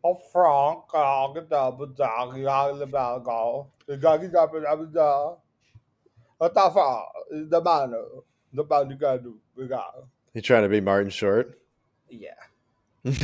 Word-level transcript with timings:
Och 0.00 0.20
Frank, 0.32 0.84
jag 0.92 1.48
dabba 1.48 1.86
dag, 1.86 2.38
jag 2.38 2.78
lebal 2.78 3.20
go. 3.20 3.66
The 3.86 3.96
gagi 3.96 4.28
dabba 4.28 4.60
dabba 4.60 4.84
da. 4.84 5.38
What 6.38 6.54
the 6.54 6.60
fuck? 6.60 7.50
The 7.50 7.60
man, 7.60 7.94
the 8.52 8.64
man 8.64 8.90
you 8.90 8.96
gotta 8.96 9.18
do, 9.18 9.40
we 9.56 9.66
got. 9.66 10.06
You 10.34 10.42
trying 10.42 10.62
to 10.62 10.68
be 10.68 10.80
Martin 10.80 11.10
Short? 11.10 11.58
Yeah. 12.08 12.34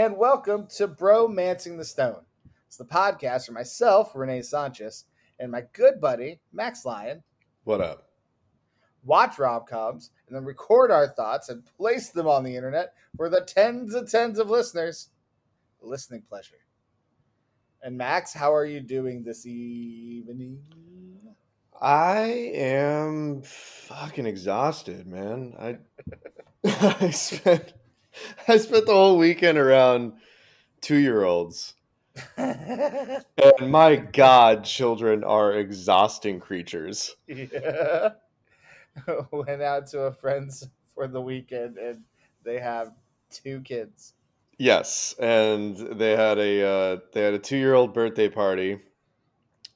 and 0.00 0.16
welcome 0.16 0.66
to 0.66 0.88
Bro 0.88 1.28
Bromancing 1.28 1.76
the 1.76 1.84
Stone. 1.84 2.22
It's 2.66 2.78
the 2.78 2.86
podcast 2.86 3.44
for 3.44 3.52
myself, 3.52 4.12
Renee 4.14 4.40
Sanchez, 4.40 5.04
and 5.38 5.52
my 5.52 5.64
good 5.74 6.00
buddy, 6.00 6.40
Max 6.54 6.86
Lyon. 6.86 7.22
What 7.64 7.82
up? 7.82 8.08
Watch 9.04 9.38
rom 9.38 9.64
coms 9.68 10.10
and 10.26 10.34
then 10.34 10.46
record 10.46 10.90
our 10.90 11.06
thoughts 11.06 11.50
and 11.50 11.66
place 11.76 12.08
them 12.08 12.26
on 12.26 12.44
the 12.44 12.56
internet 12.56 12.94
for 13.14 13.28
the 13.28 13.42
tens 13.42 13.92
and 13.94 14.08
tens 14.08 14.38
of 14.38 14.48
listeners. 14.48 15.10
Listening 15.82 16.22
pleasure. 16.26 16.56
And 17.82 17.98
Max, 17.98 18.32
how 18.32 18.54
are 18.54 18.64
you 18.64 18.80
doing 18.80 19.22
this 19.22 19.44
evening? 19.44 20.62
I 21.78 22.52
am 22.54 23.42
fucking 23.42 24.24
exhausted, 24.24 25.06
man. 25.06 25.52
I 25.60 25.76
I 27.02 27.10
spent 27.10 27.74
I 28.48 28.56
spent 28.58 28.86
the 28.86 28.92
whole 28.92 29.18
weekend 29.18 29.58
around 29.58 30.14
two 30.80 30.96
year 30.96 31.24
olds. 31.24 31.74
And 32.36 33.70
my 33.70 33.96
God, 33.96 34.64
children 34.64 35.24
are 35.24 35.54
exhausting 35.54 36.40
creatures. 36.40 37.16
yeah. 37.26 38.10
Went 39.30 39.62
out 39.62 39.86
to 39.88 40.00
a 40.00 40.12
friend's 40.12 40.68
for 40.94 41.06
the 41.08 41.20
weekend 41.20 41.78
and 41.78 42.02
they 42.44 42.58
have 42.58 42.92
two 43.30 43.60
kids. 43.60 44.14
Yes, 44.58 45.14
and 45.18 45.76
they 45.76 46.16
had 46.16 46.38
a 46.38 46.66
uh, 46.66 46.96
they 47.12 47.22
had 47.22 47.32
a 47.32 47.38
two 47.38 47.56
year 47.56 47.72
old 47.72 47.94
birthday 47.94 48.28
party. 48.28 48.78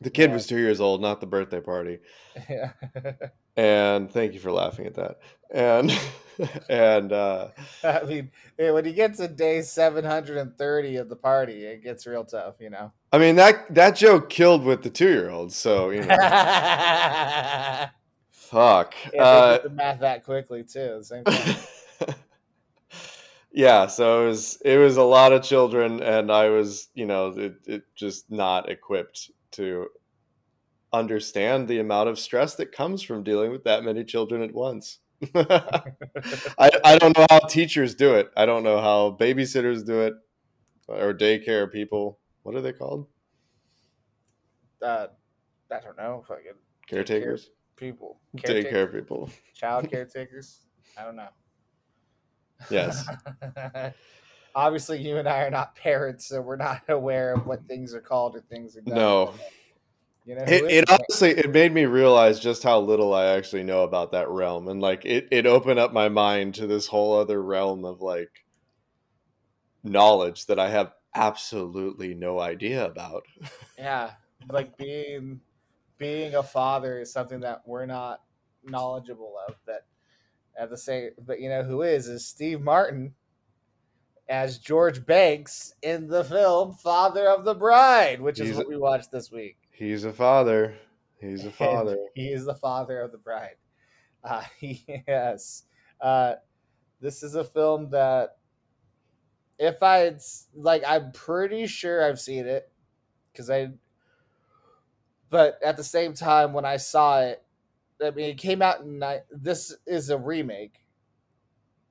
The 0.00 0.10
kid 0.10 0.30
Yeah. 0.30 0.34
was 0.34 0.46
two 0.46 0.58
years 0.58 0.80
old, 0.80 1.00
not 1.00 1.20
the 1.20 1.26
birthday 1.26 1.60
party. 1.60 2.00
Yeah. 2.48 2.72
And 3.56 4.10
thank 4.10 4.34
you 4.34 4.40
for 4.40 4.50
laughing 4.50 4.84
at 4.86 4.94
that. 4.94 5.20
And 5.52 5.96
and 6.68 7.12
uh, 7.12 7.50
I 7.84 8.02
mean, 8.02 8.32
when 8.56 8.84
you 8.84 8.92
get 8.92 9.14
to 9.14 9.28
day 9.28 9.62
730 9.62 10.96
of 10.96 11.08
the 11.08 11.14
party, 11.14 11.64
it 11.64 11.84
gets 11.84 12.04
real 12.04 12.24
tough, 12.24 12.56
you 12.58 12.70
know. 12.70 12.90
I 13.12 13.18
mean 13.18 13.36
that 13.36 13.72
that 13.72 13.94
joke 13.94 14.28
killed 14.28 14.64
with 14.64 14.82
the 14.82 14.90
two 14.90 15.08
year 15.08 15.30
old. 15.30 15.52
So 15.52 15.90
you 15.90 16.00
know, 16.00 16.16
fuck. 18.32 18.94
they 19.12 19.18
Uh, 19.18 19.58
the 19.58 19.70
math 19.70 20.00
that 20.00 20.24
quickly 20.24 20.64
too. 20.64 21.00
Same 21.04 21.22
thing. 21.22 21.56
yeah, 23.52 23.86
so 23.86 24.24
it 24.24 24.28
was 24.30 24.60
it 24.64 24.78
was 24.78 24.96
a 24.96 25.02
lot 25.04 25.32
of 25.32 25.44
children, 25.44 26.02
and 26.02 26.32
I 26.32 26.48
was 26.48 26.88
you 26.94 27.06
know 27.06 27.28
it, 27.28 27.54
it 27.66 27.82
just 27.94 28.30
not 28.32 28.68
equipped 28.68 29.30
to 29.54 29.88
understand 30.92 31.66
the 31.66 31.80
amount 31.80 32.08
of 32.08 32.18
stress 32.18 32.54
that 32.56 32.72
comes 32.72 33.02
from 33.02 33.24
dealing 33.24 33.50
with 33.50 33.64
that 33.64 33.82
many 33.84 34.04
children 34.04 34.42
at 34.42 34.52
once. 34.54 35.00
I, 35.34 36.70
I 36.84 36.98
don't 36.98 37.16
know 37.16 37.26
how 37.30 37.40
teachers 37.40 37.94
do 37.94 38.14
it. 38.14 38.30
I 38.36 38.46
don't 38.46 38.62
know 38.62 38.80
how 38.80 39.16
babysitters 39.18 39.84
do 39.84 40.00
it 40.02 40.14
or 40.88 41.14
daycare 41.14 41.70
people. 41.70 42.18
What 42.42 42.54
are 42.54 42.60
they 42.60 42.72
called? 42.72 43.06
Uh, 44.82 45.06
I 45.70 45.80
don't 45.80 45.96
know. 45.96 46.24
Fucking 46.28 46.52
Caretakers? 46.86 47.50
people. 47.76 48.20
Daycare 48.36 48.70
Caretaker- 48.70 48.86
people. 48.88 49.30
Child 49.54 49.90
caretakers. 49.90 50.60
I 50.98 51.04
don't 51.04 51.16
know. 51.16 51.28
Yes. 52.70 53.06
Obviously, 54.54 55.00
you 55.00 55.16
and 55.16 55.28
I 55.28 55.42
are 55.42 55.50
not 55.50 55.74
parents, 55.76 56.26
so 56.26 56.40
we're 56.40 56.56
not 56.56 56.82
aware 56.88 57.34
of 57.34 57.46
what 57.46 57.66
things 57.66 57.94
are 57.94 58.00
called 58.00 58.36
or 58.36 58.40
things 58.40 58.76
are 58.76 58.82
done. 58.82 58.94
No. 58.94 59.34
You 60.26 60.36
know, 60.36 60.44
It, 60.46 60.64
it 60.70 60.90
honestly 60.90 61.30
it 61.32 61.50
made 61.50 61.72
me 61.74 61.84
realize 61.84 62.40
just 62.40 62.62
how 62.62 62.80
little 62.80 63.12
I 63.12 63.26
actually 63.26 63.62
know 63.62 63.82
about 63.82 64.12
that 64.12 64.30
realm, 64.30 64.68
and 64.68 64.80
like 64.80 65.04
it 65.04 65.28
it 65.30 65.44
opened 65.44 65.78
up 65.78 65.92
my 65.92 66.08
mind 66.08 66.54
to 66.54 66.66
this 66.66 66.86
whole 66.86 67.18
other 67.18 67.42
realm 67.42 67.84
of 67.84 68.00
like 68.00 68.30
knowledge 69.82 70.46
that 70.46 70.58
I 70.58 70.70
have 70.70 70.92
absolutely 71.14 72.14
no 72.14 72.40
idea 72.40 72.86
about. 72.86 73.24
yeah, 73.78 74.12
like 74.50 74.78
being 74.78 75.40
being 75.98 76.34
a 76.34 76.42
father 76.42 77.00
is 77.00 77.12
something 77.12 77.40
that 77.40 77.60
we're 77.66 77.84
not 77.84 78.22
knowledgeable 78.64 79.34
of. 79.46 79.56
That 79.66 79.84
at 80.58 80.70
the 80.70 80.78
same, 80.78 81.10
but 81.26 81.38
you 81.38 81.50
know 81.50 81.64
who 81.64 81.82
is 81.82 82.08
is 82.08 82.26
Steve 82.26 82.62
Martin 82.62 83.14
as 84.28 84.58
George 84.58 85.04
Banks 85.04 85.74
in 85.82 86.08
the 86.08 86.24
film 86.24 86.72
Father 86.72 87.28
of 87.28 87.44
the 87.44 87.54
Bride, 87.54 88.20
which 88.20 88.40
is 88.40 88.46
He's- 88.48 88.56
what 88.58 88.68
we 88.68 88.76
watched 88.76 89.10
this 89.10 89.30
week. 89.30 89.56
He's 89.70 90.04
a 90.04 90.12
father. 90.12 90.76
He's 91.20 91.40
a 91.42 91.46
And 91.46 91.54
father. 91.54 91.96
he 92.14 92.28
is 92.28 92.44
the 92.44 92.54
father 92.54 93.00
of 93.00 93.10
the 93.12 93.18
bride. 93.18 93.56
Uh, 94.22 94.42
yes. 94.60 95.64
Uh, 96.00 96.34
this 97.00 97.22
is 97.22 97.34
a 97.34 97.44
film 97.44 97.90
that, 97.90 98.36
if 99.58 99.82
I 99.82 100.14
like, 100.54 100.82
I'm 100.86 101.12
pretty 101.12 101.66
sure 101.66 102.04
I've 102.04 102.20
seen 102.20 102.46
it 102.46 102.70
because 103.32 103.50
I, 103.50 103.70
but 105.30 105.58
at 105.64 105.76
the 105.76 105.84
same 105.84 106.14
time, 106.14 106.52
when 106.52 106.64
I 106.64 106.76
saw 106.76 107.20
it, 107.20 107.42
I 108.02 108.10
mean, 108.10 108.30
it 108.30 108.38
came 108.38 108.62
out 108.62 108.80
in, 108.80 109.02
this 109.30 109.74
is 109.86 110.10
a 110.10 110.18
remake. 110.18 110.84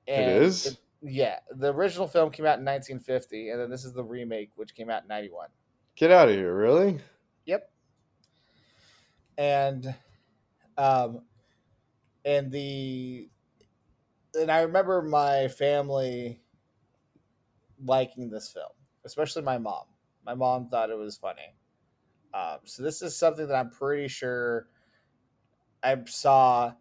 It 0.06 0.18
is? 0.42 0.66
it- 0.66 0.76
yeah. 1.04 1.38
The 1.50 1.72
original 1.72 2.08
film 2.08 2.30
came 2.30 2.46
out 2.46 2.58
in 2.58 2.64
1950, 2.64 3.50
and 3.50 3.60
then 3.60 3.70
this 3.70 3.84
is 3.84 3.92
the 3.92 4.02
remake, 4.02 4.50
which 4.56 4.74
came 4.74 4.90
out 4.90 5.02
in 5.02 5.08
91. 5.08 5.48
Get 5.96 6.10
out 6.10 6.28
of 6.28 6.34
here, 6.34 6.54
really? 6.54 6.98
Yep. 7.46 7.70
And 9.38 9.94
um 10.76 11.20
and 12.24 12.50
the 12.50 13.28
and 14.34 14.50
I 14.50 14.62
remember 14.62 15.02
my 15.02 15.48
family 15.48 16.40
liking 17.84 18.30
this 18.30 18.48
film, 18.48 18.72
especially 19.04 19.42
my 19.42 19.58
mom. 19.58 19.84
My 20.24 20.34
mom 20.34 20.68
thought 20.68 20.90
it 20.90 20.98
was 20.98 21.16
funny. 21.16 21.54
Um, 22.32 22.58
so 22.64 22.82
this 22.82 23.02
is 23.02 23.16
something 23.16 23.46
that 23.46 23.54
I'm 23.54 23.70
pretty 23.70 24.08
sure 24.08 24.66
I 25.84 25.96
saw 26.06 26.72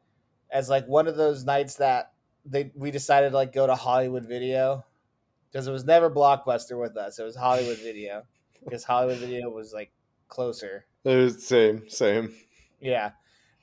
as 0.49 0.69
like 0.69 0.87
one 0.87 1.07
of 1.07 1.15
those 1.15 1.45
nights 1.45 1.75
that 1.75 2.12
they 2.45 2.71
we 2.75 2.91
decided 2.91 3.29
to 3.31 3.35
like 3.35 3.53
go 3.53 3.67
to 3.67 3.75
Hollywood 3.75 4.25
Video 4.25 4.85
because 5.51 5.67
it 5.67 5.71
was 5.71 5.85
never 5.85 6.09
Blockbuster 6.09 6.79
with 6.79 6.97
us. 6.97 7.19
It 7.19 7.23
was 7.23 7.35
Hollywood 7.35 7.77
Video 7.79 8.23
because 8.63 8.83
Hollywood 8.83 9.17
Video 9.17 9.49
was 9.49 9.73
like 9.73 9.91
closer. 10.27 10.85
It 11.03 11.15
was 11.15 11.45
same, 11.45 11.89
same. 11.89 12.33
Yeah. 12.79 13.11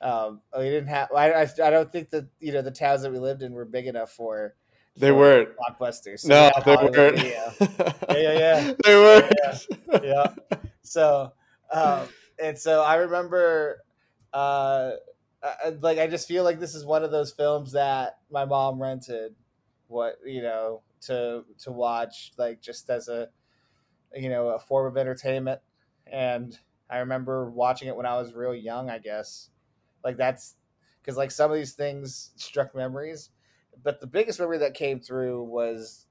Um, 0.01 0.41
we 0.57 0.63
didn't 0.63 0.87
have. 0.87 1.09
I, 1.15 1.31
I, 1.31 1.41
I 1.63 1.69
don't 1.69 1.91
think 1.91 2.09
that 2.09 2.27
you 2.39 2.51
know 2.53 2.61
the 2.63 2.71
towns 2.71 3.03
that 3.03 3.11
we 3.11 3.19
lived 3.19 3.43
in 3.43 3.53
were 3.53 3.65
big 3.65 3.87
enough 3.87 4.11
for. 4.11 4.55
They 4.97 5.09
for 5.09 5.15
weren't. 5.15 5.49
blockbusters. 5.57 6.21
So 6.21 6.27
No, 6.29 6.51
had 6.53 6.65
they 6.65 6.75
Hollywood 6.75 6.97
weren't. 6.97 7.19
Video. 7.19 7.53
Yeah, 8.09 8.15
yeah, 8.17 8.39
yeah. 8.39 8.73
they 8.83 8.95
weren't. 8.95 10.03
yeah. 10.03 10.27
So, 10.81 11.31
um, 11.71 12.07
and 12.43 12.57
so 12.57 12.81
I 12.83 12.95
remember, 12.95 13.83
uh, 14.33 14.91
I- 15.43 15.69
like 15.81 15.97
I 15.97 16.07
just 16.07 16.27
feel 16.27 16.43
like 16.43 16.59
this 16.59 16.75
is 16.75 16.85
one 16.85 17.03
of 17.03 17.11
those 17.11 17.31
films 17.31 17.71
that 17.73 18.19
my 18.29 18.45
mom 18.45 18.81
rented, 18.81 19.35
what 19.87 20.17
you 20.25 20.41
know, 20.41 20.81
to 21.01 21.43
to 21.59 21.71
watch, 21.71 22.31
like 22.37 22.61
just 22.61 22.89
as 22.89 23.07
a, 23.07 23.29
you 24.15 24.29
know, 24.29 24.49
a 24.49 24.59
form 24.59 24.87
of 24.87 24.97
entertainment. 24.97 25.61
And 26.05 26.57
I 26.89 26.97
remember 26.99 27.49
watching 27.49 27.87
it 27.87 27.95
when 27.95 28.05
I 28.05 28.17
was 28.17 28.33
real 28.33 28.55
young. 28.55 28.89
I 28.89 28.99
guess, 28.99 29.49
like 30.03 30.17
that's 30.17 30.55
because 31.01 31.17
like 31.17 31.31
some 31.31 31.51
of 31.51 31.57
these 31.57 31.73
things 31.73 32.31
struck 32.35 32.75
memories, 32.75 33.29
but 33.83 33.99
the 33.99 34.07
biggest 34.07 34.39
memory 34.39 34.59
that 34.59 34.73
came 34.73 34.99
through 34.99 35.43
was 35.43 36.05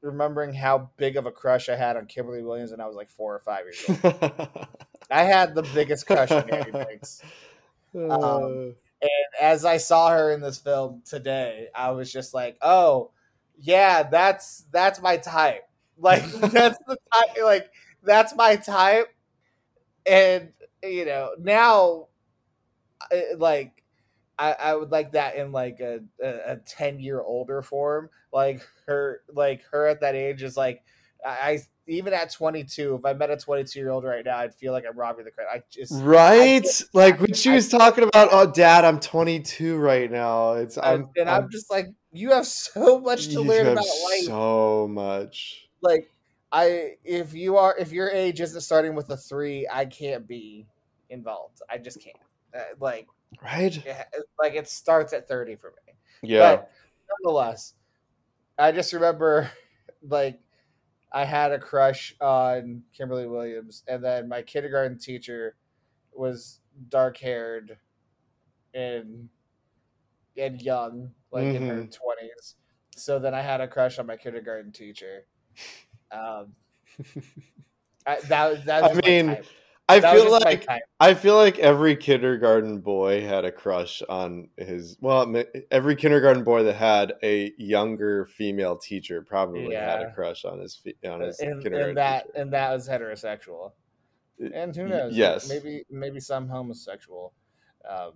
remembering 0.00 0.54
how 0.54 0.90
big 0.96 1.16
of 1.16 1.26
a 1.26 1.30
crush 1.32 1.68
I 1.68 1.76
had 1.76 1.96
on 1.96 2.06
Kimberly 2.06 2.42
Williams 2.42 2.70
when 2.70 2.80
I 2.80 2.86
was 2.86 2.96
like 2.96 3.10
four 3.10 3.34
or 3.34 3.40
five 3.40 3.64
years 3.64 3.84
old. 3.88 4.66
I 5.10 5.22
had 5.24 5.54
the 5.54 5.62
biggest 5.74 6.06
crush 6.06 6.30
on 6.30 6.46
Mary 6.46 6.70
Banks. 6.70 7.22
Um, 8.10 8.74
As 9.40 9.64
I 9.64 9.76
saw 9.78 10.10
her 10.10 10.32
in 10.32 10.40
this 10.40 10.58
film 10.58 11.02
today, 11.04 11.68
I 11.74 11.90
was 11.92 12.12
just 12.12 12.34
like, 12.34 12.56
"Oh, 12.62 13.10
yeah, 13.58 14.02
that's 14.04 14.66
that's 14.72 15.00
my 15.00 15.16
type. 15.18 15.64
Like 16.00 16.24
that's 16.30 16.78
the 16.86 16.96
type. 17.12 17.36
Like 17.42 17.70
that's 18.04 18.34
my 18.36 18.56
type." 18.56 19.08
And 20.06 20.52
you 20.82 21.04
know, 21.04 21.32
now, 21.40 22.08
like 23.36 23.82
I, 24.38 24.52
I 24.52 24.74
would 24.74 24.90
like 24.90 25.12
that 25.12 25.36
in 25.36 25.52
like 25.52 25.80
a, 25.80 26.00
a, 26.22 26.52
a 26.52 26.56
10 26.56 27.00
year 27.00 27.20
older 27.20 27.62
form. 27.62 28.10
Like 28.32 28.66
her 28.86 29.22
like 29.32 29.62
her 29.72 29.86
at 29.86 30.00
that 30.00 30.14
age 30.14 30.42
is 30.42 30.56
like 30.56 30.82
I, 31.24 31.28
I 31.30 31.58
even 31.86 32.12
at 32.12 32.30
22, 32.30 32.96
if 32.96 33.04
I 33.04 33.14
met 33.14 33.30
a 33.30 33.36
22 33.36 33.78
year 33.78 33.90
old 33.90 34.04
right 34.04 34.24
now, 34.24 34.38
I'd 34.38 34.54
feel 34.54 34.72
like 34.72 34.84
I'm 34.88 34.96
robbing 34.96 35.24
the 35.24 35.30
credit. 35.30 35.50
I 35.52 35.62
just 35.70 35.92
right, 36.02 36.66
I 36.66 36.84
like 36.92 37.20
when 37.20 37.32
she 37.32 37.50
was 37.50 37.68
talking 37.68 38.04
about, 38.04 38.28
"Oh, 38.30 38.50
Dad, 38.50 38.84
I'm 38.84 39.00
22 39.00 39.76
right 39.76 40.10
now." 40.10 40.52
It's 40.52 40.76
I'm, 40.76 41.08
and 41.16 41.28
I'm, 41.28 41.44
I'm 41.44 41.50
just 41.50 41.70
like, 41.70 41.86
you 42.12 42.30
have 42.32 42.46
so 42.46 43.00
much 43.00 43.28
to 43.28 43.40
learn 43.40 43.66
about 43.68 43.84
life. 43.84 44.24
so 44.24 44.86
much. 44.88 45.68
like 45.80 46.10
I 46.52 46.92
if 47.04 47.34
you 47.34 47.56
are 47.56 47.76
if 47.78 47.92
your 47.92 48.08
age 48.10 48.40
isn't 48.40 48.60
starting 48.60 48.94
with 48.94 49.10
a 49.10 49.16
three, 49.16 49.66
I 49.70 49.84
can't 49.86 50.26
be 50.26 50.66
involved. 51.10 51.60
I 51.70 51.78
just 51.78 52.02
can't. 52.02 52.16
Uh, 52.54 52.60
like 52.80 53.06
Right? 53.42 53.76
it- 53.76 54.06
like 54.38 54.54
it 54.54 54.68
starts 54.68 55.12
at 55.12 55.28
30 55.28 55.56
for 55.56 55.72
me. 55.86 55.92
Yeah. 56.22 56.56
But 56.56 56.70
nonetheless, 57.22 57.74
I 58.58 58.72
just 58.72 58.92
remember 58.92 59.50
like 60.02 60.40
I 61.12 61.24
had 61.24 61.52
a 61.52 61.58
crush 61.58 62.14
on 62.20 62.82
Kimberly 62.92 63.26
Williams, 63.26 63.82
and 63.88 64.04
then 64.04 64.28
my 64.28 64.42
kindergarten 64.42 64.98
teacher 64.98 65.56
was 66.12 66.60
dark 66.88 67.16
haired 67.18 67.78
and 68.74 69.28
and 70.36 70.60
young, 70.62 71.12
like 71.32 71.52
in 71.54 71.62
her 71.62 71.84
Mhm. 71.84 71.92
twenties. 71.92 72.56
So 72.96 73.18
then 73.18 73.34
I 73.34 73.40
had 73.42 73.60
a 73.60 73.68
crush 73.68 73.98
on 73.98 74.06
my 74.06 74.16
kindergarten 74.16 74.72
teacher. 74.72 75.26
Um, 76.10 76.54
I, 78.06 78.20
that 78.22 78.64
that 78.66 78.82
I 78.82 78.82
was 78.82 78.92
just 78.92 79.02
my 79.02 79.10
mean, 79.10 79.26
type. 79.36 79.46
I 79.88 80.00
That 80.00 80.14
feel 80.14 80.30
like. 80.30 80.66
I 81.00 81.14
feel 81.14 81.36
like 81.36 81.58
every 81.58 81.96
kindergarten 81.96 82.80
boy 82.80 83.22
had 83.22 83.44
a 83.46 83.52
crush 83.52 84.02
on 84.08 84.50
his. 84.58 84.98
Well, 85.00 85.42
every 85.70 85.96
kindergarten 85.96 86.44
boy 86.44 86.64
that 86.64 86.74
had 86.74 87.14
a 87.22 87.52
younger 87.56 88.26
female 88.26 88.76
teacher 88.76 89.22
probably 89.22 89.74
had 89.74 90.02
a 90.02 90.12
crush 90.12 90.44
on 90.44 90.58
his 90.60 90.82
on 91.08 91.20
his 91.20 91.40
and, 91.40 91.62
kindergarten 91.62 91.88
and 91.90 91.96
that 91.96 92.26
teacher. 92.26 92.42
and 92.42 92.52
that 92.52 92.72
was 92.72 92.88
heterosexual. 92.88 93.72
and 94.54 94.76
who 94.76 94.88
knows? 94.88 95.16
yes. 95.16 95.48
maybe 95.48 95.84
maybe 95.90 96.20
some 96.20 96.48
homosexual, 96.48 97.32
um, 97.88 98.12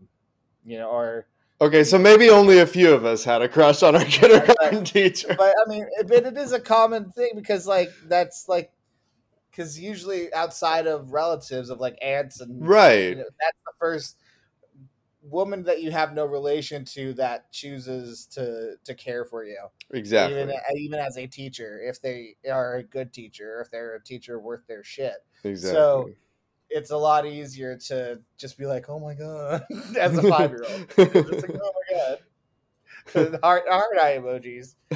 you 0.65 0.77
know, 0.79 0.91
or 0.91 1.27
Okay, 1.63 1.85
so 1.85 1.97
maybe 1.97 2.29
only 2.29 2.59
a 2.59 2.67
few 2.67 2.93
of 2.93 3.05
us 3.05 3.23
had 3.23 3.41
a 3.41 3.49
crush 3.49 3.85
on 3.85 3.95
our 3.95 4.05
kindergarten 4.05 4.85
teacher. 4.85 5.35
but 5.39 5.55
I 5.65 5.69
mean, 5.69 5.87
but 6.07 6.27
it 6.27 6.37
is 6.37 6.53
a 6.53 6.61
common 6.61 7.11
thing 7.13 7.31
because 7.37 7.67
like 7.67 7.91
that's 8.09 8.47
like 8.49 8.73
because 9.53 9.81
usually 9.81 10.35
outside 10.35 10.89
of 10.89 11.13
relatives 11.13 11.71
of 11.71 11.81
like 11.81 11.99
aunts 12.03 12.41
and 12.41 12.73
you 13.09 13.17
Right. 13.17 13.19
know, 13.19 13.25
that's 13.41 13.59
the 13.67 13.75
first 13.81 14.19
woman 15.23 15.63
that 15.65 15.81
you 15.83 15.93
have 15.93 16.15
no 16.15 16.25
relation 16.25 16.85
to 16.85 17.15
that 17.15 17.53
chooses 17.53 18.27
to 18.27 18.77
to 18.85 18.95
care 18.95 19.25
for 19.25 19.45
you 19.45 19.59
Exactly. 19.91 20.35
even 20.41 20.53
even 20.77 20.99
as 20.99 21.17
a 21.17 21.27
teacher 21.27 21.81
if 21.81 22.01
they 22.01 22.35
are 22.51 22.77
a 22.77 22.83
good 22.83 23.13
teacher 23.13 23.61
if 23.61 23.71
they're 23.71 23.95
a 23.95 24.03
teacher 24.03 24.41
worth 24.41 24.67
their 24.67 24.83
shit 24.83 25.15
exactly. 25.45 25.59
So 25.61 26.13
it's 26.71 26.91
a 26.91 26.97
lot 26.97 27.27
easier 27.27 27.77
to 27.89 28.23
just 28.39 28.59
be 28.59 28.67
like, 28.67 28.89
"Oh 28.91 28.99
my 29.01 29.15
god," 29.15 29.65
as 30.01 30.19
a 30.19 30.23
five 30.25 30.51
year 30.53 30.67
old. 30.67 30.83
It's 31.27 31.43
like, 31.43 31.53
"Oh 31.63 31.73
my 31.75 31.99
god," 31.99 32.19
heart 33.43 33.65
heart 33.69 33.99
eye 34.01 34.19
emojis. 34.19 34.75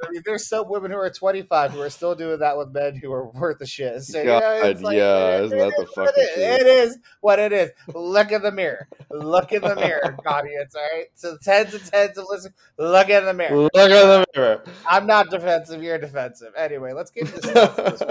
I 0.00 0.10
mean, 0.10 0.22
there's 0.24 0.48
some 0.48 0.68
women 0.68 0.90
who 0.90 0.96
are 0.96 1.10
25 1.10 1.72
who 1.72 1.80
are 1.80 1.90
still 1.90 2.14
doing 2.14 2.38
that 2.38 2.56
with 2.56 2.70
men 2.70 2.96
who 2.96 3.12
are 3.12 3.26
worth 3.28 3.58
the 3.58 3.66
shit. 3.66 4.02
So, 4.02 4.18
you 4.20 4.26
know, 4.26 4.60
it's 4.62 4.80
God, 4.80 4.92
yeah, 4.92 5.36
it- 5.36 5.44
isn't 5.44 5.58
it 5.58 5.60
that 5.60 5.76
the 5.76 5.82
is 5.82 5.88
what 5.96 6.06
fucking 6.08 6.22
it 6.22 6.38
is. 6.38 6.60
It 6.60 6.66
is 6.66 6.98
what 7.20 7.38
it 7.38 7.52
is. 7.52 7.70
Look 7.94 8.32
in 8.32 8.42
the 8.42 8.52
mirror. 8.52 8.88
Look 9.10 9.52
in 9.52 9.62
the 9.62 9.74
mirror, 9.76 10.16
audience. 10.26 10.74
All 10.74 10.82
right. 10.94 11.06
So 11.14 11.36
tens 11.42 11.74
and 11.74 11.84
tens 11.84 12.16
of 12.16 12.26
listeners, 12.30 12.54
look 12.78 13.08
in 13.08 13.24
the 13.24 13.34
mirror. 13.34 13.56
Look 13.56 13.72
in 13.74 13.90
the 13.90 14.24
mirror. 14.34 14.64
I'm 14.88 15.06
not 15.06 15.30
defensive. 15.30 15.82
You're 15.82 15.98
defensive. 15.98 16.52
Anyway, 16.56 16.92
let's 16.92 17.10
get 17.10 17.26
to 17.26 17.40
this 17.40 18.02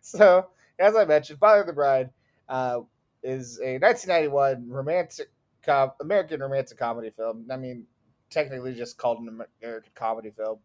so, 0.00 0.46
as 0.78 0.96
I 0.96 1.04
mentioned, 1.04 1.38
Father 1.38 1.62
of 1.62 1.66
the 1.66 1.72
Bride 1.72 2.10
uh, 2.48 2.80
is 3.22 3.58
a 3.60 3.78
1991 3.78 4.68
romantic 4.68 5.28
com- 5.66 5.92
American 6.00 6.40
romantic 6.40 6.78
comedy 6.78 7.10
film. 7.10 7.46
I 7.50 7.56
mean, 7.56 7.86
technically 8.30 8.74
just 8.74 8.96
called 8.96 9.18
an 9.20 9.40
American 9.62 9.90
comedy 9.94 10.30
film. 10.30 10.58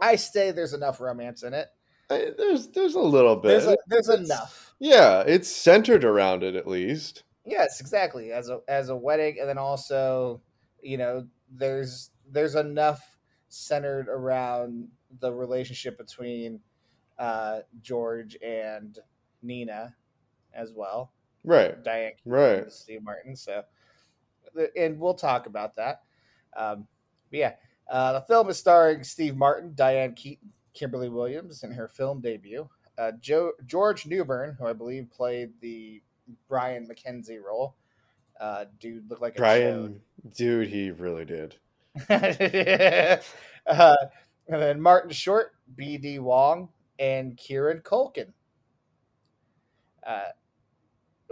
I 0.00 0.16
say 0.16 0.50
there's 0.50 0.74
enough 0.74 1.00
romance 1.00 1.42
in 1.42 1.54
it. 1.54 1.68
I- 2.10 2.32
there's 2.36 2.68
there's 2.68 2.94
a 2.94 3.00
little 3.00 3.36
bit. 3.36 3.48
There's 3.48 3.66
a, 3.66 3.76
there's 3.86 4.08
enough. 4.08 4.74
Yeah, 4.78 5.22
it's 5.26 5.48
centered 5.48 6.04
around 6.04 6.42
it 6.42 6.54
at 6.54 6.66
least. 6.68 7.24
Yes, 7.44 7.80
exactly. 7.80 8.32
As 8.32 8.48
a 8.48 8.60
as 8.68 8.88
a 8.88 8.96
wedding, 8.96 9.38
and 9.40 9.48
then 9.48 9.58
also, 9.58 10.42
you 10.82 10.96
know, 10.98 11.26
there's 11.50 12.10
there's 12.30 12.54
enough 12.54 13.00
centered 13.48 14.08
around 14.08 14.88
the 15.20 15.32
relationship 15.32 15.98
between 15.98 16.60
uh, 17.18 17.60
George 17.80 18.36
and 18.42 18.98
Nina, 19.42 19.94
as 20.54 20.72
well. 20.74 21.12
Right. 21.44 21.82
Diane 21.82 22.12
Right. 22.24 22.70
Steve 22.70 23.02
Martin. 23.02 23.36
So, 23.36 23.62
and 24.76 24.98
we'll 24.98 25.14
talk 25.14 25.46
about 25.46 25.76
that. 25.76 26.02
Um, 26.56 26.86
but 27.30 27.38
yeah, 27.38 27.52
uh, 27.90 28.12
the 28.12 28.20
film 28.22 28.48
is 28.48 28.58
starring 28.58 29.02
Steve 29.04 29.36
Martin, 29.36 29.72
Diane 29.74 30.14
Keaton, 30.14 30.50
Kimberly 30.74 31.08
Williams 31.08 31.62
in 31.62 31.72
her 31.72 31.88
film 31.88 32.20
debut. 32.20 32.68
Uh, 32.98 33.12
Joe 33.20 33.52
George 33.66 34.06
Newbern, 34.06 34.56
who 34.58 34.66
I 34.66 34.72
believe 34.72 35.10
played 35.10 35.52
the 35.60 36.02
Brian 36.48 36.86
McKenzie 36.86 37.42
role. 37.42 37.74
Uh, 38.40 38.66
dude 38.80 39.08
looked 39.08 39.22
like 39.22 39.36
a 39.36 39.38
Brian, 39.38 40.00
dude, 40.34 40.68
he 40.68 40.90
really 40.90 41.24
did. 41.24 41.56
uh, 42.10 43.16
and 43.66 43.98
then 44.48 44.80
Martin 44.80 45.10
Short, 45.10 45.52
B.D. 45.76 46.18
Wong, 46.18 46.68
and 46.98 47.36
Kieran 47.36 47.80
Culkin. 47.80 48.32
Uh, 50.06 50.22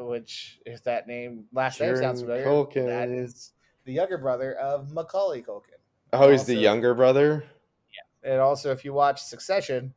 which, 0.06 0.60
if 0.66 0.82
that 0.84 1.06
name 1.06 1.44
last 1.52 1.80
name 1.80 1.96
sounds 1.96 2.22
familiar, 2.22 2.44
Culkin. 2.44 2.86
that 2.86 3.08
is 3.08 3.52
the 3.84 3.92
younger 3.92 4.18
brother 4.18 4.54
of 4.54 4.92
Macaulay 4.92 5.42
Culkin. 5.42 5.78
Oh, 6.12 6.30
he's 6.30 6.44
the 6.44 6.56
younger 6.56 6.94
brother. 6.94 7.44
Yeah, 7.92 8.32
and 8.32 8.40
also, 8.40 8.70
if 8.72 8.84
you 8.84 8.92
watch 8.92 9.22
Succession, 9.22 9.94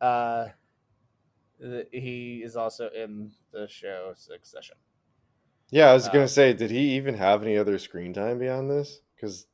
uh, 0.00 0.48
th- 1.60 1.88
he 1.92 2.42
is 2.42 2.56
also 2.56 2.88
in 2.90 3.32
the 3.52 3.66
show 3.68 4.12
Succession. 4.16 4.76
Yeah, 5.70 5.90
I 5.90 5.94
was 5.94 6.08
gonna 6.08 6.28
say, 6.28 6.52
did 6.52 6.70
he 6.70 6.96
even 6.96 7.14
have 7.14 7.42
any 7.42 7.56
other 7.56 7.78
screen 7.78 8.12
time 8.12 8.38
beyond 8.38 8.70
this? 8.70 9.00
Because 9.16 9.46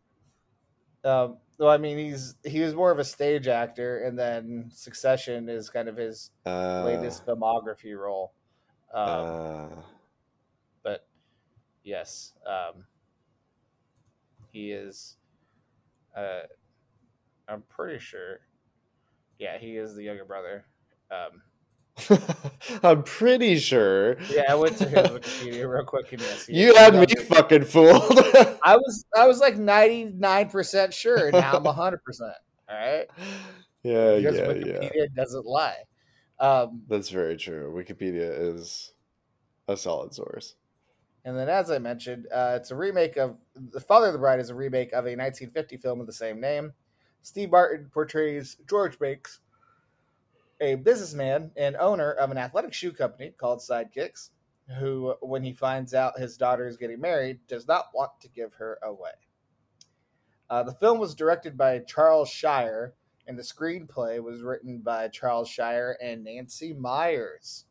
Um, 1.05 1.39
well, 1.59 1.71
I 1.71 1.77
mean, 1.79 1.97
he's 1.97 2.35
he 2.45 2.61
was 2.61 2.75
more 2.75 2.91
of 2.91 2.99
a 2.99 3.05
stage 3.05 3.49
actor, 3.49 4.05
and 4.05 4.19
then 4.19 4.71
Succession 4.73 5.49
is 5.49 5.71
kind 5.71 5.89
of 5.89 5.97
his 5.97 6.31
uh, 6.45 6.83
latest 6.85 7.25
filmography 7.25 7.97
role. 7.97 8.33
Um, 8.95 9.03
uh, 9.09 9.67
but 10.83 11.07
yes, 11.85 12.33
um, 12.47 12.85
he 14.51 14.73
is. 14.73 15.17
Uh, 16.17 16.41
I'm 17.49 17.63
pretty 17.69 17.99
sure. 17.99 18.41
Yeah, 19.39 19.59
he 19.59 19.77
is 19.77 19.95
the 19.95 20.03
younger 20.03 20.25
brother. 20.25 20.65
Um, 21.11 22.19
I'm 22.83 23.03
pretty 23.03 23.59
sure. 23.59 24.17
yeah, 24.31 24.45
I 24.49 24.55
went 24.55 24.77
to 24.79 24.89
his 24.89 25.09
Wikipedia 25.09 25.69
real 25.73 25.85
quick, 25.85 26.13
and 26.13 26.21
yes, 26.21 26.49
You 26.49 26.75
had 26.75 26.95
me 26.95 27.01
younger- 27.01 27.23
fucking 27.23 27.65
fooled. 27.65 28.03
I 28.63 28.77
was 28.77 29.05
I 29.17 29.27
was 29.27 29.41
like 29.41 29.57
99 29.59 30.49
percent 30.51 30.95
sure. 30.95 31.31
Now 31.33 31.57
I'm 31.57 31.63
100. 31.65 32.03
percent 32.05 32.33
All 32.69 32.77
right, 32.77 33.07
yeah, 33.83 34.17
because 34.17 34.37
yeah, 34.67 34.89
yeah. 34.95 35.07
Doesn't 35.15 35.47
lie. 35.47 35.77
Um, 36.41 36.83
That's 36.89 37.11
very 37.11 37.37
true. 37.37 37.73
Wikipedia 37.75 38.55
is 38.55 38.93
a 39.67 39.77
solid 39.77 40.15
source. 40.15 40.55
And 41.25 41.37
then, 41.37 41.49
as 41.49 41.71
I 41.71 41.79
mentioned, 41.79 42.27
uh, 42.33 42.55
it's 42.57 42.71
a 42.71 42.77
remake 42.77 43.17
of 43.17 43.37
The 43.55 43.81
Father 43.81 44.07
of 44.07 44.13
the 44.13 44.19
Bride 44.19 44.41
is 44.41 44.51
a 44.51 44.55
remake 44.55 44.93
of 44.93 45.05
a 45.05 45.17
1950 45.17 45.77
film 45.77 46.01
of 46.01 46.07
the 46.07 46.13
same 46.13 46.41
name. 46.41 46.73
Steve 47.23 47.51
Martin 47.51 47.91
portrays 47.93 48.57
George 48.69 48.99
Banks, 48.99 49.41
a 50.61 50.77
businessman 50.77 51.51
and 51.57 51.77
owner 51.77 52.13
of 52.13 52.31
an 52.31 52.39
athletic 52.39 52.73
shoe 52.73 52.93
company 52.93 53.35
called 53.37 53.61
Sidekicks, 53.61 54.31
who, 54.79 55.15
when 55.21 55.43
he 55.43 55.53
finds 55.53 55.93
out 55.93 56.19
his 56.19 56.37
daughter 56.37 56.67
is 56.67 56.77
getting 56.77 57.01
married, 57.01 57.41
does 57.49 57.67
not 57.67 57.87
want 57.93 58.13
to 58.21 58.29
give 58.29 58.55
her 58.55 58.79
away. 58.83 59.11
Uh, 60.49 60.63
the 60.63 60.73
film 60.73 60.99
was 60.99 61.15
directed 61.15 61.59
by 61.59 61.81
Charles 61.81 62.31
Shyer, 62.31 62.95
and 63.29 63.39
the 63.39 63.43
screenplay 63.43 64.21
was 64.23 64.41
written 64.41 64.79
by 64.79 65.07
Charles 65.09 65.49
Shyer 65.49 65.97
and 66.03 66.25
Nancy 66.25 66.73
Meyers. 66.73 67.67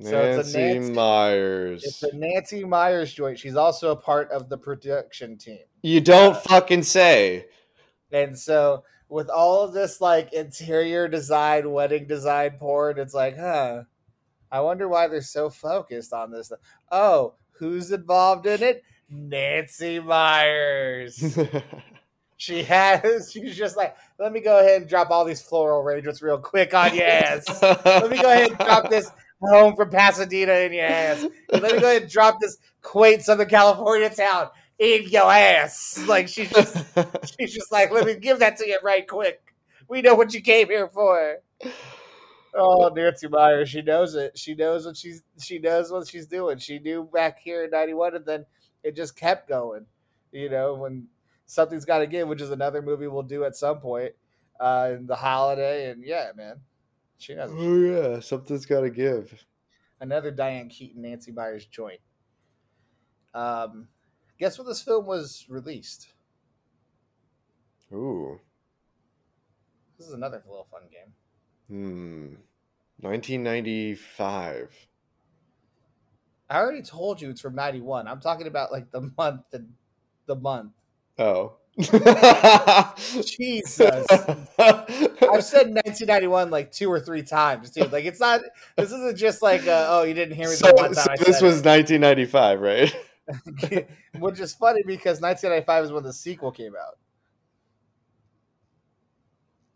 So 0.00 0.18
it's 0.22 0.54
a 0.54 0.58
Nancy, 0.58 0.78
Nancy- 0.78 0.92
Meyers. 0.94 1.84
It's 1.84 2.02
a 2.02 2.16
Nancy 2.16 2.64
Meyers 2.64 3.12
joint. 3.12 3.38
She's 3.38 3.56
also 3.56 3.90
a 3.90 3.96
part 3.96 4.30
of 4.30 4.48
the 4.48 4.56
production 4.56 5.36
team. 5.36 5.58
you 5.82 6.00
don't 6.00 6.34
uh, 6.34 6.40
fucking 6.40 6.82
say. 6.82 7.46
And 8.10 8.38
so 8.38 8.84
with 9.10 9.28
all 9.28 9.60
of 9.62 9.74
this 9.74 10.00
like 10.00 10.32
interior 10.32 11.08
design, 11.08 11.70
wedding 11.70 12.06
design 12.06 12.52
porn, 12.58 12.98
it's 12.98 13.12
like, 13.12 13.36
huh, 13.36 13.82
I 14.50 14.60
wonder 14.60 14.88
why 14.88 15.08
they're 15.08 15.20
so 15.20 15.50
focused 15.50 16.14
on 16.14 16.30
this. 16.30 16.50
Oh, 16.90 17.34
who's 17.50 17.92
involved 17.92 18.46
in 18.46 18.62
it? 18.62 18.82
Nancy 19.10 20.00
Meyers. 20.00 21.22
she 22.42 22.64
has. 22.64 23.30
She's 23.32 23.56
just 23.56 23.76
like, 23.76 23.96
let 24.18 24.32
me 24.32 24.40
go 24.40 24.58
ahead 24.58 24.80
and 24.80 24.90
drop 24.90 25.10
all 25.10 25.24
these 25.24 25.40
floral 25.40 25.80
arrangements 25.80 26.20
real 26.20 26.38
quick 26.38 26.74
on 26.74 26.92
your 26.92 27.06
ass. 27.06 27.62
let 27.62 28.10
me 28.10 28.20
go 28.20 28.32
ahead 28.32 28.50
and 28.50 28.58
drop 28.58 28.90
this 28.90 29.08
home 29.40 29.76
from 29.76 29.90
Pasadena 29.90 30.52
in 30.54 30.72
your 30.72 30.86
ass. 30.86 31.24
Let 31.52 31.62
me 31.62 31.78
go 31.78 31.88
ahead 31.88 32.02
and 32.02 32.10
drop 32.10 32.40
this 32.40 32.58
quaint 32.82 33.22
Southern 33.22 33.48
California 33.48 34.10
town 34.10 34.48
in 34.80 35.08
your 35.08 35.30
ass. 35.30 36.04
Like 36.08 36.26
she's 36.26 36.50
just, 36.50 36.76
she's 37.38 37.54
just 37.54 37.70
like, 37.70 37.92
let 37.92 38.06
me 38.06 38.16
give 38.16 38.40
that 38.40 38.56
to 38.56 38.66
you 38.66 38.78
right 38.82 39.06
quick. 39.06 39.54
We 39.86 40.02
know 40.02 40.16
what 40.16 40.34
you 40.34 40.40
came 40.40 40.66
here 40.66 40.88
for. 40.88 41.36
Oh, 42.54 42.88
Nancy 42.88 43.28
Meyers, 43.28 43.68
she 43.68 43.82
knows 43.82 44.16
it. 44.16 44.36
She 44.36 44.56
knows 44.56 44.84
what 44.84 44.96
she's 44.96 45.22
she 45.40 45.60
knows 45.60 45.92
what 45.92 46.08
she's 46.08 46.26
doing. 46.26 46.58
She 46.58 46.80
knew 46.80 47.04
back 47.04 47.38
here 47.38 47.64
in 47.64 47.70
'91, 47.70 48.16
and 48.16 48.26
then 48.26 48.46
it 48.82 48.96
just 48.96 49.16
kept 49.16 49.48
going. 49.48 49.86
You 50.32 50.50
know, 50.50 50.74
when 50.74 51.06
something's 51.52 51.84
got 51.84 51.98
to 51.98 52.06
give, 52.06 52.28
which 52.28 52.40
is 52.40 52.50
another 52.50 52.80
movie 52.80 53.06
we'll 53.06 53.22
do 53.22 53.44
at 53.44 53.54
some 53.54 53.78
point 53.78 54.12
uh, 54.58 54.92
in 54.94 55.06
the 55.06 55.14
holiday, 55.16 55.90
and 55.90 56.02
yeah, 56.02 56.30
man, 56.34 56.60
she 57.18 57.34
knows. 57.34 57.50
oh 57.52 57.76
yeah, 57.76 58.20
something's 58.20 58.64
got 58.64 58.80
to 58.80 58.90
give. 58.90 59.44
Another 60.00 60.30
Diane 60.30 60.70
Keaton, 60.70 61.02
Nancy 61.02 61.30
Meyers 61.30 61.66
joint. 61.66 62.00
Um, 63.34 63.88
guess 64.38 64.58
what 64.58 64.66
this 64.66 64.82
film 64.82 65.04
was 65.04 65.44
released? 65.48 66.08
Ooh. 67.92 68.40
This 69.98 70.08
is 70.08 70.14
another 70.14 70.42
little 70.48 70.66
fun 70.70 70.82
game. 70.90 71.12
Hmm. 71.68 72.34
1995. 73.00 74.70
I 76.48 76.56
already 76.56 76.82
told 76.82 77.20
you 77.20 77.28
it's 77.30 77.40
from 77.42 77.54
'91. 77.54 78.08
I'm 78.08 78.20
talking 78.20 78.46
about 78.46 78.72
like 78.72 78.90
the 78.90 79.12
month 79.18 79.44
and 79.52 79.74
the 80.26 80.36
month. 80.36 80.72
Oh. 81.18 81.56
Jesus. 81.78 84.06
I've 84.58 85.44
said 85.44 85.70
1991 85.70 86.50
like 86.50 86.70
two 86.70 86.90
or 86.90 87.00
three 87.00 87.22
times, 87.22 87.70
dude. 87.70 87.92
Like 87.92 88.04
it's 88.04 88.20
not. 88.20 88.42
This 88.76 88.92
isn't 88.92 89.16
just 89.16 89.42
like, 89.42 89.66
uh, 89.66 89.86
oh, 89.88 90.02
you 90.02 90.14
didn't 90.14 90.36
hear 90.36 90.48
me 90.48 90.54
so, 90.54 90.68
the 90.68 90.74
one 90.74 90.92
time. 90.92 91.16
so 91.16 91.24
this 91.24 91.40
was 91.40 91.64
1995, 91.64 92.60
right? 92.60 92.94
which 94.18 94.40
is 94.40 94.54
funny 94.54 94.82
because 94.86 95.20
1995 95.20 95.84
is 95.84 95.92
when 95.92 96.02
the 96.02 96.12
sequel 96.12 96.52
came 96.52 96.74
out. 96.76 96.98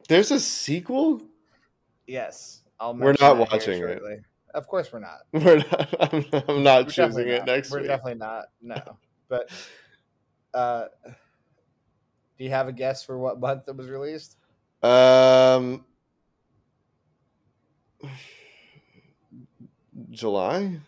There's 0.08 0.30
a 0.30 0.38
sequel? 0.38 1.22
Yes, 2.06 2.62
I'll. 2.78 2.94
We're 2.94 3.16
not 3.20 3.38
watching 3.38 3.82
it. 3.82 4.02
Of 4.54 4.68
course, 4.68 4.92
we're 4.92 5.00
not. 5.00 5.18
We're 5.32 5.58
not, 5.58 5.94
I'm, 6.00 6.24
I'm 6.48 6.62
not 6.62 6.86
We're 6.86 6.90
choosing 6.90 7.28
it 7.28 7.38
not. 7.40 7.46
next 7.46 7.70
We're 7.70 7.80
week. 7.80 7.88
definitely 7.88 8.14
not. 8.14 8.44
No, 8.62 8.96
but 9.28 9.50
uh, 10.54 10.86
do 12.38 12.44
you 12.44 12.50
have 12.50 12.68
a 12.68 12.72
guess 12.72 13.04
for 13.04 13.18
what 13.18 13.40
month 13.40 13.68
it 13.68 13.76
was 13.76 13.88
released? 13.88 14.36
Um, 14.82 15.84
July, 20.10 20.80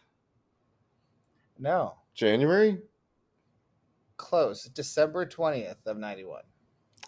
No, 1.58 1.98
January. 2.14 2.82
close. 4.18 4.64
December 4.64 5.24
20th 5.24 5.86
of 5.86 5.96
91. 5.96 6.42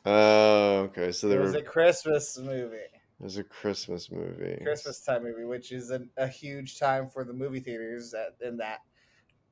Oh, 0.05 0.89
okay. 0.89 1.13
So 1.13 1.29
It 1.29 1.37
there 1.37 1.41
was 1.41 1.55
were, 1.55 1.55
a 1.55 1.63
Christmas 1.63 2.37
movie. 2.37 3.01
there's 3.19 3.37
a 3.37 3.45
Christmas 3.45 4.11
movie. 4.11 4.59
Christmas 4.63 5.01
time 5.01 5.23
movie, 5.25 5.45
which 5.45 5.73
is 5.73 5.91
a, 5.91 6.07
a 6.17 6.27
huge 6.27 6.79
time 6.79 7.09
for 7.09 7.25
the 7.25 7.33
movie 7.33 7.61
theaters 7.61 8.13
at, 8.15 8.37
in 8.41 8.59
that 8.59 8.81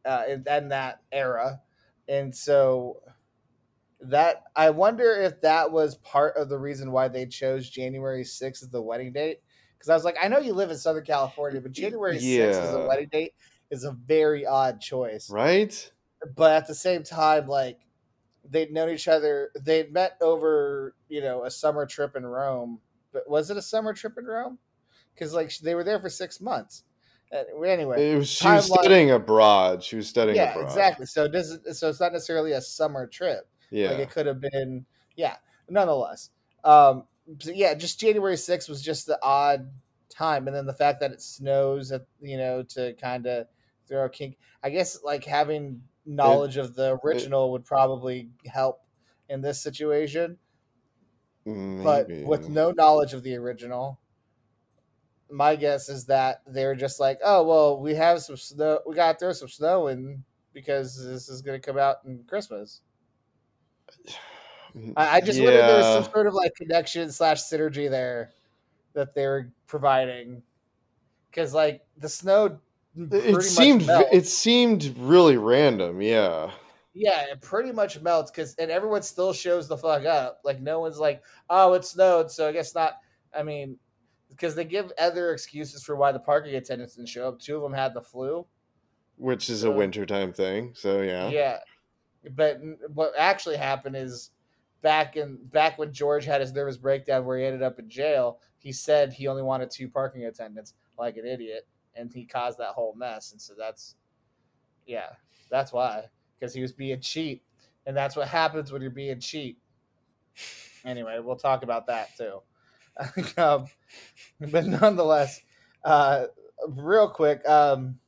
uh, 0.04 0.24
in, 0.28 0.44
in 0.48 0.68
that 0.68 1.02
era, 1.12 1.62
and 2.08 2.34
so 2.34 3.02
that 4.00 4.44
I 4.54 4.70
wonder 4.70 5.12
if 5.20 5.40
that 5.40 5.70
was 5.70 5.96
part 5.96 6.36
of 6.36 6.48
the 6.48 6.58
reason 6.58 6.92
why 6.92 7.08
they 7.08 7.26
chose 7.26 7.68
January 7.68 8.24
sixth 8.24 8.62
as 8.62 8.68
the 8.70 8.82
wedding 8.82 9.12
date. 9.12 9.40
Because 9.76 9.90
I 9.90 9.94
was 9.94 10.04
like, 10.04 10.16
I 10.20 10.28
know 10.28 10.38
you 10.38 10.54
live 10.54 10.70
in 10.70 10.76
Southern 10.76 11.04
California, 11.04 11.60
but 11.60 11.72
January 11.72 12.18
sixth 12.18 12.60
as 12.60 12.74
a 12.74 12.86
wedding 12.86 13.08
date 13.10 13.32
is 13.70 13.84
a 13.84 13.92
very 13.92 14.46
odd 14.46 14.80
choice. 14.80 15.30
Right? 15.30 15.90
But 16.36 16.52
at 16.52 16.66
the 16.66 16.74
same 16.74 17.02
time, 17.02 17.46
like 17.46 17.78
they'd 18.48 18.72
known 18.72 18.90
each 18.90 19.08
other, 19.08 19.50
they'd 19.60 19.92
met 19.92 20.16
over 20.20 20.94
you 21.08 21.20
know 21.20 21.44
a 21.44 21.50
summer 21.50 21.86
trip 21.86 22.16
in 22.16 22.26
Rome. 22.26 22.80
But 23.12 23.28
was 23.28 23.50
it 23.50 23.56
a 23.56 23.62
summer 23.62 23.92
trip 23.94 24.14
in 24.18 24.26
Rome? 24.26 24.58
Because 25.14 25.34
like 25.34 25.56
they 25.58 25.74
were 25.74 25.84
there 25.84 26.00
for 26.00 26.10
six 26.10 26.40
months. 26.40 26.84
Anyway, 27.30 28.12
It 28.12 28.16
was, 28.16 28.30
she 28.30 28.48
was 28.48 28.66
studying 28.66 29.10
abroad. 29.10 29.82
She 29.84 29.96
was 29.96 30.08
studying 30.08 30.36
yeah, 30.36 30.52
abroad. 30.52 30.64
exactly. 30.64 31.04
So 31.04 31.24
it 31.24 31.32
doesn't. 31.32 31.74
So 31.74 31.88
it's 31.90 32.00
not 32.00 32.12
necessarily 32.12 32.52
a 32.52 32.60
summer 32.60 33.06
trip. 33.06 33.46
Yeah. 33.70 33.90
Like 33.90 33.98
it 33.98 34.10
could 34.10 34.26
have 34.26 34.40
been. 34.40 34.86
Yeah. 35.16 35.36
Nonetheless, 35.68 36.30
um, 36.64 37.04
so 37.40 37.50
yeah, 37.50 37.74
just 37.74 38.00
January 38.00 38.36
sixth 38.36 38.68
was 38.68 38.82
just 38.82 39.06
the 39.06 39.18
odd 39.22 39.70
time, 40.08 40.46
and 40.46 40.56
then 40.56 40.66
the 40.66 40.72
fact 40.72 41.00
that 41.00 41.12
it 41.12 41.20
snows 41.20 41.92
at 41.92 42.06
you 42.20 42.38
know 42.38 42.62
to 42.62 42.94
kind 42.94 43.26
of 43.26 43.46
throw 43.86 44.06
a 44.06 44.08
kink. 44.08 44.38
I 44.62 44.70
guess 44.70 45.02
like 45.02 45.24
having 45.24 45.82
knowledge 46.06 46.56
of 46.56 46.74
the 46.74 46.98
original 47.04 47.52
would 47.52 47.64
probably 47.66 48.30
help 48.46 48.80
in 49.28 49.42
this 49.42 49.60
situation, 49.60 50.38
but 51.44 52.08
with 52.24 52.48
no 52.48 52.70
knowledge 52.72 53.12
of 53.14 53.22
the 53.22 53.36
original. 53.36 54.00
My 55.30 55.56
guess 55.56 55.90
is 55.90 56.06
that 56.06 56.40
they're 56.46 56.74
just 56.74 56.98
like, 56.98 57.18
oh 57.22 57.46
well, 57.46 57.78
we 57.80 57.94
have 57.94 58.22
some 58.22 58.38
snow. 58.38 58.80
We 58.86 58.94
got 58.94 59.12
to 59.12 59.18
throw 59.18 59.32
some 59.32 59.48
snow 59.48 59.88
in 59.88 60.24
because 60.54 60.96
this 61.06 61.28
is 61.28 61.42
going 61.42 61.60
to 61.60 61.66
come 61.66 61.76
out 61.76 61.96
in 62.06 62.24
Christmas. 62.26 62.80
I, 64.96 65.16
I 65.16 65.20
just 65.20 65.40
wonder 65.40 65.58
if 65.58 65.66
there 65.66 65.78
was 65.78 66.04
some 66.04 66.12
sort 66.12 66.26
of 66.26 66.34
like 66.34 66.54
connection 66.54 67.10
slash 67.10 67.42
synergy 67.42 67.90
there 67.90 68.32
that 68.92 69.14
they 69.14 69.26
were 69.26 69.50
providing, 69.66 70.42
because 71.30 71.54
like 71.54 71.82
the 71.96 72.08
snow, 72.08 72.58
it 72.96 73.42
seemed 73.42 73.86
melts. 73.86 74.08
it 74.12 74.26
seemed 74.26 74.94
really 74.98 75.36
random. 75.36 76.00
Yeah. 76.02 76.50
yeah, 76.94 77.22
it 77.30 77.40
pretty 77.40 77.72
much 77.72 78.00
melts 78.00 78.30
because 78.30 78.54
and 78.56 78.70
everyone 78.70 79.02
still 79.02 79.32
shows 79.32 79.68
the 79.68 79.76
fuck 79.76 80.04
up. 80.04 80.40
Like 80.44 80.60
no 80.60 80.80
one's 80.80 80.98
like, 80.98 81.22
oh, 81.50 81.72
it 81.74 81.84
snowed, 81.84 82.30
so 82.30 82.48
I 82.48 82.52
guess 82.52 82.74
not. 82.74 82.94
I 83.36 83.42
mean, 83.42 83.76
because 84.30 84.54
they 84.54 84.64
give 84.64 84.92
other 84.98 85.32
excuses 85.32 85.82
for 85.82 85.96
why 85.96 86.12
the 86.12 86.18
parking 86.20 86.54
attendants 86.54 86.94
didn't 86.96 87.08
show 87.08 87.28
up. 87.28 87.40
Two 87.40 87.56
of 87.56 87.62
them 87.62 87.72
had 87.72 87.94
the 87.94 88.02
flu. 88.02 88.46
Which 89.16 89.50
is 89.50 89.62
So- 89.62 89.72
a 89.72 89.74
wintertime 89.74 90.32
thing. 90.32 90.72
So 90.76 91.02
yeah. 91.02 91.28
Yeah. 91.30 91.58
But 92.34 92.60
what 92.92 93.12
actually 93.16 93.56
happened 93.56 93.96
is 93.96 94.30
back 94.82 95.16
in 95.16 95.38
back 95.52 95.78
when 95.78 95.92
George 95.92 96.24
had 96.24 96.40
his 96.40 96.52
nervous 96.52 96.76
breakdown 96.76 97.24
where 97.24 97.38
he 97.38 97.44
ended 97.44 97.62
up 97.62 97.78
in 97.78 97.88
jail, 97.88 98.40
he 98.58 98.72
said 98.72 99.12
he 99.12 99.26
only 99.26 99.42
wanted 99.42 99.70
two 99.70 99.88
parking 99.88 100.24
attendants 100.24 100.74
like 100.98 101.16
an 101.16 101.26
idiot 101.26 101.66
and 101.94 102.12
he 102.12 102.24
caused 102.24 102.58
that 102.58 102.68
whole 102.68 102.94
mess 102.94 103.32
and 103.32 103.40
so 103.40 103.54
that's 103.58 103.94
yeah, 104.86 105.10
that's 105.50 105.72
why 105.72 106.04
because 106.38 106.54
he 106.54 106.62
was 106.62 106.72
being 106.72 107.00
cheap 107.00 107.42
and 107.86 107.96
that's 107.96 108.16
what 108.16 108.28
happens 108.28 108.72
when 108.72 108.82
you're 108.82 108.90
being 108.90 109.20
cheap. 109.20 109.58
Anyway, 110.84 111.18
we'll 111.22 111.36
talk 111.36 111.62
about 111.62 111.86
that 111.86 112.16
too. 112.16 112.40
um, 113.36 113.66
but 114.40 114.66
nonetheless, 114.66 115.40
uh, 115.84 116.26
real 116.68 117.08
quick, 117.08 117.46
um, 117.48 117.98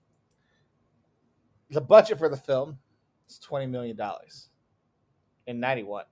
the 1.70 1.80
budget 1.80 2.18
for 2.18 2.28
the 2.28 2.36
film 2.36 2.78
is 3.30 3.38
twenty 3.38 3.66
million 3.66 3.96
dollars 3.96 4.48
in 5.46 5.60
ninety 5.60 5.82
one. 5.82 6.04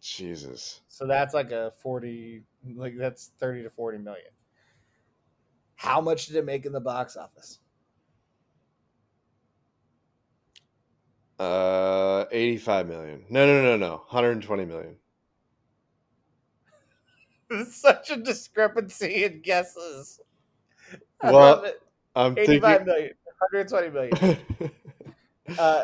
Jesus. 0.00 0.80
So 0.88 1.06
that's 1.06 1.34
like 1.34 1.52
a 1.52 1.72
forty, 1.82 2.42
like 2.74 2.96
that's 2.96 3.30
thirty 3.38 3.62
to 3.62 3.70
forty 3.70 3.98
million. 3.98 4.30
How 5.76 6.00
much 6.00 6.26
did 6.26 6.36
it 6.36 6.44
make 6.44 6.66
in 6.66 6.72
the 6.72 6.80
box 6.80 7.16
office? 7.16 7.58
Uh, 11.38 12.26
85 12.30 12.86
million. 12.86 13.24
No, 13.30 13.46
no, 13.46 13.62
no, 13.62 13.76
no. 13.78 13.90
120 14.08 14.64
million. 14.66 14.96
It's 17.50 17.80
such 17.80 18.10
a 18.10 18.16
discrepancy 18.16 19.24
in 19.24 19.40
guesses. 19.40 20.20
I 21.20 21.32
Well. 21.32 21.64
I'm 22.14 22.34
85 22.36 22.78
thinking. 22.80 22.86
million, 22.86 23.12
120 23.50 23.90
million. 23.90 24.18
Uh, 25.58 25.82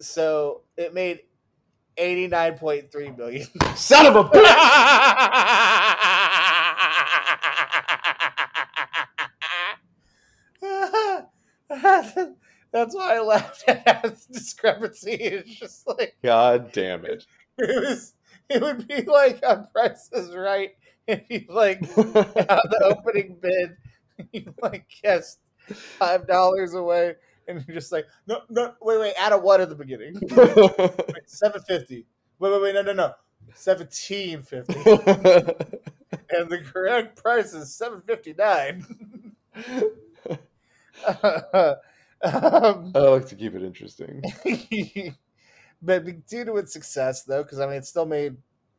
so 0.00 0.62
it 0.76 0.94
made 0.94 1.20
89.3 1.98 3.16
million. 3.16 3.46
Son 3.76 4.06
of 4.06 4.16
a 4.16 4.24
bitch! 4.24 4.44
That's 12.72 12.94
why 12.94 13.16
I 13.16 13.20
laughed 13.20 13.64
at 13.68 13.84
that 13.84 14.16
discrepancy. 14.32 15.12
It's 15.12 15.54
just 15.54 15.86
like 15.86 16.16
God 16.22 16.72
damn 16.72 17.04
it. 17.04 17.24
it 17.58 17.88
was. 17.88 18.14
It 18.50 18.60
would 18.60 18.86
be 18.86 19.02
like 19.02 19.42
on 19.46 19.68
Price 19.72 20.10
is 20.12 20.34
Right 20.34 20.72
if 21.06 21.22
you 21.28 21.44
like 21.48 21.80
the 21.80 22.80
opening 22.82 23.36
bid, 23.40 23.76
you 24.32 24.54
like 24.62 24.86
guessed 25.02 25.38
five 25.66 26.26
dollars 26.26 26.74
away, 26.74 27.14
and 27.48 27.64
you're 27.66 27.74
just 27.74 27.92
like, 27.92 28.06
no, 28.26 28.40
no, 28.48 28.74
wait, 28.80 29.00
wait, 29.00 29.14
add 29.18 29.32
a 29.32 29.38
what 29.38 29.60
at 29.60 29.68
the 29.68 29.74
beginning. 29.74 30.16
Seven 31.26 31.62
fifty. 31.62 32.06
Wait, 32.38 32.52
wait, 32.52 32.62
wait, 32.62 32.74
no, 32.74 32.82
no, 32.82 32.92
no, 32.92 33.12
seventeen 33.54 34.42
fifty. 34.42 34.74
and 34.84 36.50
the 36.50 36.62
correct 36.64 37.22
price 37.22 37.54
is 37.54 37.74
seven 37.74 38.02
fifty 38.06 38.34
nine. 38.34 38.84
um, 41.04 42.92
I 42.94 42.98
like 42.98 43.26
to 43.28 43.36
keep 43.36 43.54
it 43.54 43.62
interesting. 43.62 44.22
but 45.82 46.26
due 46.26 46.44
to 46.44 46.56
its 46.56 46.72
success, 46.72 47.24
though, 47.24 47.42
because 47.42 47.60
I 47.60 47.66
mean, 47.66 47.76
it 47.76 47.86
still 47.86 48.06
made 48.06 48.36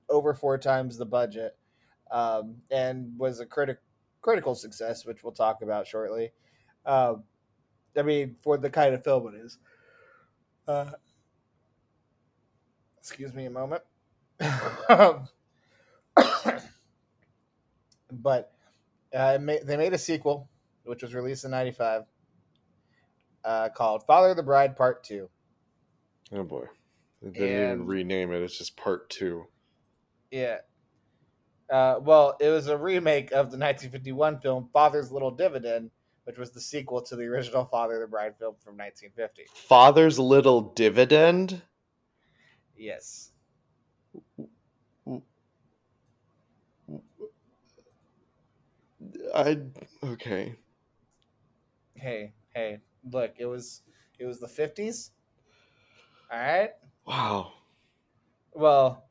over 0.10 0.34
four 0.34 0.58
times 0.58 0.98
the 0.98 1.06
budget, 1.06 1.58
um, 2.12 2.56
and 2.70 3.18
was 3.18 3.40
a 3.40 3.46
critic 3.46 3.80
critical 4.22 4.56
success, 4.56 5.06
which 5.06 5.24
we'll 5.24 5.34
talk 5.34 5.62
about 5.62 5.88
shortly. 5.88 6.32
Um, 6.86 7.24
I 7.98 8.02
mean, 8.02 8.36
for 8.42 8.58
the 8.58 8.70
kind 8.70 8.94
of 8.94 9.04
film 9.04 9.34
it 9.34 9.38
is. 9.40 9.58
Uh, 10.68 10.92
excuse 12.98 13.34
me 13.34 13.46
a 13.46 13.50
moment. 13.50 13.84
but 18.12 18.52
uh, 19.14 19.38
they 19.38 19.78
made 19.78 19.94
a 19.94 19.98
sequel, 19.98 20.50
which 20.84 21.02
was 21.02 21.14
released 21.14 21.46
in 21.46 21.52
'95, 21.52 22.04
uh, 23.44 23.70
called 23.70 24.04
"Father 24.06 24.32
of 24.32 24.38
the 24.38 24.44
Bride 24.44 24.76
Part 24.76 25.04
2. 25.04 25.30
Oh 26.34 26.44
boy, 26.44 26.66
they 27.22 27.30
didn't 27.30 27.56
and, 27.56 27.72
even 27.74 27.86
rename 27.86 28.34
it. 28.34 28.42
It's 28.42 28.58
just 28.58 28.76
Part 28.76 29.10
Two. 29.10 29.46
Yeah. 30.32 30.58
Uh, 31.72 32.00
well, 32.02 32.38
it 32.40 32.50
was 32.50 32.68
a 32.68 32.78
remake 32.78 33.28
of 33.28 33.52
the 33.52 33.58
1951 33.58 34.40
film 34.40 34.70
"Father's 34.74 35.12
Little 35.12 35.32
Dividend," 35.32 35.92
which 36.26 36.38
was 36.38 36.52
the 36.52 36.62
sequel 36.62 37.02
to 37.02 37.16
the 37.16 37.24
original 37.24 37.66
Father 37.66 37.96
of 37.96 38.02
the 38.02 38.08
Bride 38.08 38.36
film 38.38 38.56
from 38.64 38.78
1950. 38.78 39.46
Father's 39.54 40.20
Little 40.20 40.62
Dividend? 40.62 41.62
Yes. 42.76 43.32
I 49.34 49.60
okay. 50.04 50.56
Hey, 51.96 52.34
hey, 52.54 52.80
look, 53.12 53.34
it 53.38 53.46
was 53.46 53.82
it 54.20 54.26
was 54.26 54.40
the 54.40 54.48
50s. 54.48 55.12
All 56.32 56.40
right? 56.40 56.72
Wow. 57.06 57.54
Well, 58.54 59.06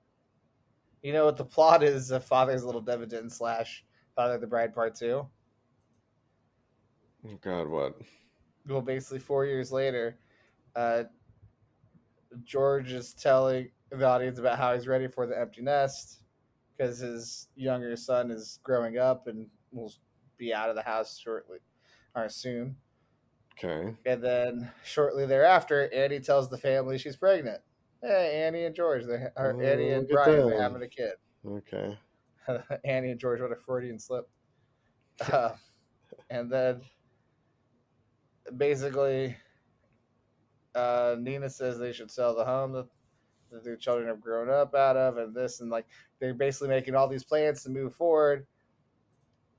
you 1.03 1.13
know 1.13 1.27
what 1.27 1.37
the 1.37 1.45
plot 1.45 1.83
is 1.83 2.11
of 2.11 2.25
Father's 2.25 2.65
Little 2.65 2.81
Dividend 2.81 3.31
slash 3.31 3.85
Father 4.17 4.39
the 4.39 4.47
Bride 4.47 4.75
Part 4.75 4.95
2? 4.95 5.27
God, 7.43 7.69
what? 7.69 7.95
Well, 8.67 8.81
basically, 8.81 9.19
four 9.19 9.47
years 9.47 9.73
later, 9.73 10.19
uh, 10.77 11.05
George 12.45 12.93
is 12.93 13.15
telling 13.15 13.71
the 13.91 14.05
audience 14.05 14.39
about 14.39 14.59
how 14.59 14.75
he's 14.75 14.87
ready 14.87 15.09
for 15.09 15.27
the 15.27 15.39
empty 15.39 15.63
nest 15.63 16.21
because 16.77 16.99
his 16.99 17.49
younger 17.55 17.97
son 17.97 18.31
is 18.31 18.59
growing 18.63 18.99
up 18.99 19.27
and 19.27 19.47
will 19.73 19.93
be 20.37 20.53
out 20.53 20.69
of 20.69 20.77
the 20.77 20.83
house 20.83 21.19
shortly 21.19 21.59
or 22.15 22.29
soon. 22.29 22.77
Okay. 23.57 23.95
And 24.05 24.23
then 24.23 24.71
shortly 24.85 25.27
thereafter, 25.27 25.89
Annie 25.95 26.21
tells 26.21 26.51
the 26.51 26.59
family 26.59 26.99
she's 26.99 27.17
pregnant. 27.17 27.61
Hey, 28.03 28.43
Annie 28.45 28.65
and 28.65 28.75
George, 28.75 29.07
they 29.07 29.27
are 29.37 29.57
oh, 29.57 29.61
Annie 29.61 29.91
and 29.91 30.09
Brian, 30.09 30.49
they're 30.49 30.61
having 30.61 30.83
a 30.83 30.89
kid. 30.89 31.15
Okay. 31.47 31.97
Annie 32.85 33.11
and 33.11 33.21
George, 33.21 33.41
what 33.41 33.53
a 33.53 33.57
Freudian 33.57 33.99
slip. 33.99 34.29
Uh, 35.33 35.55
and 36.29 36.51
then 36.51 36.81
basically, 38.57 39.37
uh, 40.75 41.17
Nina 41.19 41.51
says 41.51 41.79
they 41.79 41.93
should 41.93 42.11
sell 42.11 42.35
the 42.35 42.45
home 42.45 42.73
that, 42.73 42.87
that 43.51 43.65
their 43.65 43.77
children 43.77 44.09
have 44.09 44.21
grown 44.21 44.49
up 44.49 44.75
out 44.75 44.97
of, 44.97 45.17
and 45.19 45.35
this, 45.35 45.61
and 45.61 45.71
like 45.71 45.87
they're 46.21 46.35
basically 46.35 46.69
making 46.69 46.95
all 46.95 47.09
these 47.09 47.25
plans 47.25 47.63
to 47.63 47.71
move 47.71 47.95
forward 47.95 48.47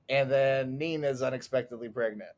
and 0.08 0.30
then 0.30 0.78
Nina's 0.78 1.22
unexpectedly 1.22 1.88
pregnant. 1.88 2.30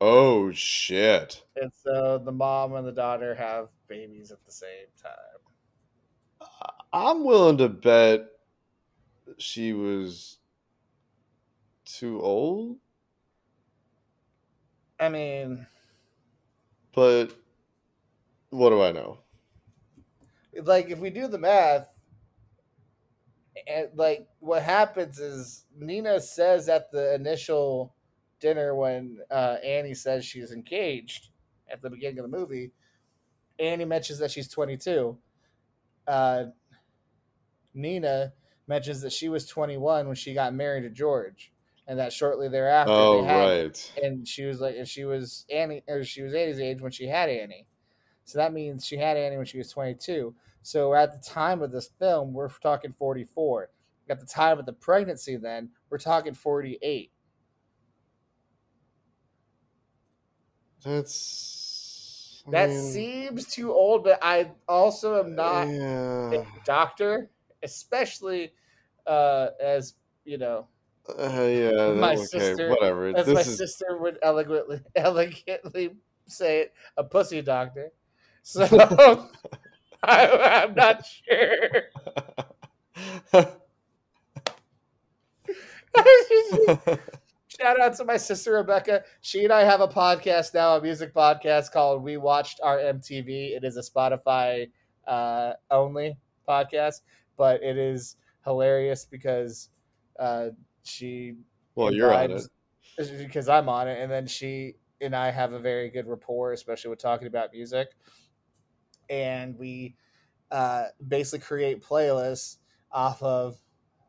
Oh 0.00 0.50
shit! 0.52 1.44
And 1.56 1.70
so 1.72 2.18
the 2.18 2.32
mom 2.32 2.74
and 2.74 2.86
the 2.86 2.92
daughter 2.92 3.34
have 3.34 3.68
babies 3.88 4.32
at 4.32 4.44
the 4.44 4.52
same 4.52 4.88
time. 5.00 5.12
I'm 6.92 7.24
willing 7.24 7.58
to 7.58 7.68
bet 7.68 8.26
she 9.38 9.72
was 9.72 10.38
too 11.84 12.20
old. 12.20 12.78
I 15.02 15.08
mean, 15.08 15.66
but 16.94 17.32
what 18.50 18.70
do 18.70 18.82
I 18.82 18.92
know? 18.92 19.18
Like, 20.62 20.90
if 20.90 21.00
we 21.00 21.10
do 21.10 21.26
the 21.26 21.38
math, 21.38 21.88
and 23.66 23.88
like 23.96 24.28
what 24.38 24.62
happens 24.62 25.18
is 25.18 25.64
Nina 25.76 26.20
says 26.20 26.68
at 26.68 26.92
the 26.92 27.16
initial 27.16 27.96
dinner 28.38 28.76
when 28.76 29.18
uh, 29.28 29.56
Annie 29.64 29.94
says 29.94 30.24
she's 30.24 30.52
engaged 30.52 31.30
at 31.68 31.82
the 31.82 31.90
beginning 31.90 32.20
of 32.20 32.30
the 32.30 32.38
movie, 32.38 32.70
Annie 33.58 33.84
mentions 33.84 34.20
that 34.20 34.30
she's 34.30 34.48
22. 34.48 35.18
Uh, 36.06 36.44
Nina 37.74 38.32
mentions 38.68 39.00
that 39.00 39.12
she 39.12 39.28
was 39.28 39.46
21 39.46 40.06
when 40.06 40.14
she 40.14 40.32
got 40.32 40.54
married 40.54 40.82
to 40.82 40.90
George, 40.90 41.51
and 41.86 41.98
that 41.98 42.12
shortly 42.12 42.48
thereafter, 42.48 42.92
oh 42.92 43.24
had, 43.24 43.36
right, 43.38 43.92
and 44.02 44.26
she 44.26 44.44
was 44.44 44.60
like, 44.60 44.76
and 44.76 44.88
she 44.88 45.04
was 45.04 45.44
Annie, 45.50 45.82
or 45.88 46.04
she 46.04 46.22
was 46.22 46.34
Annie's 46.34 46.60
age 46.60 46.80
when 46.80 46.92
she 46.92 47.06
had 47.06 47.28
Annie, 47.28 47.66
so 48.24 48.38
that 48.38 48.52
means 48.52 48.86
she 48.86 48.96
had 48.96 49.16
Annie 49.16 49.36
when 49.36 49.46
she 49.46 49.58
was 49.58 49.70
22. 49.70 50.34
So 50.62 50.94
at 50.94 51.12
the 51.12 51.28
time 51.28 51.60
of 51.62 51.72
this 51.72 51.90
film, 51.98 52.32
we're 52.32 52.48
talking 52.48 52.92
44. 52.92 53.68
At 54.08 54.20
the 54.20 54.26
time 54.26 54.58
of 54.58 54.66
the 54.66 54.72
pregnancy, 54.72 55.36
then 55.36 55.70
we're 55.90 55.98
talking 55.98 56.34
48. 56.34 57.10
That's 60.84 62.42
I 62.46 62.50
that 62.50 62.68
mean, 62.70 62.92
seems 62.92 63.46
too 63.46 63.72
old, 63.72 64.04
but 64.04 64.18
I 64.20 64.50
also 64.68 65.22
am 65.22 65.34
not 65.34 65.68
yeah. 65.68 66.32
a 66.32 66.44
doctor, 66.64 67.30
especially 67.62 68.52
uh, 69.06 69.48
as 69.62 69.94
you 70.24 70.38
know. 70.38 70.66
Uh, 71.08 71.42
yeah, 71.42 71.92
my 71.96 72.14
okay, 72.14 72.24
sister, 72.24 72.70
whatever. 72.70 73.08
As 73.08 73.26
this 73.26 73.34
my 73.34 73.40
is... 73.40 73.58
sister 73.58 73.98
would 73.98 74.18
elegantly, 74.22 74.80
elegantly 74.96 75.90
say 76.26 76.62
it, 76.62 76.74
a 76.96 77.04
pussy 77.04 77.42
doctor. 77.42 77.92
So 78.42 78.62
I, 80.02 80.64
am 80.64 80.74
not 80.74 81.04
sure. 81.06 81.82
Shout 87.48 87.80
out 87.80 87.94
to 87.96 88.04
my 88.04 88.16
sister 88.16 88.52
Rebecca. 88.52 89.04
She 89.20 89.44
and 89.44 89.52
I 89.52 89.62
have 89.62 89.80
a 89.80 89.88
podcast 89.88 90.54
now, 90.54 90.76
a 90.76 90.82
music 90.82 91.14
podcast 91.14 91.70
called 91.70 92.02
We 92.02 92.16
Watched 92.16 92.60
Our 92.62 92.78
MTV. 92.78 93.56
It 93.56 93.62
is 93.62 93.76
a 93.76 93.82
Spotify 93.82 94.70
uh, 95.06 95.52
only 95.70 96.16
podcast, 96.48 97.02
but 97.36 97.62
it 97.62 97.76
is 97.76 98.16
hilarious 98.44 99.04
because 99.04 99.68
uh, 100.18 100.48
she. 100.84 101.34
Well, 101.74 101.92
you're 101.92 102.12
on 102.12 102.30
it. 102.30 102.42
Because 102.96 103.48
I'm 103.48 103.68
on 103.68 103.88
it, 103.88 104.00
and 104.00 104.10
then 104.10 104.26
she 104.26 104.74
and 105.00 105.16
I 105.16 105.30
have 105.30 105.52
a 105.52 105.58
very 105.58 105.88
good 105.90 106.06
rapport, 106.06 106.52
especially 106.52 106.90
with 106.90 106.98
talking 106.98 107.26
about 107.26 107.52
music 107.52 107.88
and 109.12 109.58
we 109.58 109.94
uh, 110.50 110.86
basically 111.06 111.40
create 111.40 111.82
playlists 111.82 112.56
off 112.90 113.22
of 113.22 113.56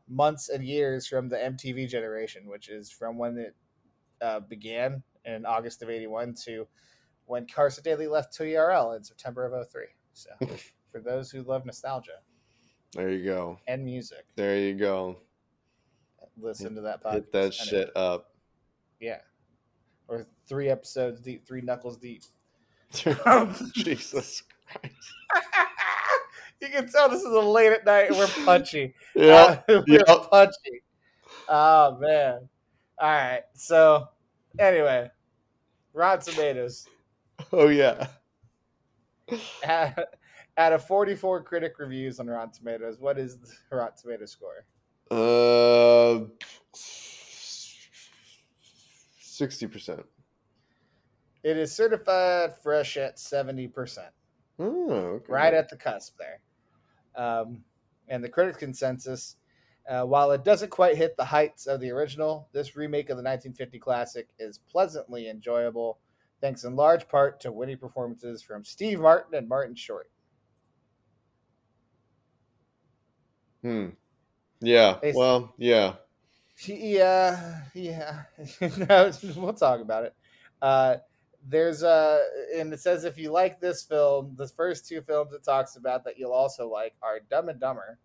months 0.08 0.48
and 0.48 0.64
years 0.64 1.06
from 1.06 1.28
the 1.28 1.36
MTV 1.36 1.88
generation, 1.88 2.46
which 2.46 2.68
is 2.68 2.90
from 2.90 3.18
when 3.18 3.38
it 3.38 3.54
uh, 4.22 4.40
began 4.40 5.02
in 5.24 5.44
August 5.44 5.82
of 5.82 5.90
81 5.90 6.34
to 6.44 6.66
when 7.26 7.46
Carson 7.46 7.84
Daly 7.84 8.06
left 8.06 8.36
TRL 8.36 8.96
in 8.96 9.04
September 9.04 9.46
of 9.46 9.70
03. 9.70 9.84
So, 10.12 10.30
for 10.92 11.00
those 11.00 11.30
who 11.30 11.42
love 11.42 11.64
nostalgia. 11.66 12.20
There 12.92 13.10
you 13.10 13.24
go. 13.24 13.58
And 13.66 13.84
music. 13.84 14.24
There 14.36 14.58
you 14.58 14.74
go. 14.74 15.18
Listen 16.40 16.74
to 16.74 16.80
that 16.82 17.02
podcast. 17.02 17.12
Hit 17.12 17.32
that 17.32 17.54
shit 17.54 17.90
up. 17.96 18.30
Yeah. 19.00 19.18
Or 20.08 20.26
three 20.46 20.68
episodes 20.68 21.20
deep, 21.20 21.46
three 21.46 21.60
knuckles 21.60 21.96
deep. 21.96 22.22
Jesus 23.74 24.42
Christ. 24.70 25.12
you 26.60 26.68
can 26.68 26.88
tell 26.88 27.08
this 27.08 27.22
is 27.22 27.32
a 27.32 27.40
late 27.40 27.72
at 27.72 27.84
night 27.84 28.08
and 28.08 28.16
we're 28.16 28.26
punchy. 28.44 28.94
Yeah, 29.14 29.60
uh, 29.68 29.82
we're 29.86 30.02
yep. 30.06 30.30
punchy. 30.30 30.82
Oh 31.48 31.98
man. 31.98 32.48
All 32.98 33.10
right. 33.10 33.42
So 33.54 34.08
anyway, 34.58 35.10
Rotten 35.92 36.34
Tomatoes. 36.34 36.88
Oh 37.52 37.68
yeah. 37.68 38.06
Out 40.56 40.72
of 40.72 40.86
44 40.86 41.42
critic 41.42 41.74
reviews 41.78 42.20
on 42.20 42.28
Rotten 42.28 42.52
Tomatoes, 42.52 42.98
what 43.00 43.18
is 43.18 43.38
the 43.38 43.76
Rotten 43.76 43.96
Tomato 44.00 44.26
score? 44.26 44.64
Uh, 45.14 46.24
sixty 49.12 49.68
percent. 49.68 50.04
It 51.44 51.56
is 51.56 51.72
certified 51.72 52.56
fresh 52.60 52.96
at 52.96 53.20
seventy 53.20 53.68
percent, 53.68 54.10
Oh, 54.58 54.90
okay. 54.90 55.32
right 55.32 55.54
at 55.54 55.68
the 55.68 55.76
cusp 55.76 56.18
there. 56.18 56.40
Um, 57.14 57.62
and 58.08 58.24
the 58.24 58.28
critic 58.28 58.58
consensus, 58.58 59.36
uh, 59.88 60.02
while 60.02 60.32
it 60.32 60.42
doesn't 60.42 60.70
quite 60.70 60.96
hit 60.96 61.16
the 61.16 61.24
heights 61.24 61.66
of 61.66 61.80
the 61.80 61.90
original, 61.92 62.48
this 62.52 62.74
remake 62.74 63.04
of 63.04 63.16
the 63.16 63.22
1950 63.22 63.78
classic 63.78 64.28
is 64.40 64.58
pleasantly 64.58 65.28
enjoyable, 65.28 65.98
thanks 66.40 66.64
in 66.64 66.74
large 66.74 67.06
part 67.06 67.38
to 67.42 67.52
witty 67.52 67.76
performances 67.76 68.42
from 68.42 68.64
Steve 68.64 68.98
Martin 68.98 69.36
and 69.36 69.48
Martin 69.48 69.76
Short. 69.76 70.10
Hmm. 73.62 73.90
Yeah. 74.64 74.98
They 75.00 75.12
Well, 75.12 75.54
yeah. 75.58 75.94
Yeah, 76.66 77.60
yeah. 77.74 78.22
no, 78.88 79.12
we'll 79.36 79.54
talk 79.54 79.80
about 79.80 80.04
it. 80.04 80.14
Uh, 80.62 80.96
there's 81.46 81.82
uh, 81.82 82.20
and 82.56 82.72
it 82.72 82.80
says 82.80 83.04
if 83.04 83.18
you 83.18 83.30
like 83.30 83.60
this 83.60 83.82
film, 83.82 84.34
the 84.36 84.48
first 84.48 84.88
two 84.88 85.02
films 85.02 85.32
it 85.32 85.44
talks 85.44 85.76
about 85.76 86.04
that 86.04 86.18
you'll 86.18 86.32
also 86.32 86.68
like 86.68 86.94
are 87.02 87.20
Dumb 87.30 87.48
and 87.48 87.60
Dumber, 87.60 87.98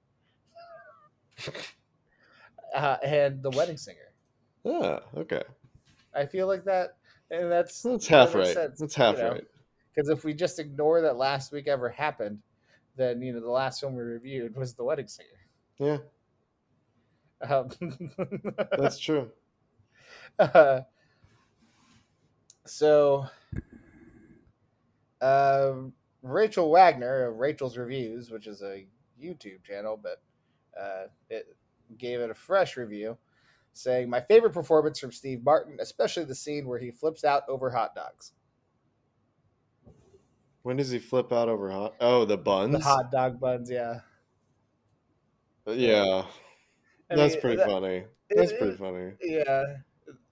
uh, 2.75 2.97
and 3.03 3.41
The 3.41 3.51
Wedding 3.51 3.77
Singer. 3.77 4.11
Ah, 4.65 4.99
okay. 5.15 5.43
I 6.13 6.25
feel 6.25 6.47
like 6.47 6.65
that, 6.65 6.97
and 7.31 7.51
that's 7.51 7.81
That's 7.83 8.07
half 8.07 8.33
that 8.33 8.39
right. 8.39 8.53
sense, 8.53 8.79
That's 8.79 8.95
half 8.95 9.17
you 9.17 9.23
know? 9.23 9.31
right. 9.31 9.43
Because 9.93 10.09
if 10.09 10.23
we 10.23 10.33
just 10.33 10.59
ignore 10.59 11.01
that 11.01 11.17
last 11.17 11.51
week 11.51 11.67
ever 11.67 11.89
happened, 11.89 12.39
then 12.95 13.21
you 13.21 13.31
know 13.33 13.39
the 13.39 13.49
last 13.49 13.79
film 13.79 13.95
we 13.95 14.01
reviewed 14.01 14.55
was 14.55 14.73
The 14.73 14.83
Wedding 14.83 15.07
Singer. 15.07 15.27
Yeah, 15.77 15.97
Um, 17.41 17.69
that's 18.77 18.99
true. 18.99 19.31
Uh, 20.37 20.81
so, 22.65 23.25
um, 25.21 25.93
Rachel 26.21 26.69
Wagner 26.69 27.27
of 27.27 27.37
Rachel's 27.37 27.77
Reviews, 27.77 28.29
which 28.31 28.47
is 28.47 28.61
a 28.61 28.85
YouTube 29.21 29.63
channel, 29.63 29.99
but 30.01 30.21
uh, 30.79 31.07
it 31.29 31.55
gave 31.97 32.19
it 32.19 32.29
a 32.29 32.35
fresh 32.35 32.77
review, 32.77 33.17
saying 33.73 34.09
my 34.09 34.21
favorite 34.21 34.53
performance 34.53 34.99
from 34.99 35.11
Steve 35.11 35.43
Martin, 35.43 35.77
especially 35.79 36.25
the 36.25 36.35
scene 36.35 36.67
where 36.67 36.79
he 36.79 36.91
flips 36.91 37.23
out 37.23 37.43
over 37.47 37.69
hot 37.69 37.95
dogs. 37.95 38.33
When 40.61 40.77
does 40.77 40.91
he 40.91 40.99
flip 40.99 41.31
out 41.31 41.49
over 41.49 41.71
hot? 41.71 41.95
Oh, 41.99 42.25
the 42.25 42.37
buns. 42.37 42.73
The 42.73 42.83
hot 42.83 43.11
dog 43.11 43.39
buns, 43.39 43.71
yeah. 43.71 44.01
Yeah, 45.65 46.25
I 47.09 47.15
that's 47.15 47.33
mean, 47.33 47.41
pretty 47.41 47.57
that- 47.57 47.67
funny. 47.67 48.03
That's 48.29 48.51
it- 48.51 48.59
pretty 48.59 48.77
funny. 48.77 49.11
Yeah, 49.21 49.77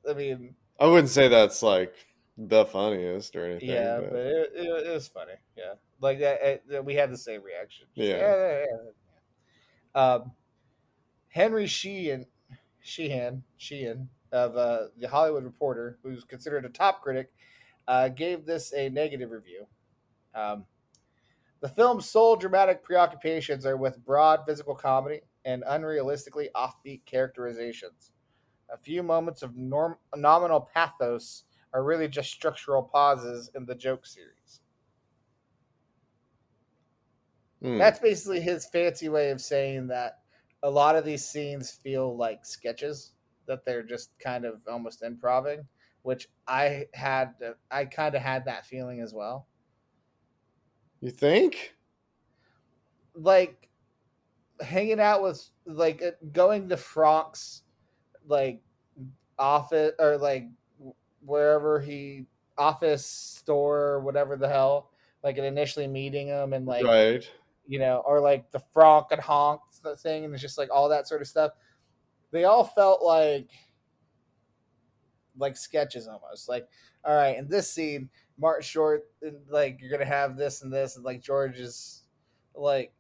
I 0.10 0.14
mean, 0.14 0.56
I 0.80 0.88
wouldn't 0.88 1.10
say 1.10 1.28
that's 1.28 1.64
like 1.64 1.94
the 2.38 2.66
funniest 2.66 3.36
or 3.36 3.46
anything. 3.46 3.70
yeah, 3.70 4.00
but- 4.00 4.10
but 4.12 4.20
it, 4.20 4.52
it, 4.56 4.88
it 4.88 4.94
was 4.94 5.08
funny. 5.08 5.34
Yeah, 5.58 5.74
like 6.02 6.20
that. 6.20 6.64
we 6.86 6.94
had 6.96 7.12
the 7.12 7.18
same 7.18 7.42
reaction. 7.44 7.88
Yeah. 7.96 8.18
yeah, 8.18 8.36
yeah, 8.36 8.66
yeah. 9.96 10.14
Um, 10.14 10.32
Henry 11.30 11.66
Sheehan, 11.68 12.26
Sheehan, 12.82 13.44
Sheehan 13.58 14.10
of 14.32 14.56
uh, 14.56 14.88
the 15.00 15.08
Hollywood 15.08 15.44
Reporter, 15.44 15.98
who's 16.04 16.24
considered 16.24 16.66
a 16.66 16.70
top 16.70 17.02
critic, 17.02 17.32
uh, 17.88 18.10
gave 18.10 18.46
this 18.46 18.74
a 18.74 18.90
negative 18.90 19.32
review. 19.32 19.66
Um, 20.36 20.66
the 21.62 21.70
film's 21.70 22.08
sole 22.08 22.36
dramatic 22.36 22.84
preoccupations 22.84 23.66
are 23.66 23.78
with 23.78 24.04
broad 24.06 24.42
physical 24.46 24.76
comedy 24.76 25.22
and 25.48 25.64
unrealistically 25.64 26.50
offbeat 26.56 27.06
characterizations. 27.06 28.14
A 28.70 28.78
few 28.78 29.04
moments 29.04 29.44
of 29.44 29.56
norm- 29.58 30.00
nominal 30.16 30.62
pathos 30.62 31.46
are 31.74 31.84
really 31.84 32.10
just 32.10 32.32
structural 32.32 32.84
pauses 32.84 33.50
in 33.56 33.66
the 33.66 33.76
joke 33.76 34.06
series. 34.06 34.62
Hmm. 37.62 37.78
That's 37.78 38.00
basically 38.00 38.42
his 38.42 38.68
fancy 38.68 39.10
way 39.10 39.30
of 39.32 39.42
saying 39.42 39.88
that 39.88 40.22
a 40.64 40.70
lot 40.70 40.96
of 40.96 41.06
these 41.06 41.26
scenes 41.26 41.72
feel 41.72 42.16
like 42.16 42.46
sketches 42.46 43.14
that 43.46 43.64
they're 43.66 43.84
just 43.84 44.18
kind 44.20 44.46
of 44.46 44.62
almost 44.68 45.04
improving, 45.04 45.68
which 46.02 46.28
I 46.48 46.88
had 46.94 47.36
I 47.72 47.86
kind 47.86 48.16
of 48.16 48.22
had 48.22 48.46
that 48.46 48.66
feeling 48.66 49.02
as 49.02 49.14
well. 49.14 49.48
you 51.02 51.10
think? 51.12 51.76
Like 53.16 53.70
hanging 54.62 55.00
out 55.00 55.22
with 55.22 55.50
like 55.66 56.02
uh, 56.02 56.12
going 56.32 56.70
to 56.70 56.78
Frank's 56.78 57.64
like 58.28 58.62
office 59.40 59.94
or 60.00 60.18
like 60.18 60.48
wherever 61.26 61.80
he 61.80 62.26
office 62.58 63.06
store 63.06 64.00
whatever 64.00 64.36
the 64.36 64.48
hell 64.48 64.90
like 65.24 65.38
and 65.38 65.46
initially 65.46 65.88
meeting 65.88 66.28
him 66.28 66.54
and 66.54 66.66
like 66.66 66.86
right. 66.86 67.30
you 67.68 67.80
know, 67.80 68.02
or 68.06 68.22
like 68.22 68.50
the 68.52 68.62
Frank 68.72 69.08
and 69.12 69.22
Honk 69.22 69.62
thing, 70.00 70.26
and 70.26 70.34
it's 70.34 70.42
just 70.42 70.58
like 70.58 70.70
all 70.72 70.90
that 70.90 71.08
sort 71.08 71.22
of 71.22 71.28
stuff. 71.28 71.52
They 72.32 72.44
all 72.44 72.64
felt 72.64 73.04
like 73.04 73.50
like 75.38 75.58
sketches 75.58 76.08
almost. 76.08 76.50
Like, 76.50 76.68
all 77.04 77.16
right, 77.16 77.38
in 77.38 77.48
this 77.48 77.70
scene, 77.72 78.10
Martin 78.40 78.64
Short, 78.64 79.06
and, 79.22 79.38
like 79.50 79.80
you're 79.82 79.92
gonna 79.92 80.06
have 80.06 80.38
this 80.38 80.62
and 80.62 80.72
this, 80.72 80.96
and 80.96 81.06
like 81.06 81.22
George 81.22 81.60
is 81.60 82.04
like, 82.56 82.94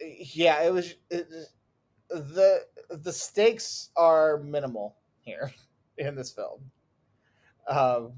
yeah, 0.00 0.62
it 0.62 0.72
was 0.72 0.94
it, 1.10 1.28
the 2.08 2.64
the 2.90 3.12
stakes 3.12 3.90
are 3.96 4.38
minimal 4.38 4.96
here 5.20 5.52
in 5.98 6.14
this 6.14 6.32
film. 6.32 6.70
Um, 7.68 8.12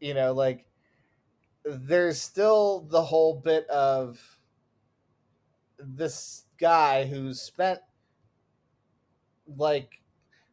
you 0.00 0.14
know, 0.14 0.32
like 0.32 0.66
there's 1.64 2.20
still 2.20 2.86
the 2.90 3.02
whole 3.02 3.40
bit 3.40 3.66
of 3.68 4.38
this 5.78 6.44
guy 6.58 7.06
who's 7.06 7.40
spent 7.40 7.80
like 9.56 10.00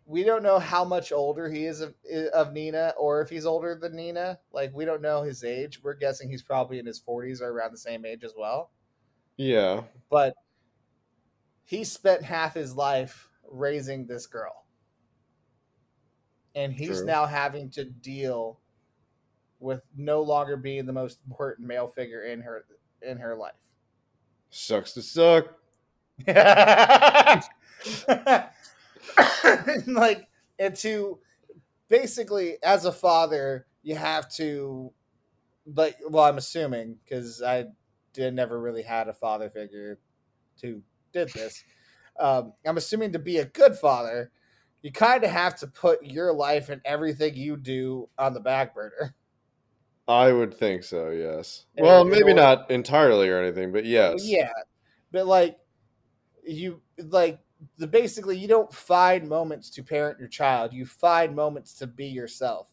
we 0.06 0.24
don't 0.24 0.43
know 0.43 0.60
how 0.60 0.84
much 0.84 1.12
older 1.12 1.50
he 1.50 1.65
is 1.65 1.80
of, 1.80 1.93
of 2.34 2.52
Nina 2.52 2.93
or 2.97 3.21
if 3.21 3.30
he's 3.30 3.45
older 3.45 3.76
than 3.76 3.95
Nina. 3.95 4.39
Like 4.52 4.74
we 4.74 4.84
don't 4.84 5.02
know 5.02 5.21
his 5.21 5.43
age. 5.43 5.82
We're 5.82 5.93
guessing 5.93 6.30
he's 6.30 6.41
probably 6.41 6.80
in 6.80 6.86
his 6.86 7.02
40s 7.02 7.41
or 7.41 7.50
around 7.50 7.71
the 7.71 7.78
same 7.78 8.06
age 8.06 8.24
as 8.24 8.34
well. 8.38 8.71
Yeah. 9.38 9.84
But 10.10 10.34
he 11.63 11.84
spent 11.84 12.24
half 12.24 12.54
his 12.54 12.76
life 12.76 13.30
raising 13.50 14.08
this 14.08 14.28
girl. 14.28 14.65
And 16.56 16.74
he's 16.74 16.97
True. 16.97 17.06
now 17.06 17.26
having 17.26 17.69
to 17.71 17.86
deal 17.86 18.60
with 19.60 19.82
no 19.95 20.21
longer 20.21 20.58
being 20.58 20.86
the 20.86 20.93
most 20.93 21.19
important 21.28 21.67
male 21.67 21.88
figure 21.88 22.24
in 22.24 22.41
her 22.41 22.65
in 23.02 23.17
her 23.17 23.36
life. 23.36 23.54
Sucks 24.50 24.93
to 24.93 25.02
suck. 25.02 25.56
like 29.88 30.28
and 30.60 30.76
to 30.76 31.17
basically 31.89 32.58
as 32.63 32.86
a 32.86 32.91
father 32.91 33.65
you 33.82 33.95
have 33.95 34.30
to 34.30 34.91
like 35.65 35.97
well 36.08 36.26
i'm 36.26 36.38
assuming 36.38 36.95
because 37.04 37.41
i 37.41 37.65
did 38.13 38.36
never 38.36 38.60
really 38.60 38.84
had 38.84 39.08
a 39.08 39.13
father 39.13 39.50
figure 39.50 40.00
who 40.62 40.82
did 41.13 41.30
this 41.34 41.63
um, 42.19 42.54
i'm 42.65 42.78
assuming 42.78 43.12
to 43.12 43.19
be 43.19 43.38
a 43.38 43.45
good 43.45 43.76
father 43.76 44.32
you 44.82 44.91
kind 44.91 45.24
of 45.24 45.30
have 45.30 45.56
to 45.56 45.67
put 45.67 46.04
your 46.04 46.34
life 46.34 46.69
and 46.69 46.82
everything 46.86 47.36
you 47.36 47.56
do 47.58 48.10
on 48.17 48.34
the 48.34 48.39
back 48.39 48.74
burner 48.76 49.15
I 50.08 50.34
would 50.34 50.54
think 50.54 50.84
so. 50.84 51.10
Yes. 51.12 51.67
In- 51.78 51.86
Well, 51.86 52.04
maybe 52.04 52.24
order- 52.24 52.34
not 52.34 52.71
entirely 52.71 53.30
or 53.30 53.39
anything, 53.41 53.71
but 53.71 53.86
yes. 53.86 54.26
Yeah, 54.26 54.52
but 55.12 55.26
like 55.26 55.58
you 56.43 56.82
like 56.97 57.39
the 57.78 57.88
basically 57.88 58.38
you 58.38 58.47
don't 58.47 58.74
find 58.74 59.30
moments 59.30 59.69
to 59.69 59.84
parent 59.84 60.19
your 60.19 60.28
child. 60.28 60.74
You 60.74 60.86
find 60.86 61.34
moments 61.36 61.76
to 61.76 61.88
be 61.88 62.08
yourself. 62.08 62.67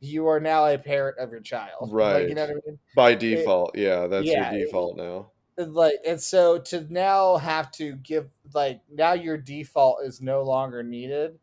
You 0.00 0.26
are 0.26 0.40
now 0.40 0.66
a 0.66 0.78
parent 0.78 1.18
of 1.18 1.30
your 1.30 1.42
child. 1.42 1.92
Like, 1.92 2.28
you 2.28 2.34
know 2.34 2.46
what 2.46 2.50
I 2.50 2.66
mean? 2.66 2.78
By 2.96 3.14
default, 3.14 3.76
yeah, 3.76 4.06
that's 4.06 4.26
yeah, 4.26 4.50
your 4.50 4.60
it- 4.60 4.64
default 4.64 4.96
now. 4.96 5.30
Like 5.68 5.96
and 6.06 6.20
so 6.20 6.58
to 6.58 6.86
now 6.90 7.36
have 7.36 7.70
to 7.72 7.94
give 7.96 8.28
like 8.54 8.80
now 8.90 9.12
your 9.12 9.36
default 9.36 10.04
is 10.04 10.20
no 10.20 10.42
longer 10.42 10.82
needed. 10.82 11.38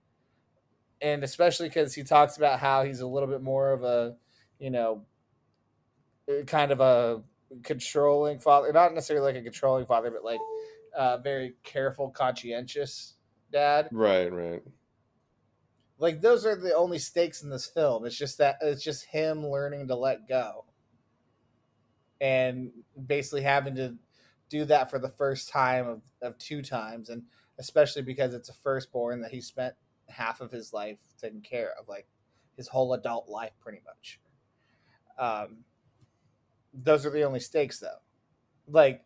And 1.02 1.24
especially 1.24 1.68
because 1.68 1.94
he 1.94 2.04
talks 2.04 2.38
about 2.38 2.60
how 2.60 2.84
he's 2.84 3.02
a 3.02 3.08
little 3.08 3.30
bit 3.30 3.44
more 3.44 3.72
of 3.72 3.84
a, 3.84 4.16
you 4.60 4.72
know, 4.72 5.06
uh, 6.28 6.44
kind 6.46 6.72
of 6.72 6.80
a 6.82 7.22
controlling 7.64 8.40
father, 8.40 8.74
not 8.74 8.94
necessarily 8.94 9.32
like 9.32 9.40
a 9.40 9.44
controlling 9.44 9.86
father, 9.86 10.10
but 10.10 10.24
like 10.24 10.40
uh, 10.98 11.18
very 11.18 11.56
careful, 11.64 12.10
conscientious 12.10 13.14
dad. 13.52 13.90
Right, 13.92 14.32
right. 14.34 14.64
Like 16.00 16.22
those 16.22 16.46
are 16.46 16.56
the 16.56 16.76
only 16.76 17.00
stakes 17.00 17.44
in 17.44 17.50
this 17.50 17.66
film. 17.66 18.06
It's 18.06 18.18
just 18.18 18.38
that 18.40 18.58
it's 18.62 18.84
just 18.84 19.06
him 19.06 19.46
learning 19.48 19.88
to 19.88 19.96
let 19.96 20.28
go, 20.28 20.66
and 22.22 22.72
basically 23.06 23.42
having 23.42 23.76
to 23.76 23.96
do 24.50 24.66
that 24.66 24.90
for 24.90 25.00
the 25.00 25.10
first 25.10 25.50
time 25.50 25.88
of, 25.88 26.02
of 26.22 26.38
two 26.38 26.62
times, 26.62 27.10
and 27.10 27.24
especially 27.60 28.02
because 28.02 28.34
it's 28.34 28.50
a 28.50 28.54
firstborn 28.54 29.22
that 29.22 29.32
he 29.32 29.42
spent 29.42 29.76
half 30.10 30.42
of 30.42 30.52
his 30.52 30.74
life 30.74 31.00
taking 31.22 31.42
care 31.42 31.74
of, 31.80 31.88
like 31.88 32.08
his 32.56 32.68
whole 32.68 32.94
adult 32.94 33.28
life, 33.30 33.52
pretty 33.60 33.82
much. 33.86 34.20
Um, 35.18 35.60
those 36.74 37.06
are 37.06 37.10
the 37.10 37.24
only 37.24 37.40
stakes, 37.40 37.80
though. 37.80 38.00
Like 38.68 39.04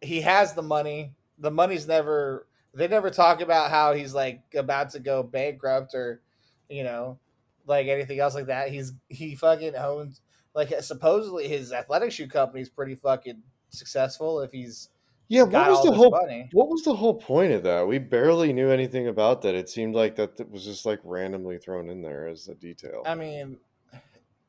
he 0.00 0.20
has 0.22 0.54
the 0.54 0.62
money. 0.62 1.14
The 1.38 1.50
money's 1.50 1.86
never. 1.86 2.46
They 2.72 2.86
never 2.86 3.10
talk 3.10 3.40
about 3.40 3.70
how 3.70 3.94
he's 3.94 4.14
like 4.14 4.42
about 4.54 4.90
to 4.90 5.00
go 5.00 5.24
bankrupt 5.24 5.92
or, 5.94 6.22
you 6.68 6.84
know, 6.84 7.18
like 7.66 7.88
anything 7.88 8.20
else 8.20 8.34
like 8.34 8.46
that. 8.46 8.70
He's 8.70 8.92
he 9.08 9.34
fucking 9.34 9.74
owns 9.74 10.20
like 10.54 10.72
supposedly 10.80 11.48
his 11.48 11.72
athletic 11.72 12.12
shoe 12.12 12.26
company 12.26 12.62
is 12.62 12.68
pretty 12.68 12.94
fucking 12.94 13.42
successful 13.70 14.40
if 14.40 14.52
he's 14.52 14.90
Yeah, 15.28 15.42
what 15.44 15.68
was 15.70 15.84
the 15.84 15.92
whole 15.92 16.10
money. 16.10 16.48
what 16.52 16.68
was 16.68 16.82
the 16.82 16.94
whole 16.94 17.14
point 17.14 17.52
of 17.52 17.62
that? 17.64 17.86
We 17.86 17.98
barely 17.98 18.52
knew 18.52 18.70
anything 18.70 19.08
about 19.08 19.42
that. 19.42 19.54
It 19.54 19.68
seemed 19.68 19.94
like 19.94 20.16
that 20.16 20.36
th- 20.36 20.48
was 20.48 20.64
just 20.64 20.86
like 20.86 21.00
randomly 21.04 21.58
thrown 21.58 21.88
in 21.88 22.02
there 22.02 22.26
as 22.26 22.48
a 22.48 22.54
detail. 22.54 23.02
I 23.06 23.14
mean, 23.14 23.58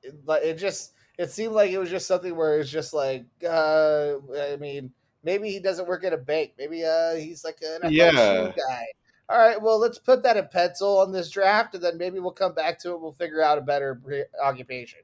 it, 0.03 0.25
but 0.25 0.43
it 0.43 0.57
just 0.57 0.93
it 1.17 1.29
seemed 1.29 1.53
like 1.53 1.71
it 1.71 1.77
was 1.77 1.89
just 1.89 2.07
something 2.07 2.36
where 2.36 2.60
it's 2.60 2.69
just 2.69 2.93
like, 2.93 3.25
uh, 3.47 4.15
I 4.36 4.55
mean, 4.57 4.91
maybe 5.23 5.51
he 5.51 5.60
doesn't 5.60 5.88
work 5.88 6.03
at 6.03 6.13
a 6.13 6.17
bank. 6.17 6.53
Maybe 6.57 6.84
uh, 6.84 7.15
he's 7.15 7.43
like 7.43 7.60
an 7.62 7.91
Yeah. 7.91 8.51
guy. 8.55 8.86
All 9.29 9.38
right, 9.38 9.62
well, 9.62 9.79
let's 9.79 9.97
put 9.97 10.23
that 10.23 10.36
in 10.36 10.47
pencil 10.49 10.99
on 10.99 11.13
this 11.13 11.29
draft, 11.29 11.73
and 11.75 11.81
then 11.84 11.97
maybe 11.97 12.19
we'll 12.19 12.31
come 12.34 12.53
back 12.53 12.77
to 12.79 12.91
it. 12.91 12.99
We'll 12.99 13.13
figure 13.13 13.41
out 13.41 13.57
a 13.57 13.62
better 13.62 13.95
pre- 13.95 14.25
occupation. 14.43 14.99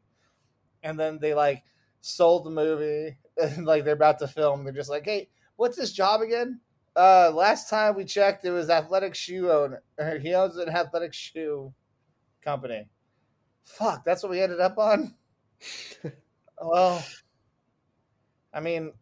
And 0.84 1.00
then 1.00 1.20
they 1.20 1.34
like 1.34 1.64
sold 2.02 2.46
the 2.46 2.50
movie, 2.52 3.18
and 3.42 3.66
like 3.66 3.84
they're 3.86 3.94
about 3.94 4.20
to 4.20 4.28
film. 4.28 4.64
They're 4.64 4.74
just 4.74 4.90
like, 4.90 5.06
hey, 5.06 5.30
what's 5.56 5.78
his 5.78 5.94
job 5.94 6.22
again? 6.22 6.60
Uh, 6.96 7.32
last 7.34 7.70
time 7.70 7.96
we 7.96 8.04
checked, 8.06 8.44
it 8.44 8.52
was 8.52 8.70
athletic 8.70 9.14
shoe 9.14 9.52
owner. 9.52 9.84
He 10.22 10.34
owns 10.34 10.58
an 10.58 10.70
athletic 10.70 11.14
shoe 11.14 11.74
company. 12.42 12.88
Fuck, 13.64 14.04
that's 14.04 14.24
what 14.24 14.32
we 14.32 14.42
ended 14.42 14.60
up 14.60 14.78
on. 14.78 15.14
well, 16.62 17.06
I 18.54 18.60
mean, 18.62 18.94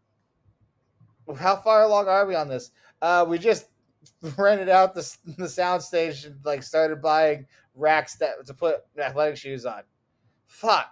how 1.37 1.55
far 1.55 1.83
along 1.83 2.07
are 2.07 2.25
we 2.25 2.35
on 2.35 2.49
this? 2.49 2.71
Uh, 3.01 3.25
we 3.27 3.37
just 3.37 3.67
rented 4.37 4.69
out 4.69 4.93
the 4.93 5.17
the 5.37 5.47
sound 5.47 5.81
stage 5.81 6.25
and 6.25 6.37
like 6.43 6.63
started 6.63 7.01
buying 7.01 7.45
racks 7.75 8.15
that 8.17 8.45
to 8.45 8.53
put 8.53 8.77
athletic 8.97 9.37
shoes 9.37 9.65
on. 9.65 9.83
Fuck, 10.47 10.89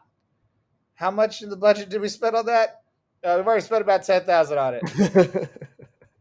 how 0.93 1.11
much 1.11 1.41
in 1.41 1.49
the 1.49 1.57
budget 1.57 1.89
did 1.89 2.01
we 2.01 2.07
spend 2.07 2.35
on 2.35 2.45
that? 2.45 2.82
Uh, 3.23 3.35
we've 3.37 3.47
already 3.47 3.61
spent 3.61 3.81
about 3.81 4.03
ten 4.03 4.23
thousand 4.23 4.57
on 4.57 4.73
it. 4.75 5.49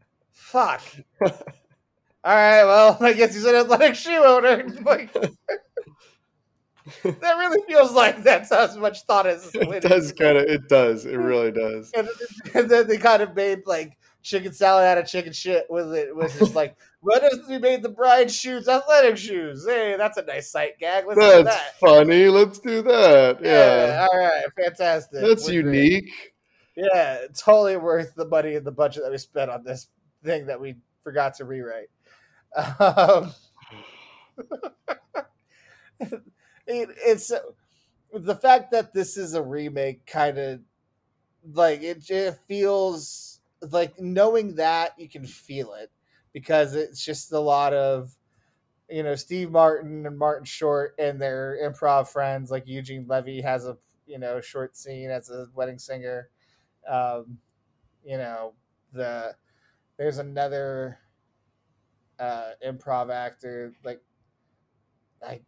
Fuck. 0.31 0.81
All 1.21 1.29
right, 2.25 2.63
well, 2.63 2.97
I 3.01 3.13
guess 3.13 3.33
he's 3.33 3.43
an 3.45 3.55
athletic 3.55 3.95
shoe 3.95 4.23
owner. 4.23 4.65
Like, 4.85 5.11
that 7.03 7.37
really 7.37 7.61
feels 7.65 7.93
like 7.93 8.23
that's 8.23 8.51
as 8.51 8.75
much 8.77 9.03
thought 9.03 9.25
as 9.25 9.49
it 9.53 9.81
does 9.83 10.11
kind 10.11 10.37
of. 10.37 10.43
It 10.45 10.67
does. 10.67 11.05
It 11.05 11.15
really 11.15 11.51
does. 11.51 11.91
and, 11.95 12.09
and 12.53 12.69
then 12.69 12.87
they 12.87 12.97
kind 12.97 13.21
of 13.21 13.33
made 13.35 13.59
like 13.65 13.97
chicken 14.21 14.51
salad 14.51 14.85
out 14.85 14.97
of 14.97 15.07
chicken 15.07 15.31
shit 15.31 15.65
with 15.69 15.93
it. 15.93 16.09
It 16.09 16.15
was 16.15 16.37
just 16.37 16.55
like, 16.55 16.75
what 16.99 17.23
if 17.23 17.47
we 17.47 17.57
made 17.57 17.83
the 17.83 17.89
bride 17.89 18.29
shoes 18.29 18.67
athletic 18.67 19.15
shoes? 19.17 19.65
Hey, 19.65 19.95
that's 19.97 20.17
a 20.17 20.23
nice 20.23 20.51
sight 20.51 20.77
gag. 20.77 21.05
Let's 21.07 21.19
do 21.21 21.43
That's 21.43 21.55
that. 21.55 21.79
funny. 21.79 22.27
Let's 22.27 22.59
do 22.59 22.81
that. 22.81 23.39
Yeah, 23.41 23.85
Yeah, 23.87 24.07
all 24.11 24.19
right, 24.19 24.43
fantastic. 24.61 25.21
that's 25.21 25.47
We're 25.49 25.63
great. 25.63 26.09
Yeah, 26.75 27.27
totally 27.37 27.77
worth 27.77 28.15
the 28.15 28.25
money 28.25 28.55
and 28.55 28.65
the 28.65 28.71
budget 28.71 29.03
that 29.03 29.11
we 29.11 29.17
spent 29.17 29.51
on 29.51 29.63
this 29.63 29.87
thing 30.23 30.47
that 30.47 30.59
we 30.59 30.75
forgot 31.03 31.35
to 31.35 31.45
rewrite. 31.45 31.89
Um, 32.79 33.33
it, 35.99 36.89
it's 37.05 37.31
the 38.13 38.35
fact 38.35 38.71
that 38.71 38.93
this 38.93 39.17
is 39.17 39.33
a 39.33 39.41
remake 39.43 40.05
kind 40.05 40.37
of 40.37 40.59
like 41.53 41.81
it, 41.81 42.09
it 42.09 42.35
feels 42.47 43.39
like 43.71 43.99
knowing 43.99 44.55
that 44.55 44.93
you 44.97 45.09
can 45.09 45.25
feel 45.25 45.73
it 45.73 45.91
because 46.33 46.75
it's 46.75 47.03
just 47.03 47.31
a 47.31 47.39
lot 47.39 47.73
of 47.73 48.13
you 48.89 49.03
know 49.03 49.15
Steve 49.15 49.51
Martin 49.51 50.05
and 50.05 50.17
Martin 50.17 50.45
Short 50.45 50.95
and 50.99 51.21
their 51.21 51.57
improv 51.63 52.09
friends 52.09 52.51
like 52.51 52.67
Eugene 52.67 53.05
Levy 53.07 53.41
has 53.41 53.65
a 53.65 53.77
you 54.07 54.19
know 54.19 54.41
short 54.41 54.75
scene 54.77 55.09
as 55.09 55.29
a 55.29 55.47
wedding 55.55 55.79
singer 55.79 56.29
um 56.89 57.37
you 58.03 58.17
know 58.17 58.53
the 58.93 59.35
there's 59.97 60.17
another 60.17 60.99
uh 62.19 62.51
improv 62.65 63.11
actor 63.11 63.73
like 63.83 64.01
I 65.25 65.41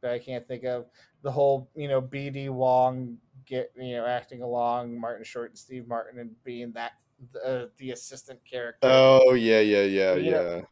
that 0.00 0.12
I 0.12 0.18
can't 0.18 0.46
think 0.46 0.64
of 0.64 0.86
the 1.22 1.30
whole 1.30 1.70
you 1.74 1.88
know 1.88 2.00
BD 2.00 2.48
Wong 2.50 3.18
get 3.44 3.72
you 3.76 3.96
know 3.96 4.06
acting 4.06 4.42
along 4.42 4.98
Martin 4.98 5.24
Short 5.24 5.50
and 5.50 5.58
Steve 5.58 5.86
Martin 5.86 6.18
and 6.20 6.42
being 6.44 6.72
that 6.72 6.92
the, 7.32 7.70
the 7.76 7.90
assistant 7.90 8.40
character. 8.44 8.88
Oh 8.88 9.34
yeah, 9.34 9.60
yeah, 9.60 9.82
yeah, 9.82 10.14
You 10.14 10.30
know, 10.30 10.56
yeah. 10.56 10.62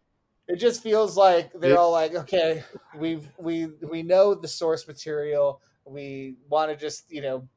it 0.49 0.57
just 0.57 0.83
feels 0.83 1.17
like 1.17 1.53
they're 1.53 1.73
It- 1.73 1.79
all 1.79 1.93
like, 1.93 2.15
okay, 2.15 2.65
we've 2.99 3.31
we 3.39 3.67
we 3.67 4.03
know 4.03 4.35
the 4.35 4.49
source 4.49 4.87
material. 4.89 5.61
We 5.85 6.37
want 6.49 6.71
to 6.71 6.77
just 6.77 7.11
you 7.11 7.21
know, 7.23 7.49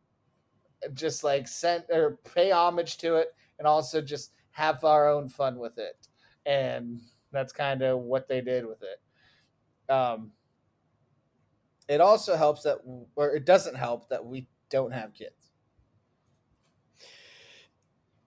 just 0.93 1.23
like 1.23 1.47
send 1.47 1.85
or 1.89 2.19
pay 2.33 2.51
homage 2.51 2.97
to 2.97 3.15
it, 3.15 3.29
and 3.59 3.67
also 3.67 4.01
just 4.01 4.33
have 4.51 4.83
our 4.83 5.09
own 5.09 5.29
fun 5.29 5.59
with 5.59 5.77
it. 5.77 6.07
And 6.45 7.01
that's 7.31 7.53
kind 7.53 7.81
of 7.81 7.99
what 7.99 8.27
they 8.27 8.41
did 8.41 8.65
with 8.65 8.81
it. 8.83 9.91
Um, 9.91 10.33
it 11.87 12.01
also 12.01 12.35
helps 12.35 12.63
that, 12.63 12.79
or 13.15 13.35
it 13.35 13.45
doesn't 13.45 13.75
help 13.75 14.09
that 14.09 14.25
we 14.25 14.47
don't 14.69 14.91
have 14.91 15.13
kids. 15.13 15.51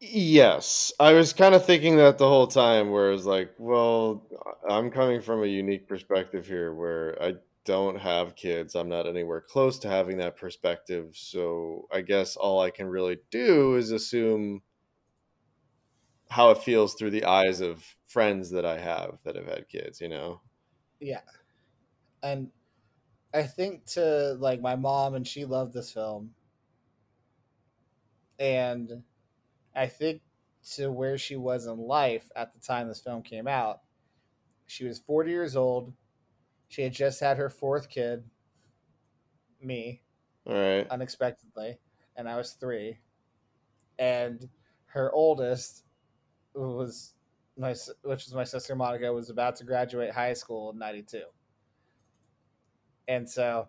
Yes, 0.00 0.92
I 1.00 1.14
was 1.14 1.32
kind 1.32 1.54
of 1.54 1.64
thinking 1.64 1.96
that 1.96 2.18
the 2.18 2.28
whole 2.28 2.46
time, 2.46 2.90
where 2.90 3.10
like, 3.24 3.54
well, 3.58 4.26
I'm 4.68 4.90
coming 4.90 5.22
from 5.22 5.42
a 5.42 5.46
unique 5.46 5.88
perspective 5.88 6.46
here, 6.46 6.74
where 6.74 7.16
I 7.22 7.36
don't 7.64 7.98
have 7.98 8.36
kids. 8.36 8.74
I'm 8.74 8.88
not 8.88 9.06
anywhere 9.06 9.40
close 9.40 9.78
to 9.80 9.88
having 9.88 10.18
that 10.18 10.36
perspective. 10.36 11.10
So 11.14 11.88
I 11.92 12.02
guess 12.02 12.36
all 12.36 12.60
I 12.60 12.70
can 12.70 12.86
really 12.86 13.18
do 13.30 13.76
is 13.76 13.90
assume 13.90 14.62
how 16.28 16.50
it 16.50 16.58
feels 16.58 16.94
through 16.94 17.10
the 17.10 17.24
eyes 17.24 17.60
of 17.60 17.84
friends 18.06 18.50
that 18.50 18.64
I 18.64 18.78
have 18.78 19.18
that 19.24 19.36
have 19.36 19.46
had 19.46 19.68
kids. 19.68 20.00
You 20.00 20.08
know? 20.08 20.40
Yeah. 21.00 21.20
And 22.22 22.50
I 23.32 23.42
think 23.42 23.86
to 23.92 24.36
like 24.38 24.60
my 24.60 24.76
mom 24.76 25.14
and 25.14 25.26
she 25.26 25.44
loved 25.44 25.74
this 25.74 25.92
film. 25.92 26.30
And 28.38 29.02
I 29.74 29.86
think 29.86 30.22
to 30.74 30.90
where 30.90 31.18
she 31.18 31.36
was 31.36 31.66
in 31.66 31.78
life 31.78 32.30
at 32.34 32.52
the 32.52 32.60
time 32.60 32.88
this 32.88 33.00
film 33.00 33.22
came 33.22 33.46
out, 33.46 33.80
she 34.66 34.84
was 34.84 34.98
40 34.98 35.30
years 35.30 35.56
old. 35.56 35.92
She 36.74 36.82
had 36.82 36.92
just 36.92 37.20
had 37.20 37.36
her 37.38 37.48
fourth 37.48 37.88
kid, 37.88 38.28
me, 39.60 40.02
All 40.46 40.54
right. 40.54 40.90
unexpectedly, 40.90 41.78
and 42.16 42.28
I 42.28 42.36
was 42.36 42.54
3. 42.54 43.00
And 43.98 44.50
her 44.86 45.12
oldest 45.12 45.84
was 46.54 47.14
my 47.56 47.70
which 48.02 48.26
was 48.26 48.34
my 48.34 48.44
sister 48.44 48.76
Monica 48.76 49.12
was 49.12 49.30
about 49.30 49.56
to 49.56 49.64
graduate 49.64 50.12
high 50.12 50.32
school 50.34 50.70
in 50.72 50.78
92 50.78 51.24
and 53.08 53.28
so 53.28 53.68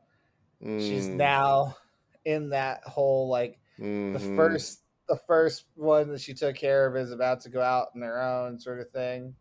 she's 0.78 1.12
Mm, 1.12 1.14
now 1.14 1.76
in 2.26 2.50
that 2.50 2.84
whole 2.86 3.30
like 3.30 3.60
the 4.14 4.20
mhm. 4.20 4.20
first 4.20 4.84
the 5.10 5.18
first 5.28 5.68
one 5.76 6.10
that 6.10 6.22
she 6.22 6.34
took 6.34 6.56
care 6.56 6.88
of 6.88 6.96
is 6.98 7.12
about 7.12 7.42
to 7.42 7.50
go 7.50 7.62
out 7.62 7.90
on 7.96 8.02
their 8.02 8.22
own 8.22 8.60
sort 8.60 8.82
of 8.82 8.90
thing 8.92 9.36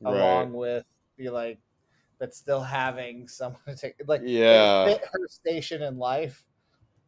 Right. 0.00 0.50
along 0.50 0.54
with 0.54 0.86
be 1.16 1.30
like 1.30 1.61
but 2.22 2.32
still 2.36 2.60
having 2.62 3.26
someone 3.26 3.58
to 3.66 3.74
take 3.80 3.94
like 4.06 4.20
Yeah. 4.24 4.84
fit 4.86 5.00
her 5.12 5.26
station 5.28 5.82
in 5.82 5.98
life 5.98 6.44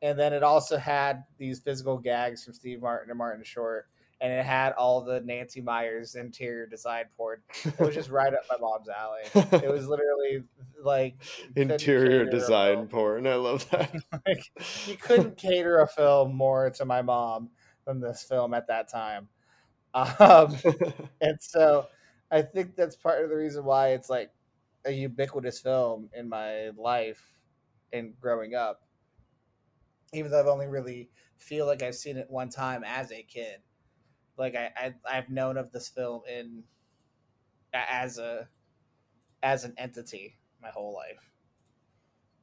and 0.03 0.19
then 0.19 0.33
it 0.33 0.43
also 0.43 0.77
had 0.77 1.23
these 1.39 1.61
physical 1.61 1.99
gags 1.99 2.43
from 2.43 2.53
steve 2.53 2.83
martin 2.83 3.11
and 3.11 3.17
martin 3.19 3.45
short 3.45 3.87
and 4.21 4.33
it 4.33 4.45
had 4.45 4.73
all 4.73 5.03
the 5.03 5.21
nancy 5.21 5.61
meyers 5.61 6.17
interior 6.17 6.67
design 6.67 7.05
porn 7.17 7.39
it 7.65 7.79
was 7.79 7.95
just 7.95 8.11
right 8.11 8.35
up 8.35 8.41
my 8.51 8.57
mom's 8.61 8.89
alley 8.89 9.21
it 9.65 9.71
was 9.71 9.87
literally 9.89 10.43
like 10.83 11.15
Interior 11.55 12.25
design 12.25 12.89
porn. 12.89 13.29
I 13.29 13.37
love 13.37 13.71
that. 13.71 13.95
like 14.27 14.43
you 14.89 14.97
couldn't 14.97 15.37
cater 15.37 15.79
a 15.79 15.87
film 15.87 16.35
more 16.35 16.71
to 16.71 16.85
my 16.85 17.03
mom 17.03 17.51
than 17.87 18.01
this 18.01 18.25
film 18.25 18.53
at 18.53 18.67
that 18.67 18.91
time 18.91 19.29
um 19.95 20.57
and 21.21 21.39
so 21.41 21.87
i 22.33 22.43
think 22.43 22.75
that's 22.75 22.97
part 22.97 23.23
of 23.23 23.31
the 23.31 23.37
reason 23.37 23.65
why 23.65 23.91
it's 23.91 24.11
like 24.11 24.31
a 24.85 24.93
ubiquitous 24.93 25.61
film 25.61 26.11
in 26.15 26.29
my 26.29 26.71
life 26.77 27.39
and 27.93 28.19
growing 28.21 28.55
up 28.55 28.83
even 30.13 30.31
though 30.31 30.41
i've 30.41 30.47
only 30.47 30.67
really 30.67 31.11
feel 31.37 31.67
like 31.67 31.83
i've 31.83 31.95
seen 31.95 32.17
it 32.17 32.31
one 32.31 32.49
time 32.49 32.83
as 32.85 33.11
a 33.13 33.23
kid 33.23 33.59
like 34.37 34.55
i, 34.55 34.71
I 34.77 34.95
i've 35.11 35.31
known 35.31 35.57
of 35.57 35.73
this 35.73 35.89
film 35.89 36.23
in 36.29 36.63
as 37.73 38.19
a 38.19 38.49
as 39.43 39.65
an 39.65 39.75
entity 39.79 40.37
my 40.63 40.71
whole 40.71 40.95
life 40.95 41.35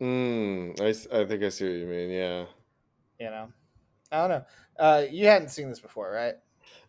Mm, 0.01 0.81
I, 0.81 1.19
I 1.19 1.25
think 1.25 1.43
I 1.43 1.49
see 1.49 1.65
what 1.65 1.77
you 1.77 1.85
mean. 1.85 2.09
Yeah. 2.09 2.45
You 3.19 3.29
know, 3.29 3.53
I 4.11 4.17
don't 4.17 4.29
know. 4.29 4.45
Uh, 4.79 5.05
you 5.11 5.27
hadn't 5.27 5.49
seen 5.49 5.69
this 5.69 5.79
before, 5.79 6.11
right? 6.11 6.35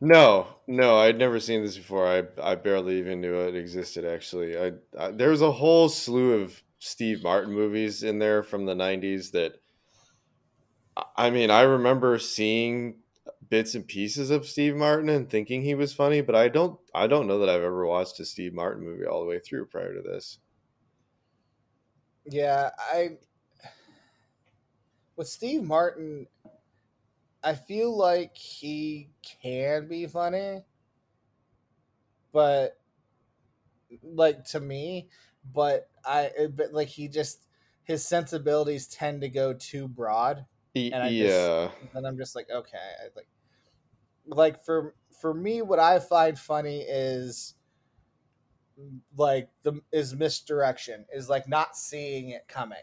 No, 0.01 0.49
no, 0.67 0.99
I'd 0.99 1.19
never 1.19 1.39
seen 1.41 1.63
this 1.63 1.77
before. 1.77 2.07
I 2.07 2.25
I 2.43 2.55
barely 2.57 2.99
even 2.99 3.21
knew 3.21 3.37
it 3.41 3.55
existed. 3.55 4.05
Actually, 4.05 4.59
I, 4.59 4.73
I 4.99 5.11
there 5.13 5.31
was 5.31 5.43
a 5.43 5.53
whole 5.53 5.89
slew 5.89 6.43
of 6.43 6.63
Steve 6.81 7.23
Martin 7.23 7.53
movies 7.55 8.03
in 8.03 8.19
there 8.19 8.43
from 8.43 8.67
the 8.67 8.75
'90s 8.75 9.31
that. 9.33 9.55
I 11.17 11.31
mean, 11.31 11.51
I 11.51 11.63
remember 11.63 12.19
seeing 12.19 12.97
bits 13.49 13.75
and 13.75 13.87
pieces 13.87 14.31
of 14.31 14.47
Steve 14.47 14.77
Martin 14.77 15.09
and 15.09 15.29
thinking 15.29 15.63
he 15.63 15.75
was 15.75 15.95
funny, 15.95 16.21
but 16.21 16.35
I 16.35 16.49
don't 16.49 16.79
I 16.95 17.07
don't 17.07 17.27
know 17.27 17.39
that 17.39 17.49
I've 17.49 17.63
ever 17.63 17.87
watched 17.87 18.21
a 18.21 18.25
Steve 18.25 18.53
Martin 18.55 18.85
movie 18.85 19.07
all 19.07 19.21
the 19.21 19.27
way 19.27 19.39
through 19.39 19.67
prior 19.67 19.95
to 19.95 20.03
this. 20.03 20.39
Yeah, 22.25 22.71
I 22.79 23.19
with 25.17 25.29
Steve 25.29 25.63
Martin, 25.63 26.27
I 27.43 27.55
feel 27.55 27.97
like 27.97 28.37
he 28.37 29.11
can 29.23 29.89
be 29.89 30.07
funny, 30.07 30.65
but 32.33 32.81
like 34.03 34.45
to 34.45 34.61
me, 34.61 35.09
but 35.45 35.91
I 36.05 36.31
but 36.53 36.73
like 36.73 36.89
he 36.89 37.09
just 37.09 37.47
his 37.85 38.07
sensibilities 38.07 38.87
tend 38.89 39.21
to 39.23 39.29
go 39.29 39.55
too 39.55 39.89
broad. 39.89 40.47
And 40.91 41.03
I 41.03 41.13
yeah, 41.13 41.15
just, 41.15 41.53
and 41.95 42.07
I'm 42.07 42.17
just 42.19 42.35
like, 42.37 42.51
okay, 42.51 42.79
I, 42.79 43.09
like, 43.17 43.29
like 44.27 44.65
for 44.65 44.95
for 45.21 45.35
me, 45.35 45.63
what 45.63 45.79
I 45.79 45.99
find 45.99 46.39
funny 46.39 46.81
is 46.83 47.55
like 49.17 49.51
the 49.63 49.81
is 49.93 50.15
misdirection, 50.15 51.07
is 51.13 51.29
like 51.29 51.49
not 51.49 51.77
seeing 51.77 52.31
it 52.31 52.49
coming. 52.49 52.83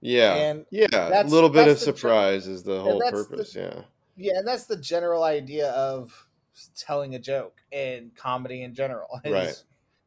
Yeah, 0.00 0.34
And 0.34 0.66
yeah. 0.70 1.22
A 1.22 1.24
little 1.24 1.48
bit 1.50 1.62
of 1.62 1.66
that's 1.68 1.84
the 1.84 1.92
tr- 1.92 1.98
surprise 1.98 2.46
is 2.46 2.62
the 2.62 2.80
whole 2.80 2.98
that's 2.98 3.10
the- 3.12 3.24
purpose. 3.24 3.54
yeah, 3.54 3.82
Yeah, 4.16 4.38
and 4.38 4.46
that's 4.46 4.66
the 4.66 4.76
general 4.76 5.24
idea 5.24 5.70
of 5.70 6.28
telling 6.76 7.14
a 7.14 7.18
joke 7.18 7.60
in 7.70 8.10
comedy 8.16 8.62
in 8.62 8.74
general. 8.74 9.20
Right. 9.24 9.54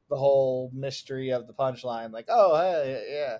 The 0.09 0.17
whole 0.17 0.69
mystery 0.73 1.29
of 1.31 1.47
the 1.47 1.53
punchline, 1.53 2.11
like, 2.11 2.25
oh, 2.27 2.57
hey, 2.59 3.05
yeah, 3.09 3.37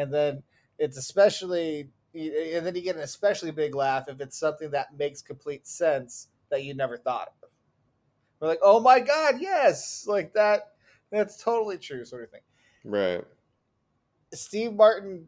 and 0.00 0.12
then 0.12 0.42
it's 0.78 0.98
especially, 0.98 1.88
and 2.14 2.66
then 2.66 2.74
you 2.74 2.82
get 2.82 2.96
an 2.96 3.00
especially 3.02 3.52
big 3.52 3.74
laugh 3.74 4.04
if 4.06 4.20
it's 4.20 4.38
something 4.38 4.70
that 4.72 4.88
makes 4.98 5.22
complete 5.22 5.66
sense 5.66 6.28
that 6.50 6.62
you 6.64 6.74
never 6.74 6.98
thought 6.98 7.32
of. 7.42 7.48
We're 8.38 8.48
like, 8.48 8.58
oh 8.62 8.80
my 8.80 9.00
god, 9.00 9.36
yes, 9.40 10.04
like 10.06 10.34
that. 10.34 10.72
That's 11.10 11.42
totally 11.42 11.78
true, 11.78 12.04
sort 12.04 12.24
of 12.24 12.30
thing. 12.30 12.42
right. 12.84 13.24
Steve 14.34 14.74
Martin 14.74 15.26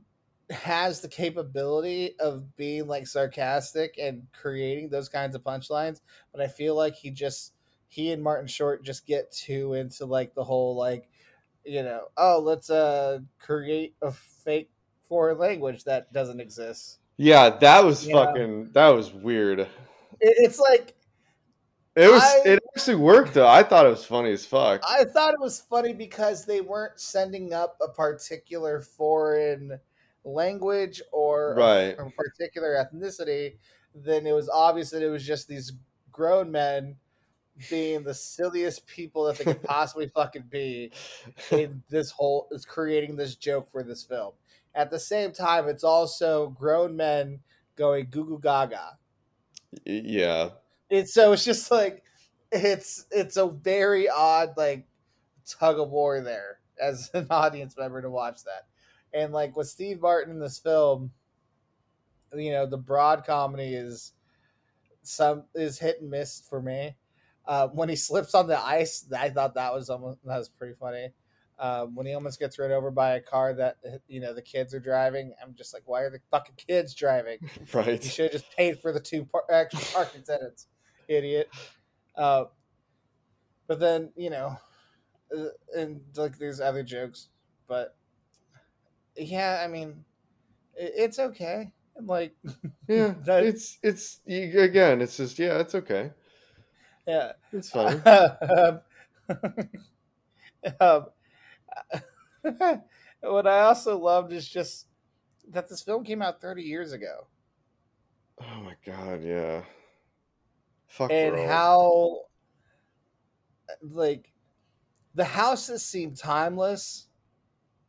has 0.53 1.01
the 1.01 1.09
capability 1.09 2.15
of 2.21 2.57
being 2.57 2.87
like 2.87 3.07
sarcastic 3.07 3.97
and 3.99 4.23
creating 4.33 4.89
those 4.89 5.09
kinds 5.09 5.35
of 5.35 5.43
punchlines, 5.43 6.01
but 6.33 6.41
I 6.41 6.49
feel 6.49 6.75
like 6.77 6.95
he 6.95 7.11
just 7.11 7.53
he 7.89 8.13
and 8.13 8.23
Martin 8.23 8.47
Short 8.47 8.85
just 8.85 9.07
get 9.07 9.31
too 9.33 9.75
into 9.75 10.07
like 10.07 10.35
the 10.35 10.45
whole 10.45 10.77
like 10.77 11.09
you 11.65 11.83
know, 11.83 12.09
oh, 12.17 12.41
let's 12.43 12.71
uh 12.71 13.21
create 13.39 13.95
a 14.03 14.11
fake 14.13 14.71
foreign 15.09 15.39
language 15.39 15.85
that 15.85 16.13
doesn't 16.13 16.41
exist. 16.41 16.99
Yeah, 17.17 17.51
that 17.51 17.85
was 17.85 18.09
fucking. 18.09 18.71
That 18.73 18.89
was 18.89 19.13
weird. 19.13 19.61
It, 19.61 19.69
it's 20.21 20.59
like 20.59 20.95
It 21.95 22.11
was. 22.11 22.23
I- 22.23 22.43
it 22.47 22.61
actually 22.75 22.97
worked 22.97 23.35
though. 23.35 23.47
I 23.47 23.63
thought 23.63 23.87
it 23.87 23.91
was 23.91 24.05
funny 24.05 24.33
as 24.33 24.47
fuck. 24.47 24.81
I 24.89 25.05
thought 25.05 25.35
it 25.35 25.41
was 25.41 25.61
funny 25.61 25.93
because 25.93 26.45
they 26.45 26.61
weren't 26.63 26.99
sending 26.99 27.53
up 27.53 27.77
a 27.83 27.89
particular 27.89 28.81
foreign 28.81 29.79
language 30.25 31.03
or 31.13 31.55
Right. 31.57 31.99
a, 31.99 32.11
particular 32.11 32.75
ethnicity. 32.75 33.59
Then 33.95 34.27
it 34.27 34.33
was 34.33 34.49
obvious 34.49 34.91
that 34.91 35.03
it 35.03 35.11
was 35.11 35.27
just 35.27 35.49
these 35.49 35.73
grown 36.11 36.51
men 36.51 36.97
being 37.71 38.03
the 38.05 38.15
silliest 38.15 38.87
people 38.87 39.25
that 39.25 39.39
they 39.39 39.45
could 39.45 39.63
possibly 39.65 40.09
fucking 40.09 40.45
be 40.49 40.91
in 41.51 41.83
this 41.89 42.11
whole 42.11 42.49
is 42.51 42.65
creating 42.65 43.17
this 43.17 43.37
joke 43.37 43.71
for 43.71 43.83
this 43.83 44.05
film. 44.05 44.33
At 44.75 44.91
the 44.91 44.99
same 44.99 45.33
time, 45.33 45.69
it's 45.69 45.85
also 45.85 46.49
grown 46.49 46.97
men 46.97 47.41
going 47.77 48.09
goo 48.11 48.25
goo 48.25 48.39
gaga. 48.41 48.99
Yeah. 49.85 50.51
It's 50.91 51.13
so 51.15 51.33
it's 51.33 51.45
just 51.45 51.71
like 51.71 52.03
it's 52.51 53.07
it's 53.11 53.37
a 53.37 53.49
very 53.49 54.09
odd 54.09 54.55
like 54.57 54.87
tug 55.47 55.79
of 55.79 55.91
war 55.91 56.21
there 56.21 56.61
as 56.81 57.11
an 57.15 57.27
audience 57.31 57.77
member 57.77 58.03
to 58.03 58.11
watch 58.11 58.45
that. 58.45 58.67
And 59.15 59.33
like 59.33 59.57
with 59.57 59.69
Steve 59.69 60.01
Martin 60.01 60.33
in 60.33 60.41
this 60.41 60.59
film, 60.59 61.13
you 62.35 62.53
know, 62.53 62.67
the 62.67 62.79
broad 62.79 63.25
comedy 63.25 63.75
is 63.75 64.13
some 65.03 65.45
is 65.55 65.79
hit 65.79 66.01
and 66.01 66.11
miss 66.11 66.43
for 66.49 66.63
me. 66.63 66.97
Uh, 67.47 67.69
when 67.69 67.89
he 67.89 67.97
slips 67.97 68.35
on 68.35 68.47
the 68.47 68.59
ice, 68.59 69.05
I 69.17 69.29
thought 69.29 69.55
that 69.55 69.75
was 69.75 69.91
almost 69.91 70.19
that 70.25 70.39
was 70.39 70.49
pretty 70.49 70.75
funny. 70.79 71.11
Um, 71.59 71.95
when 71.95 72.07
he 72.07 72.15
almost 72.15 72.41
gets 72.41 72.59
run 72.59 72.73
over 72.73 72.91
by 72.91 73.15
a 73.15 73.21
car 73.21 73.55
that 73.55 73.77
you 74.09 74.21
know 74.21 74.35
the 74.35 74.43
kids 74.43 74.75
are 74.75 74.81
driving, 74.81 75.33
I'm 75.43 75.55
just 75.55 75.75
like, 75.75 75.83
why 75.87 76.03
are 76.03 76.11
the 76.11 76.21
fucking 76.31 76.57
kids 76.57 76.95
driving? 76.95 77.39
Right. 77.73 78.03
You 78.03 78.11
should 78.11 78.33
have 78.33 78.43
just 78.43 78.57
paid 78.57 78.81
for 78.81 78.93
the 78.93 79.01
two 79.01 79.25
par- 79.25 79.45
extra 79.51 79.81
parking 79.93 80.23
attendants, 80.23 80.67
idiot. 81.09 81.51
Uh, 82.17 82.45
but 83.67 83.81
then 83.81 84.13
you 84.17 84.31
know, 84.31 84.57
uh, 85.37 85.47
and 85.77 86.01
like 86.17 86.39
there's 86.39 86.61
other 86.61 86.83
jokes, 86.83 87.29
but 87.69 87.97
yeah, 89.17 89.63
I 89.65 89.69
mean, 89.69 90.05
it's 90.75 91.19
okay. 91.19 91.73
Like, 92.01 92.35
Yeah. 92.89 93.15
That- 93.25 93.45
It's 93.45 93.79
it's 93.83 94.21
you, 94.27 94.61
again. 94.61 95.01
It's 95.01 95.17
just 95.17 95.39
yeah. 95.39 95.59
It's 95.59 95.75
okay. 95.75 96.11
yeah. 97.07 97.33
It's 97.53 97.71
fine. 97.77 98.01
um, 98.07 98.81
um, 100.81 101.07
what 103.21 103.47
I 103.47 103.61
also 103.61 103.99
loved 103.99 104.33
is 104.33 104.49
just 104.49 104.87
that 105.51 105.69
this 105.69 105.83
film 105.83 106.05
came 106.05 106.23
out 106.23 106.41
30 106.41 106.63
years 106.63 106.93
ago. 106.93 107.27
oh 108.41 108.63
my 108.63 108.75
god. 108.87 109.23
Yeah. 109.23 109.63
Fuck. 110.87 111.11
and 111.11 111.35
we're 111.35 111.49
how 111.49 112.21
like 113.83 114.31
the 115.15 115.25
houses 115.25 115.85
seem 115.85 116.15
timeless 116.15 117.09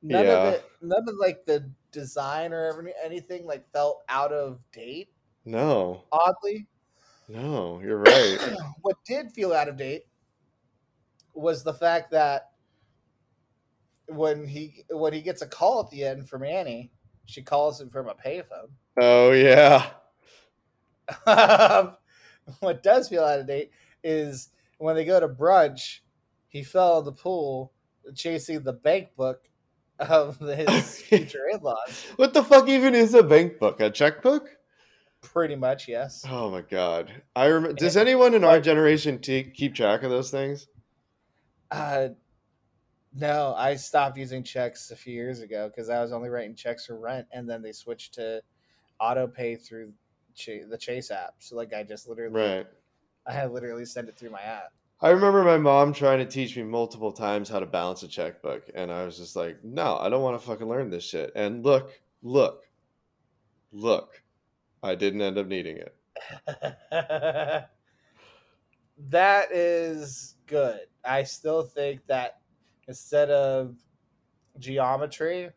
none 0.03 0.25
Yeah. 0.25 0.31
of 0.33 0.53
it 0.55 0.65
none 0.81 1.07
of 1.07 1.15
like 1.19 1.45
the 1.45 1.69
design 1.91 2.53
or 2.53 2.65
every- 2.65 2.93
anything 3.03 3.45
like 3.45 3.67
felt 3.71 4.03
out 4.09 4.31
of 4.31 4.59
date 4.71 5.09
No. 5.45 6.03
oddly 6.11 6.67
No. 7.29 7.79
You're 7.81 7.97
right. 7.99 8.37
what 8.81 8.97
did 9.05 9.31
feel 9.31 9.53
out 9.53 9.69
of 9.69 9.77
date 9.77 10.03
was 11.33 11.63
the 11.63 11.73
fact 11.73 12.11
that 12.11 12.51
when 14.07 14.45
he 14.45 14.83
when 14.89 15.13
he 15.13 15.21
gets 15.21 15.41
a 15.41 15.47
call 15.47 15.79
at 15.79 15.89
the 15.89 16.03
end 16.03 16.27
from 16.29 16.43
Annie, 16.43 16.91
she 17.25 17.41
calls 17.41 17.79
him 17.79 17.89
from 17.89 18.09
a 18.09 18.13
payphone. 18.13 18.69
oh 19.01 19.31
yeah. 19.31 19.91
What 22.59 22.83
does 22.83 23.07
feel 23.07 23.23
out 23.23 23.39
of 23.39 23.47
date 23.47 23.71
is 24.03 24.49
when 24.77 24.95
they 24.95 25.05
go 25.05 25.17
to 25.19 25.29
brunch, 25.29 25.99
he 26.49 26.61
fell 26.61 26.99
in 26.99 27.05
the 27.05 27.13
pool 27.13 27.71
chasing 28.15 28.61
the 28.63 28.73
bank 28.73 29.15
book 29.15 29.47
of 30.09 30.39
his 30.39 30.97
future 31.01 31.47
in-laws. 31.51 32.05
What 32.15 32.33
the 32.33 32.43
fuck 32.43 32.67
even 32.67 32.95
is 32.95 33.13
a 33.13 33.23
bank 33.23 33.59
book? 33.59 33.79
A 33.79 33.89
checkbook? 33.89 34.49
Pretty 35.21 35.55
much, 35.55 35.87
yes. 35.87 36.25
Oh 36.29 36.49
my 36.51 36.61
god. 36.61 37.23
I 37.35 37.45
remember. 37.45 37.75
Does 37.75 37.95
anyone 37.97 38.33
in 38.33 38.43
our 38.43 38.59
generation 38.59 39.19
t- 39.19 39.43
keep 39.43 39.73
track 39.73 40.03
of 40.03 40.09
those 40.09 40.29
things? 40.31 40.67
Uh, 41.71 42.09
no, 43.13 43.53
I 43.55 43.75
stopped 43.75 44.17
using 44.17 44.43
checks 44.43 44.91
a 44.91 44.95
few 44.95 45.13
years 45.13 45.39
ago 45.39 45.69
because 45.69 45.89
I 45.89 46.01
was 46.01 46.11
only 46.11 46.29
writing 46.29 46.55
checks 46.55 46.85
for 46.87 46.99
rent, 46.99 47.27
and 47.31 47.49
then 47.49 47.61
they 47.61 47.71
switched 47.71 48.15
to 48.15 48.41
auto 48.99 49.27
pay 49.27 49.55
through 49.55 49.93
Ch- 50.35 50.67
the 50.67 50.77
Chase 50.77 51.11
app. 51.11 51.35
So 51.39 51.55
like, 51.55 51.73
I 51.73 51.83
just 51.83 52.07
literally, 52.07 52.35
Right. 52.35 52.67
I 53.27 53.31
had 53.33 53.51
literally 53.51 53.85
sent 53.85 54.09
it 54.09 54.17
through 54.17 54.31
my 54.31 54.41
app. 54.41 54.73
I 55.03 55.09
remember 55.09 55.43
my 55.43 55.57
mom 55.57 55.91
trying 55.91 56.19
to 56.19 56.25
teach 56.25 56.55
me 56.55 56.63
multiple 56.63 57.11
times 57.11 57.49
how 57.49 57.59
to 57.59 57.65
balance 57.65 58.03
a 58.03 58.07
checkbook, 58.07 58.69
and 58.73 58.89
I 58.89 59.03
was 59.03 59.17
just 59.17 59.35
like, 59.35 59.61
"No, 59.61 59.97
I 59.97 60.07
don't 60.07 60.23
want 60.23 60.39
to 60.39 60.47
fucking 60.47 60.65
learn 60.65 60.89
this 60.89 61.03
shit." 61.03 61.33
And 61.35 61.61
look, 61.65 61.91
look, 62.21 62.63
look, 63.73 64.23
I 64.81 64.95
didn't 64.95 65.21
end 65.21 65.37
up 65.37 65.47
needing 65.47 65.75
it. 65.75 65.93
that 69.09 69.51
is 69.51 70.37
good. 70.45 70.87
I 71.03 71.23
still 71.23 71.63
think 71.63 72.07
that 72.07 72.39
instead 72.87 73.29
of 73.29 73.75
geometry, 74.57 75.49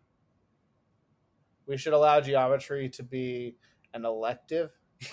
we 1.67 1.77
should 1.77 1.93
allow 1.93 2.21
geometry 2.21 2.89
to 2.89 3.05
be 3.05 3.55
an 3.95 4.05
elective. 4.05 4.73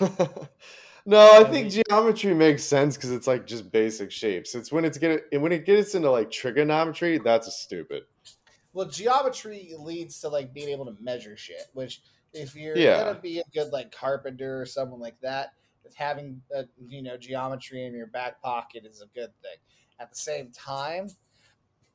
no, 1.06 1.32
I 1.34 1.44
think 1.44 1.70
geometry 1.70 2.34
makes 2.34 2.64
sense 2.64 2.96
because 2.96 3.10
it's 3.10 3.26
like 3.26 3.46
just 3.46 3.70
basic 3.70 4.10
shapes. 4.10 4.54
It's 4.54 4.72
when 4.72 4.84
it's 4.84 4.98
get 4.98 5.24
when 5.32 5.52
it 5.52 5.66
gets 5.66 5.94
into 5.94 6.10
like 6.10 6.30
trigonometry, 6.30 7.18
that's 7.18 7.52
stupid. 7.54 8.04
Well, 8.72 8.88
geometry 8.88 9.72
leads 9.78 10.20
to 10.20 10.28
like 10.28 10.52
being 10.52 10.68
able 10.68 10.86
to 10.86 10.96
measure 11.00 11.36
shit, 11.36 11.66
which 11.72 12.02
If 12.32 12.56
you're 12.56 12.76
Yeah. 12.76 13.04
gonna 13.04 13.20
be 13.20 13.38
a 13.38 13.44
good 13.54 13.72
like 13.72 13.92
carpenter 13.92 14.60
or 14.60 14.66
someone 14.66 14.98
like 15.00 15.20
that, 15.20 15.50
having 15.94 16.42
a, 16.52 16.64
you 16.88 17.00
know 17.02 17.16
geometry 17.16 17.84
in 17.84 17.94
your 17.94 18.08
back 18.08 18.42
pocket 18.42 18.84
is 18.84 19.00
a 19.02 19.06
good 19.14 19.30
thing. 19.40 19.56
At 20.00 20.10
the 20.10 20.16
same 20.16 20.50
time, 20.50 21.08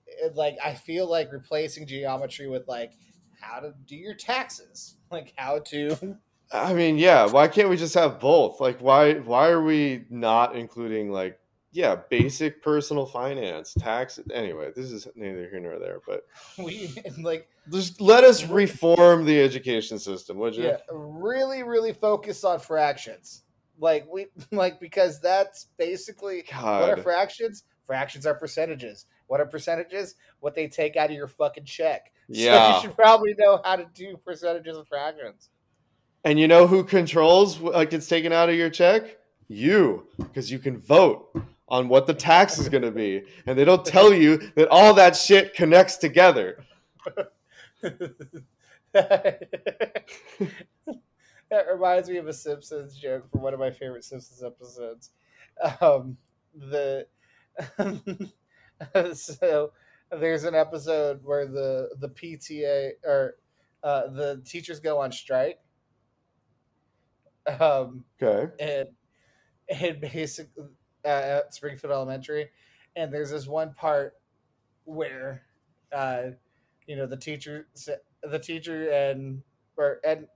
it, 0.07 0.35
like 0.35 0.57
I 0.63 0.73
feel 0.75 1.09
like 1.09 1.31
replacing 1.31 1.87
geometry 1.87 2.47
with 2.47 2.67
like 2.67 2.93
how 3.39 3.59
to 3.59 3.73
do 3.85 3.95
your 3.95 4.15
taxes, 4.15 4.95
like 5.11 5.33
how 5.35 5.59
to 5.59 6.17
I 6.51 6.73
mean, 6.73 6.97
yeah, 6.97 7.27
why 7.27 7.47
can't 7.47 7.69
we 7.69 7.77
just 7.77 7.93
have 7.93 8.19
both? 8.19 8.59
Like 8.59 8.79
why 8.79 9.15
why 9.15 9.49
are 9.49 9.61
we 9.61 10.05
not 10.09 10.55
including 10.55 11.11
like 11.11 11.39
yeah, 11.71 11.97
basic 12.09 12.63
personal 12.63 13.05
finance, 13.05 13.75
tax 13.77 14.19
anyway, 14.33 14.71
this 14.75 14.91
is 14.91 15.07
neither 15.15 15.47
here 15.49 15.59
nor 15.59 15.77
there, 15.77 15.99
but 16.07 16.23
we 16.57 16.95
like 17.19 17.47
just 17.71 18.01
let 18.01 18.23
us 18.23 18.43
reform 18.45 19.25
the 19.25 19.39
education 19.39 19.99
system, 19.99 20.37
would 20.37 20.55
you? 20.55 20.63
yeah 20.63 20.77
really 20.91 21.61
really 21.63 21.93
focus 21.93 22.43
on 22.43 22.59
fractions. 22.59 23.43
Like 23.79 24.07
we 24.11 24.27
like 24.51 24.79
because 24.79 25.21
that's 25.21 25.67
basically 25.77 26.45
what 26.51 26.89
are 26.89 26.97
fractions? 26.97 27.63
Fractions 27.83 28.25
are 28.25 28.35
percentages. 28.35 29.05
What 29.27 29.39
are 29.39 29.45
percentages? 29.45 30.15
What 30.39 30.55
they 30.55 30.67
take 30.67 30.95
out 30.95 31.11
of 31.11 31.15
your 31.15 31.27
fucking 31.27 31.65
check. 31.65 32.11
So 32.31 32.35
Yeah. 32.35 32.75
you 32.75 32.81
should 32.81 32.95
probably 32.95 33.33
know 33.39 33.59
how 33.63 33.75
to 33.75 33.87
do 33.95 34.15
percentages 34.17 34.77
and 34.77 34.87
fractions. 34.87 35.49
And 36.29 36.39
you 36.39 36.47
know 36.47 36.67
who 36.67 36.83
controls 36.83 37.57
what 37.57 37.89
gets 37.89 38.07
taken 38.07 38.31
out 38.31 38.49
of 38.49 38.55
your 38.55 38.69
check? 38.69 39.17
You, 39.47 40.05
because 40.19 40.51
you 40.51 40.59
can 40.59 40.77
vote 40.77 41.35
on 41.67 41.89
what 41.89 42.05
the 42.05 42.13
tax 42.13 42.59
is 42.59 42.69
going 42.69 42.83
to 42.83 42.91
be. 42.91 43.23
And 43.47 43.57
they 43.57 43.65
don't 43.65 43.83
tell 43.83 44.13
you 44.13 44.37
that 44.53 44.67
all 44.67 44.93
that 44.93 45.15
shit 45.15 45.55
connects 45.55 45.97
together. 45.97 46.63
that 48.93 49.47
reminds 51.73 52.11
me 52.11 52.17
of 52.17 52.27
a 52.27 52.33
Simpsons 52.33 52.95
joke 52.95 53.27
from 53.31 53.41
one 53.41 53.55
of 53.55 53.59
my 53.59 53.71
favorite 53.71 54.03
Simpsons 54.03 54.43
episodes. 54.43 55.09
Um, 55.81 56.15
the 56.53 57.07
so 59.15 59.71
there's 60.11 60.43
an 60.43 60.53
episode 60.53 61.21
where 61.23 61.47
the 61.47 61.89
the 61.97 62.09
PTA 62.09 62.91
or 63.03 63.37
uh, 63.81 64.09
the 64.09 64.43
teachers 64.45 64.79
go 64.79 64.99
on 64.99 65.11
strike. 65.11 65.57
Um, 67.47 68.05
Okay. 68.21 68.51
and 68.59 68.89
and 69.69 70.01
basically 70.01 70.65
uh, 71.05 71.07
at 71.07 71.53
Springfield 71.53 71.93
Elementary, 71.93 72.49
and 72.95 73.13
there's 73.13 73.31
this 73.31 73.47
one 73.47 73.73
part 73.73 74.13
where, 74.85 75.43
uh, 75.91 76.31
you 76.87 76.95
know, 76.95 77.05
the 77.05 77.17
teacher, 77.17 77.67
the 78.23 78.39
teacher 78.39 78.89
and 78.89 79.41
or 79.77 79.99
and 80.05 80.27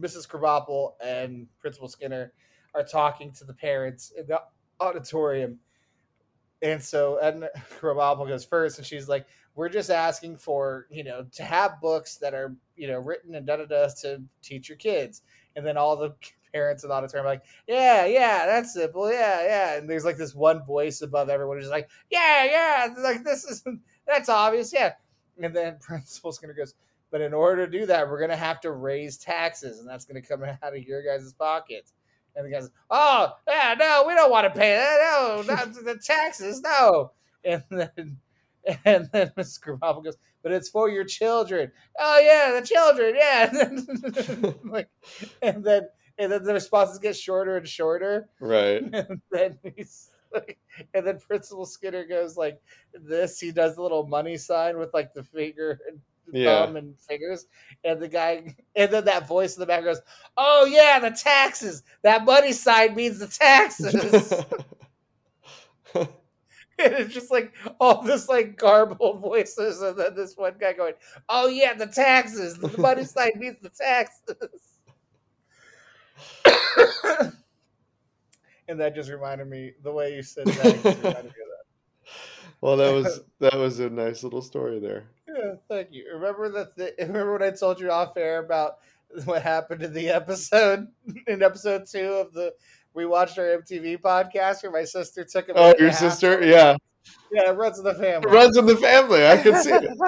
Mrs. 0.00 0.28
Krabappel 0.28 0.92
and 1.04 1.46
Principal 1.60 1.88
Skinner 1.88 2.32
are 2.74 2.84
talking 2.84 3.32
to 3.32 3.44
the 3.44 3.54
parents 3.54 4.12
in 4.16 4.26
the 4.26 4.40
auditorium, 4.80 5.58
and 6.62 6.82
so 6.82 7.18
and 7.18 7.48
Krabappel 7.80 8.26
goes 8.28 8.44
first, 8.44 8.78
and 8.78 8.86
she's 8.86 9.08
like, 9.08 9.26
"We're 9.54 9.68
just 9.68 9.90
asking 9.90 10.38
for 10.38 10.86
you 10.90 11.04
know 11.04 11.26
to 11.32 11.42
have 11.44 11.80
books 11.80 12.16
that 12.16 12.34
are 12.34 12.56
you 12.76 12.88
know 12.88 12.98
written 12.98 13.34
and 13.34 13.46
da 13.46 13.56
da 13.56 13.66
da 13.66 13.88
to 14.02 14.22
teach 14.42 14.68
your 14.68 14.78
kids." 14.78 15.22
And 15.56 15.66
then 15.66 15.76
all 15.76 15.96
the 15.96 16.14
parents 16.52 16.82
in 16.82 16.88
the 16.88 16.94
auditorium 16.94 17.26
are 17.26 17.30
like, 17.30 17.44
yeah, 17.66 18.04
yeah, 18.06 18.46
that's 18.46 18.74
simple, 18.74 19.10
yeah, 19.10 19.44
yeah. 19.44 19.76
And 19.76 19.88
there's 19.88 20.04
like 20.04 20.16
this 20.16 20.34
one 20.34 20.64
voice 20.64 21.02
above 21.02 21.28
everyone 21.28 21.58
who's 21.58 21.68
like, 21.68 21.88
yeah, 22.10 22.44
yeah, 22.44 22.94
like 23.02 23.24
this 23.24 23.44
is 23.44 23.64
that's 24.06 24.28
obvious, 24.28 24.72
yeah. 24.72 24.92
And 25.42 25.54
then 25.54 25.78
Principal 25.80 26.32
Skinner 26.32 26.54
goes, 26.54 26.74
but 27.10 27.20
in 27.20 27.32
order 27.32 27.66
to 27.66 27.78
do 27.78 27.86
that, 27.86 28.08
we're 28.08 28.20
gonna 28.20 28.36
have 28.36 28.60
to 28.62 28.72
raise 28.72 29.16
taxes, 29.16 29.78
and 29.78 29.88
that's 29.88 30.04
gonna 30.04 30.22
come 30.22 30.42
out 30.44 30.58
of 30.62 30.82
your 30.82 31.02
guys' 31.02 31.32
pockets. 31.32 31.92
And 32.36 32.46
the 32.46 32.50
guys, 32.50 32.70
oh, 32.90 33.32
yeah, 33.48 33.74
no, 33.76 34.04
we 34.06 34.14
don't 34.14 34.30
want 34.30 34.44
to 34.44 34.58
pay 34.58 34.76
that, 34.76 34.98
no, 35.00 35.42
not 35.42 35.74
the 35.74 35.98
taxes, 36.04 36.60
no. 36.60 37.12
And 37.44 37.64
then 37.70 38.18
and 38.84 39.08
then 39.12 39.32
Mrs. 39.36 39.60
Krabappel 39.60 40.04
goes, 40.04 40.16
but 40.42 40.52
it's 40.52 40.68
for 40.68 40.88
your 40.88 41.04
children. 41.04 41.70
Oh 41.98 42.20
yeah, 42.20 42.58
the 42.60 42.66
children, 42.66 43.14
yeah. 43.16 43.50
And 43.50 43.78
then, 43.78 44.54
like, 44.64 44.88
and 45.42 45.64
then 45.64 45.88
and 46.18 46.30
then 46.32 46.44
the 46.44 46.52
responses 46.54 46.98
get 46.98 47.16
shorter 47.16 47.56
and 47.56 47.68
shorter. 47.68 48.28
Right. 48.40 48.82
And 48.92 49.20
then 49.30 49.58
he's 49.76 50.10
like, 50.32 50.58
and 50.94 51.06
then 51.06 51.18
Principal 51.18 51.64
Skinner 51.66 52.04
goes 52.06 52.36
like 52.36 52.60
this. 52.92 53.40
He 53.40 53.50
does 53.52 53.76
the 53.76 53.82
little 53.82 54.06
money 54.06 54.36
sign 54.36 54.78
with 54.78 54.92
like 54.94 55.14
the 55.14 55.22
finger 55.24 55.80
and 55.88 56.00
Yeah. 56.32 56.66
thumb 56.66 56.76
and 56.76 56.98
fingers. 57.00 57.46
And 57.84 58.00
the 58.00 58.08
guy, 58.08 58.54
and 58.76 58.90
then 58.92 59.04
that 59.06 59.26
voice 59.28 59.56
in 59.56 59.60
the 59.60 59.66
back 59.66 59.84
goes, 59.84 60.00
"Oh 60.36 60.66
yeah, 60.66 60.98
the 61.00 61.10
taxes. 61.10 61.82
That 62.02 62.24
money 62.24 62.52
sign 62.52 62.94
means 62.94 63.18
the 63.20 63.28
taxes." 63.28 64.32
and 65.94 66.08
it's 66.78 67.14
just 67.14 67.30
like 67.30 67.52
all 67.80 68.02
this 68.02 68.28
like 68.28 68.56
garbled 68.56 69.20
voices, 69.20 69.80
and 69.80 69.98
then 69.98 70.14
this 70.14 70.36
one 70.36 70.54
guy 70.60 70.72
going, 70.74 70.94
"Oh 71.28 71.48
yeah, 71.48 71.74
the 71.74 71.86
taxes. 71.86 72.58
The 72.58 72.76
money 72.78 73.04
sign 73.04 73.32
means 73.36 73.56
the 73.62 73.70
taxes." 73.70 74.67
and 78.68 78.78
that 78.80 78.94
just 78.94 79.10
reminded 79.10 79.48
me 79.48 79.72
the 79.82 79.92
way 79.92 80.14
you 80.14 80.22
said 80.22 80.46
that. 80.46 80.84
of 80.84 81.32
well, 82.60 82.76
that 82.76 82.92
was 82.92 83.20
that 83.40 83.54
was 83.54 83.80
a 83.80 83.90
nice 83.90 84.22
little 84.22 84.42
story 84.42 84.78
there. 84.78 85.04
Yeah, 85.28 85.54
thank 85.68 85.88
you. 85.92 86.04
Remember 86.14 86.48
that? 86.50 86.76
The, 86.76 86.94
remember 87.00 87.32
when 87.34 87.42
I 87.42 87.50
told 87.50 87.80
you 87.80 87.90
off 87.90 88.16
air 88.16 88.44
about 88.44 88.78
what 89.24 89.42
happened 89.42 89.82
in 89.82 89.92
the 89.94 90.08
episode 90.10 90.86
in 91.26 91.42
episode 91.42 91.86
two 91.86 92.12
of 92.12 92.32
the 92.32 92.52
we 92.94 93.06
watched 93.06 93.38
our 93.38 93.44
MTV 93.44 94.00
podcast 94.00 94.62
where 94.62 94.72
my 94.72 94.84
sister 94.84 95.24
took 95.24 95.48
a 95.48 95.52
Oh, 95.56 95.74
your 95.78 95.92
sister? 95.92 96.44
Yeah. 96.44 96.76
Yeah, 97.32 97.50
it 97.50 97.56
runs 97.56 97.78
in 97.78 97.84
the 97.84 97.90
It 97.90 97.98
family. 97.98 98.30
runs 98.30 98.56
in 98.56 98.66
the 98.66 98.76
family. 98.76 99.26
I 99.26 99.36
can 99.38 99.62
see 99.62 99.70
it. 99.72 99.98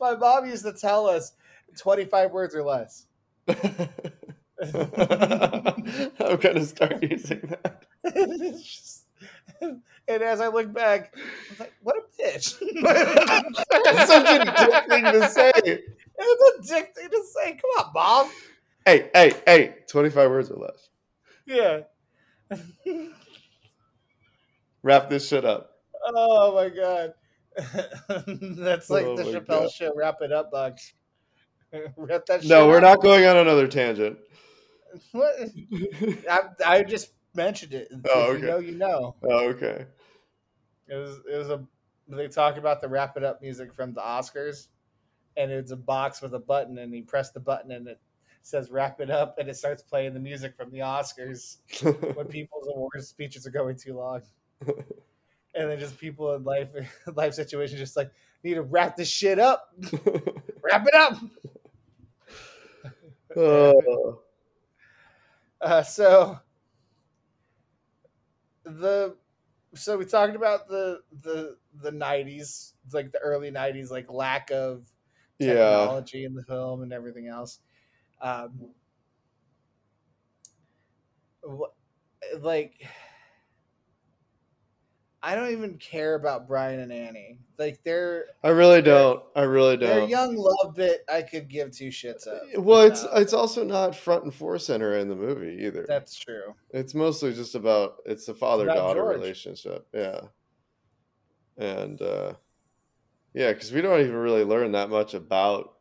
My 0.00 0.14
mom 0.16 0.46
used 0.46 0.64
to 0.64 0.72
tell 0.72 1.06
us 1.06 1.32
25 1.78 2.30
words 2.32 2.54
or 2.54 2.62
less. 2.62 3.06
I'm 3.48 3.56
gonna 6.40 6.64
start 6.64 7.02
using 7.02 7.40
that. 7.62 7.84
Just- 8.14 9.04
and 9.60 9.82
as 10.08 10.40
I 10.40 10.48
look 10.48 10.72
back, 10.72 11.14
I 11.16 11.20
was 11.50 11.60
like, 11.60 11.74
what 11.82 11.96
a 11.96 12.22
bitch. 12.22 12.56
It's 13.86 14.06
such 14.06 14.26
a 14.40 14.44
dick 14.44 14.88
thing 14.88 15.04
to 15.04 15.28
say. 15.28 15.52
It's 15.56 16.68
a 16.70 16.74
dick 16.74 16.94
thing 16.96 17.08
to 17.10 17.22
say. 17.34 17.52
Come 17.52 17.86
on, 17.86 17.92
Bob. 17.92 18.28
Hey, 18.86 19.10
hey, 19.14 19.32
hey! 19.46 19.74
Twenty-five 19.88 20.30
words 20.30 20.50
or 20.50 20.56
less. 20.60 20.88
Yeah. 21.46 21.80
Wrap 24.82 25.08
this 25.08 25.28
shit 25.28 25.44
up. 25.44 25.70
Oh 26.06 26.54
my 26.54 26.68
god. 26.68 27.14
That's 28.58 28.90
like 28.90 29.06
Oh 29.06 29.16
the 29.16 29.24
Chappelle 29.24 29.46
God. 29.62 29.70
show. 29.70 29.92
Wrap 29.94 30.18
it 30.22 30.32
up, 30.32 30.50
Bugs. 30.50 30.92
Wrap 31.96 32.26
that 32.26 32.42
shit 32.42 32.50
No, 32.50 32.68
we're 32.68 32.76
up. 32.76 32.82
not 32.82 33.02
going 33.02 33.24
on 33.26 33.36
another 33.36 33.66
tangent. 33.66 34.18
What? 35.12 35.34
I, 36.30 36.40
I 36.64 36.82
just 36.82 37.12
mentioned 37.34 37.74
it. 37.74 37.88
Oh, 38.08 38.32
okay. 38.32 38.40
You 38.40 38.46
know, 38.46 38.58
you 38.58 38.72
know. 38.72 39.16
Oh, 39.24 39.48
okay. 39.50 39.86
It 40.88 40.94
was 40.94 41.20
it 41.30 41.36
was 41.36 41.50
a 41.50 41.64
they 42.08 42.28
talk 42.28 42.58
about 42.58 42.80
the 42.80 42.88
wrap 42.88 43.16
it 43.16 43.24
up 43.24 43.40
music 43.40 43.72
from 43.72 43.94
the 43.94 44.00
Oscars, 44.00 44.68
and 45.36 45.50
it's 45.50 45.72
a 45.72 45.76
box 45.76 46.20
with 46.20 46.34
a 46.34 46.38
button, 46.38 46.78
and 46.78 46.94
you 46.94 47.02
press 47.02 47.30
the 47.30 47.40
button, 47.40 47.72
and 47.72 47.88
it 47.88 47.98
says 48.42 48.70
wrap 48.70 49.00
it 49.00 49.10
up, 49.10 49.38
and 49.38 49.48
it 49.48 49.56
starts 49.56 49.82
playing 49.82 50.12
the 50.14 50.20
music 50.20 50.54
from 50.56 50.70
the 50.70 50.80
Oscars 50.80 51.56
when 52.14 52.26
people's 52.26 52.68
awards 52.68 53.08
speeches 53.08 53.46
are 53.46 53.50
going 53.50 53.76
too 53.76 53.94
long, 53.94 54.20
and 54.66 55.70
then 55.70 55.78
just 55.78 55.98
people 55.98 56.34
in 56.34 56.44
life 56.44 56.70
life 57.14 57.34
situations 57.34 57.80
just 57.80 57.96
like 57.96 58.10
need 58.44 58.54
to 58.54 58.62
wrap 58.62 58.96
this 58.96 59.08
shit 59.08 59.38
up, 59.38 59.72
wrap 60.62 60.86
it 60.86 60.94
up. 60.94 61.16
Oh. 63.36 64.20
Uh, 65.60 65.82
so 65.82 66.38
the 68.64 69.16
so 69.74 69.96
we 69.98 70.04
talked 70.04 70.36
about 70.36 70.68
the 70.68 71.00
the 71.22 71.56
the 71.82 71.90
nineties, 71.90 72.74
like 72.92 73.12
the 73.12 73.18
early 73.18 73.50
nineties, 73.50 73.90
like 73.90 74.10
lack 74.10 74.50
of 74.50 74.86
yeah. 75.38 75.54
technology 75.54 76.24
in 76.24 76.34
the 76.34 76.42
film 76.42 76.82
and 76.82 76.92
everything 76.92 77.28
else. 77.28 77.60
Um, 78.20 78.70
like, 82.40 82.86
I 85.26 85.34
don't 85.34 85.52
even 85.52 85.78
care 85.78 86.16
about 86.16 86.46
Brian 86.46 86.80
and 86.80 86.92
Annie. 86.92 87.38
Like 87.58 87.82
they're 87.82 88.26
I 88.42 88.50
really 88.50 88.82
don't. 88.82 89.22
I 89.34 89.42
really 89.44 89.78
don't. 89.78 89.88
Their 89.88 90.08
young 90.08 90.36
love 90.36 90.74
bit. 90.74 91.02
I 91.10 91.22
could 91.22 91.48
give 91.48 91.70
two 91.70 91.88
shits 91.88 92.26
of. 92.26 92.62
Well, 92.62 92.82
it's 92.82 93.04
Uh, 93.04 93.12
it's 93.14 93.32
also 93.32 93.64
not 93.64 93.96
front 93.96 94.24
and 94.24 94.34
fore 94.34 94.58
center 94.58 94.98
in 94.98 95.08
the 95.08 95.16
movie 95.16 95.64
either. 95.64 95.86
that's 95.88 96.14
true. 96.14 96.54
It's 96.70 96.94
mostly 96.94 97.32
just 97.32 97.54
about 97.54 98.02
it's 98.04 98.28
a 98.28 98.34
father 98.34 98.66
daughter 98.66 99.02
relationship. 99.02 99.86
Yeah. 99.94 100.20
And 101.56 102.02
uh 102.02 102.34
yeah, 103.32 103.52
because 103.52 103.72
we 103.72 103.80
don't 103.80 104.00
even 104.00 104.14
really 104.16 104.44
learn 104.44 104.72
that 104.72 104.90
much 104.90 105.14
about 105.14 105.78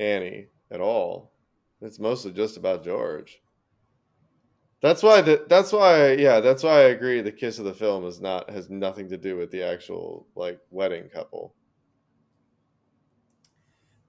Annie 0.00 0.48
at 0.72 0.80
all. 0.80 1.30
It's 1.80 2.00
mostly 2.00 2.32
just 2.32 2.56
about 2.56 2.84
George. 2.84 3.41
That's 4.82 5.00
why 5.00 5.20
the, 5.20 5.44
that's 5.48 5.72
why 5.72 6.12
yeah, 6.14 6.40
that's 6.40 6.64
why 6.64 6.80
I 6.80 6.88
agree 6.88 7.20
the 7.20 7.30
kiss 7.30 7.60
of 7.60 7.64
the 7.64 7.72
film 7.72 8.04
is 8.04 8.20
not 8.20 8.50
has 8.50 8.68
nothing 8.68 9.08
to 9.10 9.16
do 9.16 9.36
with 9.36 9.52
the 9.52 9.62
actual 9.62 10.26
like 10.34 10.58
wedding 10.70 11.08
couple. 11.08 11.54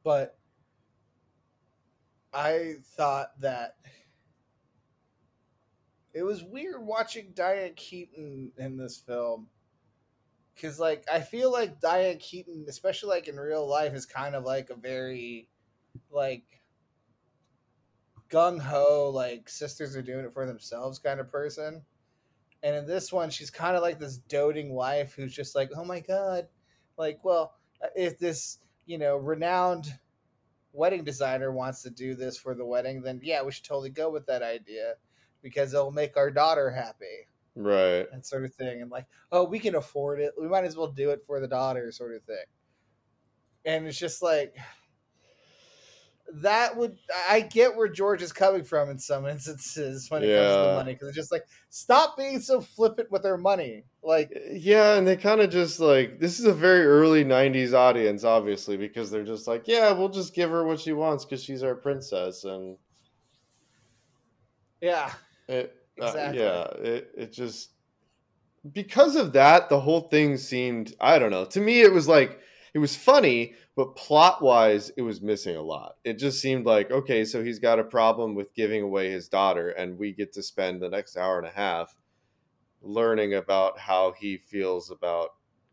But 0.04 0.36
I 2.34 2.74
thought 2.98 3.40
that 3.40 3.76
it 6.14 6.24
was 6.24 6.44
weird 6.44 6.84
watching 6.84 7.34
Diane 7.36 7.74
Keaton 7.76 8.52
in 8.58 8.76
this 8.76 8.98
film. 8.98 9.48
Cause 10.60 10.80
like 10.80 11.04
I 11.12 11.20
feel 11.22 11.52
like 11.52 11.80
Diane 11.82 12.18
Keaton, 12.18 12.66
especially 12.68 13.10
like 13.10 13.28
in 13.28 13.36
real 13.36 13.68
life, 13.68 13.94
is 13.94 14.08
kind 14.08 14.34
of 14.34 14.44
like 14.44 14.72
a 14.72 14.76
very 14.76 15.50
like 16.12 16.62
gung 18.34 18.60
ho, 18.60 19.12
like 19.14 19.48
sisters 19.48 19.96
are 19.96 20.02
doing 20.02 20.26
it 20.26 20.34
for 20.34 20.46
themselves 20.46 21.00
kind 21.00 21.20
of 21.20 21.32
person. 21.32 21.82
And 22.64 22.76
in 22.76 22.88
this 22.88 23.12
one, 23.12 23.30
she's 23.30 23.50
kind 23.50 23.76
of 23.76 23.82
like 23.82 24.00
this 24.00 24.18
doting 24.18 24.74
wife 24.74 25.14
who's 25.14 25.36
just 25.36 25.56
like, 25.56 25.70
oh 25.76 25.86
my 25.86 26.00
god, 26.00 26.48
like, 26.98 27.20
well, 27.24 27.56
uh, 27.84 27.88
if 27.96 28.18
this 28.18 28.60
you 28.86 28.98
know 28.98 29.18
renowned 29.18 29.88
wedding 30.72 31.04
designer 31.04 31.52
wants 31.52 31.84
to 31.84 31.90
do 31.90 32.16
this 32.16 32.38
for 32.38 32.56
the 32.56 32.66
wedding, 32.66 33.02
then 33.02 33.20
yeah, 33.24 33.44
we 33.44 33.52
should 33.52 33.66
totally 33.66 33.90
go 33.90 34.10
with 34.10 34.26
that 34.26 34.42
idea 34.42 34.96
because 35.42 35.74
it'll 35.74 35.92
make 35.92 36.18
our 36.18 36.32
daughter 36.32 36.72
happy. 36.72 37.28
Right. 37.56 38.08
And 38.12 38.26
sort 38.26 38.46
of 38.46 38.54
thing. 38.56 38.82
And 38.82 38.90
like, 38.90 39.06
oh, 39.32 39.44
we 39.44 39.60
can 39.60 39.76
afford 39.76 40.20
it. 40.20 40.34
We 40.40 40.48
might 40.48 40.64
as 40.64 40.76
well 40.76 40.88
do 40.88 41.12
it 41.12 41.22
for 41.28 41.40
the 41.40 41.48
daughter, 41.48 41.92
sort 41.92 42.16
of 42.16 42.24
thing. 42.24 42.46
And 43.66 43.86
it's 43.86 44.00
just 44.00 44.24
like 44.24 44.56
that 46.36 46.76
would 46.76 46.98
I 47.30 47.42
get 47.42 47.76
where 47.76 47.88
George 47.88 48.22
is 48.22 48.34
coming 48.34 48.64
from 48.64 48.90
in 48.90 48.98
some 48.98 49.28
instances 49.28 50.10
when 50.10 50.24
it 50.24 50.30
yeah. 50.30 50.38
comes 50.38 50.54
to 50.54 50.70
the 50.70 50.76
money 50.76 50.94
because 50.94 51.08
it's 51.10 51.18
just 51.18 51.32
like 51.32 51.46
stop 51.70 52.18
being 52.18 52.40
so 52.40 52.62
flippant 52.62 53.12
with 53.12 53.24
their 53.24 53.38
money. 53.38 53.84
Like 54.02 54.32
yeah, 54.52 54.96
and 54.96 55.08
they 55.08 55.16
kind 55.16 55.42
of 55.42 55.50
just 55.50 55.80
like 55.80 56.20
this 56.20 56.40
is 56.40 56.46
a 56.46 56.54
very 56.54 56.86
early 56.86 57.24
'90s 57.24 57.74
audience, 57.74 58.24
obviously, 58.24 58.78
because 58.78 59.12
they're 59.12 59.24
just 59.24 59.48
like, 59.48 59.68
yeah, 59.68 59.92
we'll 59.92 60.10
just 60.10 60.34
give 60.34 60.50
her 60.50 60.66
what 60.66 60.80
she 60.80 60.94
wants 60.94 61.26
because 61.26 61.44
she's 61.44 61.64
our 61.64 61.76
princess, 61.76 62.44
and 62.46 62.78
yeah, 64.82 65.12
it, 65.48 65.76
uh, 66.02 66.06
exactly. 66.06 66.42
Uh, 66.42 66.46
yeah, 66.46 66.64
it 66.90 67.12
it 67.16 67.32
just 67.32 67.70
because 68.72 69.16
of 69.16 69.34
that, 69.34 69.70
the 69.70 69.80
whole 69.80 70.02
thing 70.02 70.38
seemed 70.38 70.96
I 71.00 71.20
don't 71.20 71.32
know. 71.32 71.46
To 71.46 71.62
me, 71.62 71.82
it 71.82 71.92
was 71.92 72.08
like 72.08 72.40
it 72.74 72.80
was 72.80 72.96
funny, 72.96 73.54
but 73.76 73.96
plot 73.96 74.42
wise, 74.42 74.92
it 74.98 75.02
was 75.02 75.22
missing 75.22 75.56
a 75.56 75.62
lot. 75.62 75.96
It 76.04 76.20
just 76.20 76.42
seemed 76.42 76.66
like 76.66 76.92
okay, 76.92 77.26
so 77.26 77.44
he's 77.44 77.60
got 77.60 77.80
a 77.80 77.84
problem 77.84 78.36
with 78.36 78.54
giving 78.54 78.84
away 78.84 79.12
his 79.12 79.28
daughter, 79.28 79.70
and 79.70 79.98
we 79.98 80.14
get 80.14 80.34
to 80.34 80.44
spend 80.44 80.82
the 80.82 80.90
next 80.90 81.18
hour 81.18 81.38
and 81.38 81.48
a 81.48 81.52
half 81.52 81.96
learning 82.82 83.36
about 83.36 83.80
how 83.80 84.14
he 84.18 84.38
feels 84.38 84.92
about 84.92 85.30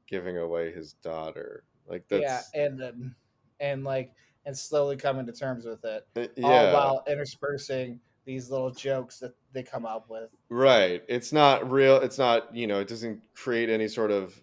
giving 0.08 0.38
away 0.38 0.72
his 0.72 0.94
daughter. 0.94 1.64
Like 1.88 2.04
that's 2.08 2.22
yeah, 2.22 2.42
and 2.54 2.80
then 2.80 3.14
and 3.60 3.84
like 3.84 4.12
and 4.46 4.56
slowly 4.56 4.96
coming 4.96 5.26
to 5.26 5.32
terms 5.32 5.64
with 5.64 5.84
it, 5.84 6.06
uh, 6.16 6.26
yeah. 6.36 6.46
all 6.46 6.72
while 6.72 7.04
interspersing 7.06 8.00
these 8.24 8.50
little 8.50 8.70
jokes 8.70 9.18
that 9.18 9.34
they 9.52 9.62
come 9.62 9.84
up 9.84 10.06
with. 10.08 10.30
Right. 10.48 11.02
It's 11.08 11.32
not 11.32 11.70
real. 11.70 11.96
It's 11.96 12.18
not, 12.18 12.54
you 12.54 12.66
know, 12.66 12.80
it 12.80 12.88
doesn't 12.88 13.20
create 13.34 13.68
any 13.68 13.88
sort 13.88 14.10
of 14.10 14.40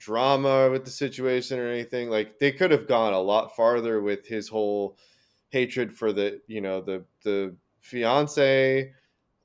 drama 0.00 0.68
with 0.70 0.84
the 0.84 0.90
situation 0.90 1.60
or 1.60 1.68
anything. 1.68 2.10
Like 2.10 2.40
they 2.40 2.50
could 2.50 2.72
have 2.72 2.88
gone 2.88 3.12
a 3.12 3.20
lot 3.20 3.54
farther 3.54 4.00
with 4.00 4.26
his 4.26 4.48
whole 4.48 4.98
hatred 5.50 5.92
for 5.92 6.12
the, 6.12 6.40
you 6.48 6.60
know, 6.60 6.80
the 6.80 7.04
the 7.22 7.54
fiance 7.78 8.90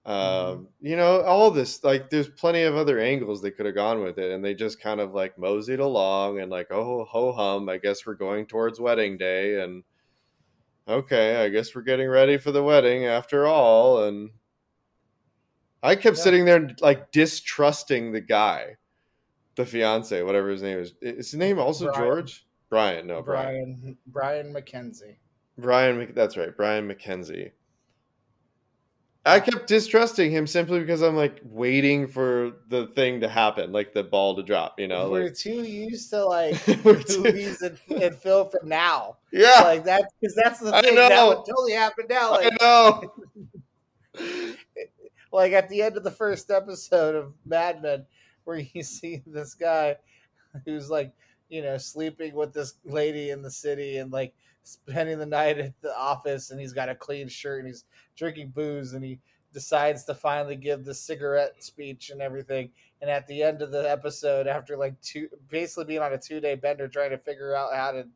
um, 0.06 0.14
mm-hmm. 0.16 0.64
you 0.82 0.96
know, 0.98 1.22
all 1.22 1.50
this 1.50 1.84
like 1.84 2.12
there's 2.12 2.30
plenty 2.30 2.62
of 2.62 2.76
other 2.76 3.00
angles 3.00 3.42
they 3.42 3.50
could 3.50 3.66
have 3.66 3.74
gone 3.74 4.04
with 4.04 4.20
it, 4.20 4.32
and 4.32 4.46
they 4.46 4.54
just 4.54 4.80
kind 4.80 5.00
of 5.00 5.16
like 5.16 5.38
moseyed 5.38 5.80
along 5.80 6.40
and 6.40 6.52
like, 6.52 6.68
oh 6.70 7.06
ho 7.06 7.32
hum, 7.32 7.68
I 7.70 7.78
guess 7.78 8.06
we're 8.06 8.14
going 8.14 8.46
towards 8.46 8.80
wedding 8.80 9.18
day, 9.18 9.62
and 9.62 9.84
okay, 10.88 11.44
I 11.44 11.50
guess 11.50 11.74
we're 11.74 11.82
getting 11.82 12.08
ready 12.08 12.38
for 12.38 12.52
the 12.52 12.62
wedding 12.62 13.06
after 13.06 13.48
all. 13.48 14.04
And 14.04 14.30
I 15.82 15.96
kept 15.96 16.18
yeah. 16.18 16.24
sitting 16.24 16.46
there 16.46 16.70
like 16.82 17.12
distrusting 17.12 18.12
the 18.12 18.22
guy, 18.22 18.76
the 19.56 19.66
fiance, 19.66 20.22
whatever 20.24 20.50
his 20.50 20.62
name 20.62 20.80
is. 20.80 20.94
Is 21.02 21.32
his 21.32 21.40
name 21.40 21.60
also 21.60 21.86
Brian. 21.86 22.02
George? 22.02 22.46
Brian, 22.70 23.08
no, 23.08 23.22
Brian. 23.22 23.98
Brian, 24.08 24.52
Brian 24.52 24.54
McKenzie. 24.54 25.16
Brian, 25.58 26.12
that's 26.14 26.36
right, 26.36 26.56
Brian 26.56 26.88
McKenzie. 26.90 27.52
I 29.28 29.40
kept 29.40 29.66
distrusting 29.66 30.30
him 30.30 30.46
simply 30.46 30.80
because 30.80 31.02
I'm 31.02 31.16
like 31.16 31.42
waiting 31.44 32.08
for 32.08 32.52
the 32.70 32.88
thing 32.88 33.22
to 33.22 33.28
happen, 33.28 33.72
like 33.72 33.92
the 33.92 34.04
ball 34.04 34.36
to 34.36 34.44
drop. 34.44 34.80
You 34.80 34.88
know, 34.88 35.10
we're 35.10 35.26
like, 35.26 35.34
too 35.34 35.64
used 35.64 36.12
to 36.12 36.24
like 36.26 36.68
movies 36.86 37.64
and, 37.64 37.80
and 37.90 38.16
film 38.16 38.50
from 38.52 38.70
now. 38.70 39.18
Yeah, 39.32 39.62
like 39.62 39.84
that 39.86 40.12
because 40.22 40.36
that's 40.36 40.60
the 40.60 40.72
thing 40.80 40.94
that 40.96 41.28
would 41.28 41.38
totally 41.38 41.74
happen 41.74 42.06
now. 42.08 42.32
Like, 42.32 42.54
I 42.54 42.58
know. 42.62 43.14
like 45.32 45.54
at 45.54 45.70
the 45.70 45.82
end 45.82 45.98
of 45.98 46.04
the 46.04 46.12
first 46.12 46.52
episode 46.52 47.16
of 47.16 47.34
Mad 47.46 47.82
Men, 47.82 48.06
where 48.46 48.60
you 48.60 48.84
see 48.84 49.22
this 49.28 49.54
guy 49.54 49.98
who's 50.66 50.90
like, 50.90 51.14
you 51.50 51.62
know, 51.62 51.78
sleeping 51.78 52.34
with 52.34 52.54
this 52.54 52.76
lady 52.86 53.30
in 53.30 53.42
the 53.42 53.52
city 53.52 53.98
and 53.98 54.12
like 54.12 54.34
spending 54.64 55.20
the 55.20 55.26
night 55.26 55.60
at 55.60 55.80
the 55.82 55.96
office 55.96 56.50
and 56.50 56.60
he's 56.60 56.74
got 56.74 56.90
a 56.90 56.96
clean 56.96 57.28
shirt 57.28 57.60
and 57.60 57.68
he's 57.68 57.86
drinking 58.16 58.50
booze 58.50 58.94
and 58.94 59.04
he 59.04 59.20
decides 59.54 60.04
to 60.04 60.14
finally 60.14 60.56
give 60.56 60.84
the 60.84 60.94
cigarette 60.94 61.64
speech 61.64 62.10
and 62.10 62.22
everything. 62.22 62.70
And 63.02 63.10
at 63.10 63.28
the 63.28 63.44
end 63.44 63.62
of 63.62 63.72
the 63.72 63.90
episode, 63.90 64.48
after 64.48 64.76
like 64.76 65.00
two, 65.02 65.30
basically 65.50 65.86
being 65.86 66.02
on 66.02 66.14
a 66.14 66.18
two 66.18 66.40
day 66.40 66.56
bender 66.56 66.88
trying 66.88 67.12
to 67.12 67.18
figure 67.18 67.56
out 67.56 67.74
how 67.74 67.92
to 67.92 68.08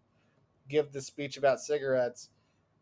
give 0.67 0.91
the 0.91 1.01
speech 1.01 1.37
about 1.37 1.59
cigarettes, 1.59 2.29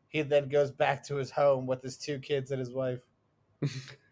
he 0.08 0.22
then 0.22 0.48
goes 0.48 0.72
back 0.72 1.04
to 1.08 1.16
his 1.16 1.32
home 1.32 1.68
with 1.68 1.82
his 1.84 1.98
two 1.98 2.20
kids 2.20 2.52
and 2.52 2.60
his 2.60 2.72
wife. 2.72 3.02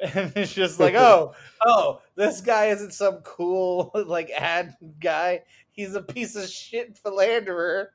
and 0.14 0.32
it's 0.36 0.52
just 0.52 0.80
like, 0.80 0.94
oh, 0.94 1.34
oh, 1.64 2.00
this 2.16 2.40
guy 2.40 2.66
isn't 2.66 2.92
some 2.92 3.16
cool 3.18 3.90
like 4.06 4.30
ad 4.30 4.74
guy. 5.00 5.42
He's 5.70 5.94
a 5.94 6.02
piece 6.02 6.36
of 6.36 6.48
shit 6.48 6.98
philanderer 6.98 7.92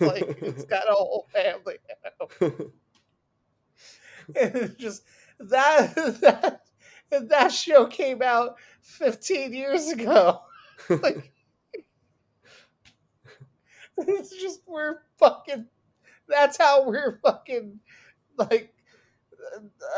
like 0.00 0.38
it's 0.42 0.64
got 0.70 0.88
a 0.88 0.92
whole 0.92 1.28
family 1.32 1.76
and 4.34 4.54
it's 4.54 4.74
just 4.74 5.02
that 5.38 5.94
that 6.20 6.62
that 7.10 7.52
show 7.52 7.86
came 7.86 8.22
out 8.22 8.56
15 8.82 9.52
years 9.52 9.88
ago. 9.88 10.40
like 10.88 11.32
it's 13.98 14.30
just 14.30 14.60
we're 14.66 14.98
fucking 15.18 15.66
that's 16.28 16.56
how 16.56 16.88
we're 16.88 17.18
fucking 17.22 17.80
like 18.36 18.74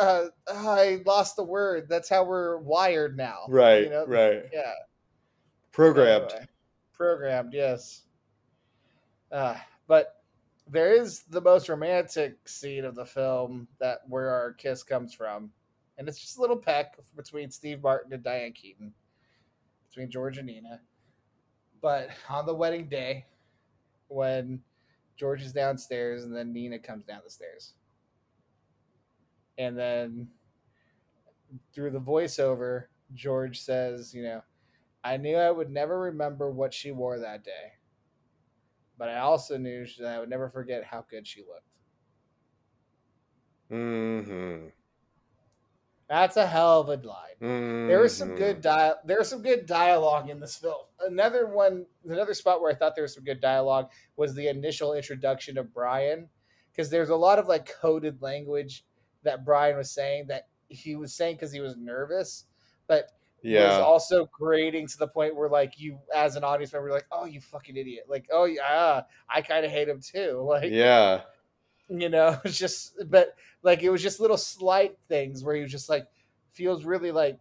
uh, 0.01 0.25
I 0.49 1.03
lost 1.07 1.37
the 1.37 1.45
word. 1.45 1.89
That's 1.89 2.09
how 2.09 2.25
we're 2.25 2.59
wired 2.59 3.17
now. 3.17 3.41
Right. 3.49 3.85
You 3.85 3.91
know? 3.91 4.07
Right. 4.07 4.45
Yeah. 4.53 4.73
Programmed. 5.73 6.31
Anyway, 6.33 6.47
programmed, 6.93 7.55
yes. 7.55 8.03
Uh, 9.31 9.57
but 9.87 10.23
there 10.67 10.93
is 10.93 11.23
the 11.31 11.41
most 11.41 11.69
romantic 11.69 12.49
scene 12.49 12.85
of 12.85 12.95
the 12.95 13.07
film 13.07 13.69
that 13.79 14.01
where 14.09 14.31
our 14.31 14.53
kiss 14.53 14.83
comes 14.83 15.15
from, 15.15 15.51
and 15.97 16.09
it's 16.09 16.19
just 16.19 16.39
a 16.39 16.41
little 16.41 16.57
peck 16.57 16.97
between 17.17 17.51
Steve 17.51 17.83
Martin 17.83 18.13
and 18.13 18.23
Diane 18.23 18.53
Keaton, 18.53 18.93
between 19.89 20.11
George 20.11 20.39
and 20.39 20.47
Nina. 20.47 20.81
But 21.81 22.11
on 22.29 22.45
the 22.45 22.55
wedding 22.55 22.89
day, 22.89 23.27
when 24.09 24.61
George 25.17 25.43
is 25.43 25.53
downstairs 25.53 26.25
and 26.25 26.35
then 26.35 26.53
Nina 26.53 26.79
comes 26.79 27.05
down 27.05 27.21
the 27.25 27.31
stairs, 27.31 27.75
and 29.59 29.79
then 29.79 30.29
through 31.73 31.91
the 31.91 32.01
voiceover, 32.01 32.85
George 33.13 33.61
says, 33.61 34.15
"You 34.15 34.23
know, 34.23 34.43
I 35.05 35.19
knew 35.19 35.37
I 35.37 35.51
would 35.51 35.71
never 35.71 35.99
remember 35.99 36.51
what 36.51 36.73
she 36.73 36.91
wore 36.93 37.19
that 37.19 37.45
day." 37.45 37.73
but 38.99 39.09
I 39.09 39.21
also 39.21 39.57
knew 39.57 39.87
that 40.01 40.15
I 40.15 40.19
would 40.19 40.29
never 40.29 40.49
forget 40.49 40.85
how 40.85 41.07
good 41.09 41.27
she 41.27 41.41
looked. 41.43 41.63
Hmm. 43.71 44.67
That's 46.09 46.37
a 46.37 46.47
hell 46.47 46.81
of 46.81 46.89
a 46.89 47.07
line. 47.07 47.37
Mm-hmm. 47.41 47.89
There 47.89 48.01
was 48.01 48.17
some 48.17 48.35
good 48.35 48.61
dia- 48.63 48.99
There 49.05 49.19
was 49.19 49.29
some 49.29 49.43
good 49.43 49.67
dialogue 49.67 50.31
in 50.31 50.41
this 50.41 50.57
film. 50.57 50.87
Another 51.01 51.47
one, 51.47 51.85
another 52.05 52.35
spot 52.35 52.61
where 52.61 52.73
I 52.73 52.75
thought 52.75 52.95
there 52.95 53.03
was 53.03 53.15
some 53.15 53.25
good 53.25 53.41
dialogue 53.41 53.91
was 54.17 54.35
the 54.35 54.49
initial 54.49 54.95
introduction 54.95 55.59
of 55.59 55.73
Brian, 55.73 56.29
because 56.73 56.91
there's 56.91 57.11
a 57.11 57.17
lot 57.17 57.39
of 57.39 57.47
like 57.47 57.71
coded 57.81 58.23
language 58.23 58.85
that 59.29 59.45
Brian 59.45 59.77
was 59.77 59.91
saying 59.91 60.27
that 60.29 60.49
he 60.69 60.97
was 60.97 61.15
saying 61.15 61.37
because 61.37 61.53
he 61.53 61.61
was 61.61 61.77
nervous, 61.77 62.45
but 62.87 63.05
was 63.43 63.53
Yeah. 63.53 63.79
also 63.81 64.29
grating 64.33 64.87
to 64.89 64.99
the 64.99 65.07
point 65.07 65.37
where 65.37 65.49
like 65.49 65.79
you 65.79 65.99
as 66.15 66.35
an 66.35 66.43
audience 66.43 66.73
member 66.73 66.89
you're 66.89 66.97
like 66.97 67.07
oh 67.13 67.25
you 67.25 67.41
fucking 67.41 67.77
idiot 67.77 68.05
like 68.09 68.27
oh 68.33 68.47
yeah 68.47 69.03
i 69.33 69.41
kind 69.41 69.65
of 69.65 69.71
hate 69.71 69.89
him 69.89 70.01
too 70.01 70.45
like 70.49 70.73
Yeah. 70.73 71.21
you 71.89 72.09
know 72.09 72.37
it's 72.45 72.59
just 72.59 72.95
but 73.09 73.37
like 73.63 73.85
it 73.85 73.91
was 73.91 74.03
just 74.03 74.19
little 74.19 74.37
slight 74.37 74.99
things 75.09 75.45
where 75.45 75.55
he 75.55 75.63
was 75.63 75.71
just 75.71 75.89
like 75.89 76.09
feels 76.51 76.85
really 76.85 77.13
like 77.13 77.39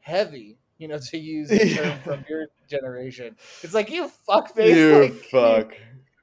heavy 0.00 0.56
you 0.78 0.88
know 0.88 0.98
to 1.10 1.18
use 1.18 1.50
the 1.50 1.74
term 1.74 1.98
from 2.02 2.24
your 2.26 2.46
generation 2.66 3.36
it's 3.62 3.74
like 3.74 3.90
you 3.90 4.10
fuckface 4.26 4.74
You 4.74 4.98
like, 5.02 5.12
fuck. 5.30 5.74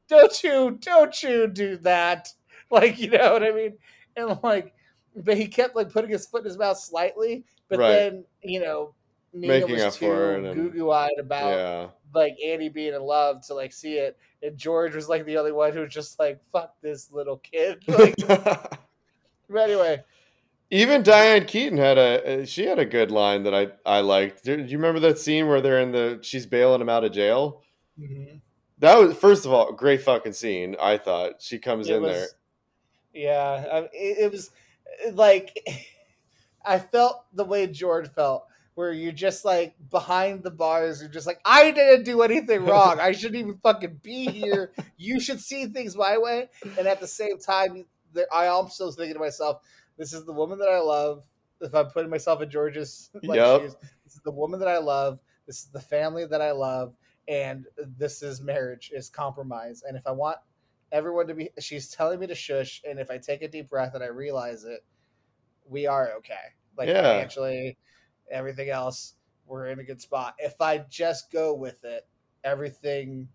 don't 0.09 0.43
you 0.43 0.80
don't 0.82 1.22
you 1.22 1.45
do 1.47 1.78
that 1.78 2.28
like 2.72 2.97
you 2.99 3.12
know 3.12 3.34
what 3.34 3.43
i 3.43 3.51
mean 3.51 3.78
and 4.18 4.39
like 4.41 4.74
but 5.16 5.38
he 5.38 5.47
kept 5.47 5.76
like 5.76 5.91
putting 5.91 6.09
his 6.09 6.26
foot 6.26 6.39
in 6.39 6.45
his 6.45 6.57
mouth 6.57 6.78
slightly 6.78 7.43
but 7.70 7.80
Right. 7.80 7.91
then 7.91 8.24
you 8.43 8.59
know 8.59 8.93
Nina 9.34 9.53
Making 9.59 9.72
was 9.76 9.82
up 9.84 9.93
for 9.95 10.14
her 10.16 10.53
too 10.53 10.53
goo 10.53 10.70
goo 10.72 10.91
eyed 10.91 11.18
about 11.20 11.49
Yeah. 11.51 11.88
like 12.14 12.36
Annie 12.45 12.70
being 12.70 12.93
in 12.93 13.01
love 13.01 13.45
to 13.47 13.53
like 13.53 13.72
see 13.72 13.93
it, 13.93 14.18
and 14.43 14.57
George 14.57 14.93
was 14.93 15.07
like 15.07 15.26
the 15.26 15.38
only 15.38 15.53
one 15.53 15.72
who 15.72 15.80
was 15.82 15.93
just 15.93 16.20
like 16.20 16.39
fuck 16.51 16.74
this 16.82 17.12
little 17.14 17.38
kid. 17.38 17.82
Like, 17.88 18.16
but 19.49 19.70
anyway, 19.70 20.03
Even 20.70 21.01
Diane 21.03 21.45
Keaton 21.45 21.78
had 21.78 21.97
a 21.97 22.41
uh, 22.41 22.45
she 22.45 22.66
had 22.66 22.78
a 22.80 22.86
good 22.86 23.09
line 23.12 23.43
that 23.43 23.53
I 23.55 23.70
I 23.86 24.01
liked. 24.01 24.43
Do 24.43 24.53
you 24.57 24.78
remember 24.78 24.99
that 25.01 25.18
scene 25.18 25.47
where 25.47 25.62
they're 25.62 25.80
in 25.80 25.91
the 25.93 26.20
she's 26.22 26.45
bailing 26.45 26.82
him 26.82 26.89
out 26.89 27.03
of 27.05 27.12
jail? 27.14 27.62
That 28.80 28.97
was 28.97 29.16
first 29.16 29.45
of 29.45 29.53
all 29.53 29.72
great 29.72 30.01
fucking 30.01 30.34
scene. 30.34 30.76
I 30.82 30.97
thought 30.97 31.41
she 31.41 31.57
comes 31.59 31.88
It 31.88 31.95
in 31.95 32.01
was- 32.01 32.12
there. 32.12 32.28
Yeah, 33.14 33.66
I, 33.72 33.78
it, 33.93 34.18
it 34.20 34.32
was 34.32 34.51
like 35.14 35.58
I 36.66 36.80
felt 36.80 37.26
the 37.34 37.46
way 37.46 37.68
George 37.68 38.10
felt, 38.10 38.46
where 38.76 38.92
you're 38.92 39.12
just 39.12 39.46
like 39.46 39.76
behind 39.89 40.44
the 40.44 40.52
bars. 40.52 41.02
You're 41.02 41.10
just 41.10 41.28
like, 41.28 41.39
I 41.46 41.72
didn't 41.72 42.04
do 42.04 42.22
anything 42.22 42.64
wrong. 42.64 43.00
I 43.00 43.12
shouldn't 43.12 43.39
even 43.39 43.58
fucking 43.58 44.00
be 44.04 44.28
here. 44.28 44.72
You 44.98 45.20
should 45.20 45.39
see 45.39 45.66
things 45.66 45.96
my 45.96 46.18
way. 46.18 46.50
And 46.78 46.88
at 46.88 47.00
the 47.00 47.08
same 47.08 47.39
time, 47.39 47.86
I 48.34 48.48
also 48.48 48.86
was 48.86 48.96
thinking 48.96 49.14
to 49.16 49.20
myself, 49.20 49.62
this 49.98 50.14
is 50.14 50.26
the 50.26 50.34
woman 50.34 50.60
that 50.60 50.70
I 50.70 50.80
love. 50.80 51.24
If 51.60 51.76
I'm 51.76 51.88
putting 51.88 52.10
myself 52.10 52.42
in 52.42 52.50
George's 52.50 53.10
like, 53.24 53.38
Yep. 53.38 53.62
shoes, 53.62 53.76
this 54.04 54.16
is 54.16 54.22
the 54.24 54.32
woman 54.32 54.60
that 54.60 54.70
I 54.70 54.80
love. 54.80 55.20
This 55.46 55.60
is 55.60 55.68
the 55.68 55.82
family 55.82 56.26
that 56.26 56.42
I 56.42 56.52
love, 56.52 56.94
and 57.28 57.66
this 57.98 58.24
is 58.24 58.42
marriage 58.42 58.92
is 58.94 59.10
compromise. 59.10 59.84
And 59.88 59.98
if 59.98 60.08
I 60.08 60.12
want 60.12 60.38
everyone 60.92 61.28
to 61.28 61.34
be 61.34 61.50
she's 61.60 61.89
telling 61.89 62.20
me 62.20 62.28
to 62.28 62.36
shush 62.36 62.82
and 62.88 63.00
if 63.00 63.10
i 63.10 63.18
take 63.18 63.42
a 63.42 63.48
deep 63.48 63.70
breath 63.70 63.94
and 63.96 64.04
i 64.04 64.08
realize 64.08 64.64
it 64.64 64.84
we 65.66 65.88
are 65.88 66.12
okay 66.18 66.34
like 66.78 66.88
Yeah. 66.88 67.02
financially 67.02 67.78
everything 68.30 68.70
else 68.70 69.16
we're 69.46 69.68
in 69.68 69.80
a 69.80 69.84
good 69.84 70.02
spot 70.02 70.36
if 70.38 70.60
i 70.62 70.80
just 70.89 71.32
go 71.32 71.54
with 71.54 71.84
it 71.84 72.08
everything 72.44 73.28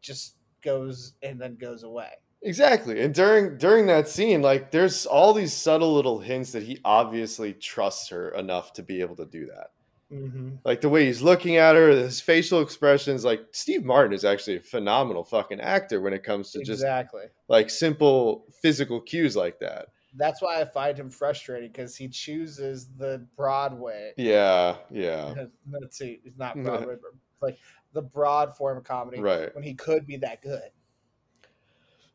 just 0.00 0.36
goes 0.62 1.14
and 1.22 1.40
then 1.40 1.56
goes 1.56 1.82
away 1.82 2.10
Exactly. 2.42 3.02
And 3.02 3.14
during 3.14 3.58
during 3.58 3.86
that 3.88 4.08
scene, 4.08 4.40
like 4.40 4.70
there's 4.70 5.04
all 5.04 5.34
these 5.34 5.52
subtle 5.52 5.92
little 5.92 6.20
hints 6.20 6.52
that 6.52 6.62
he 6.62 6.78
obviously 6.86 7.52
trusts 7.52 8.08
her 8.08 8.30
enough 8.30 8.72
to 8.74 8.82
be 8.82 9.02
able 9.02 9.16
to 9.16 9.26
do 9.26 9.44
that. 9.46 9.72
Mm-hmm. 10.12 10.50
Like 10.64 10.80
the 10.80 10.88
way 10.88 11.06
he's 11.06 11.22
looking 11.22 11.56
at 11.56 11.76
her, 11.76 11.88
his 11.90 12.20
facial 12.20 12.60
expressions. 12.60 13.24
Like 13.24 13.42
Steve 13.52 13.84
Martin 13.84 14.12
is 14.12 14.24
actually 14.24 14.56
a 14.56 14.60
phenomenal 14.60 15.24
fucking 15.24 15.60
actor 15.60 16.00
when 16.00 16.12
it 16.12 16.22
comes 16.22 16.50
to 16.52 16.58
just 16.58 16.82
exactly 16.82 17.24
like 17.48 17.70
simple 17.70 18.46
physical 18.62 19.00
cues 19.00 19.36
like 19.36 19.58
that. 19.60 19.86
that's 20.16 20.42
why 20.42 20.60
i 20.60 20.64
find 20.64 20.98
him 20.98 21.08
frustrating 21.08 21.70
because 21.70 21.94
he 21.96 22.08
chooses 22.08 22.88
the 22.98 23.24
broadway 23.36 24.12
Yeah, 24.16 24.76
yeah. 24.90 25.32
let's 25.70 25.96
see 25.96 26.20
it's 26.24 26.36
not 26.38 26.54
broadway 26.62 26.96
but 27.00 27.12
like 27.40 27.58
the 27.92 28.02
broad 28.02 28.56
form 28.56 28.78
of 28.78 28.84
comedy 28.84 29.20
Right. 29.20 29.54
when 29.54 29.62
he 29.62 29.74
could 29.74 30.06
be 30.06 30.16
that 30.18 30.42
good 30.42 30.70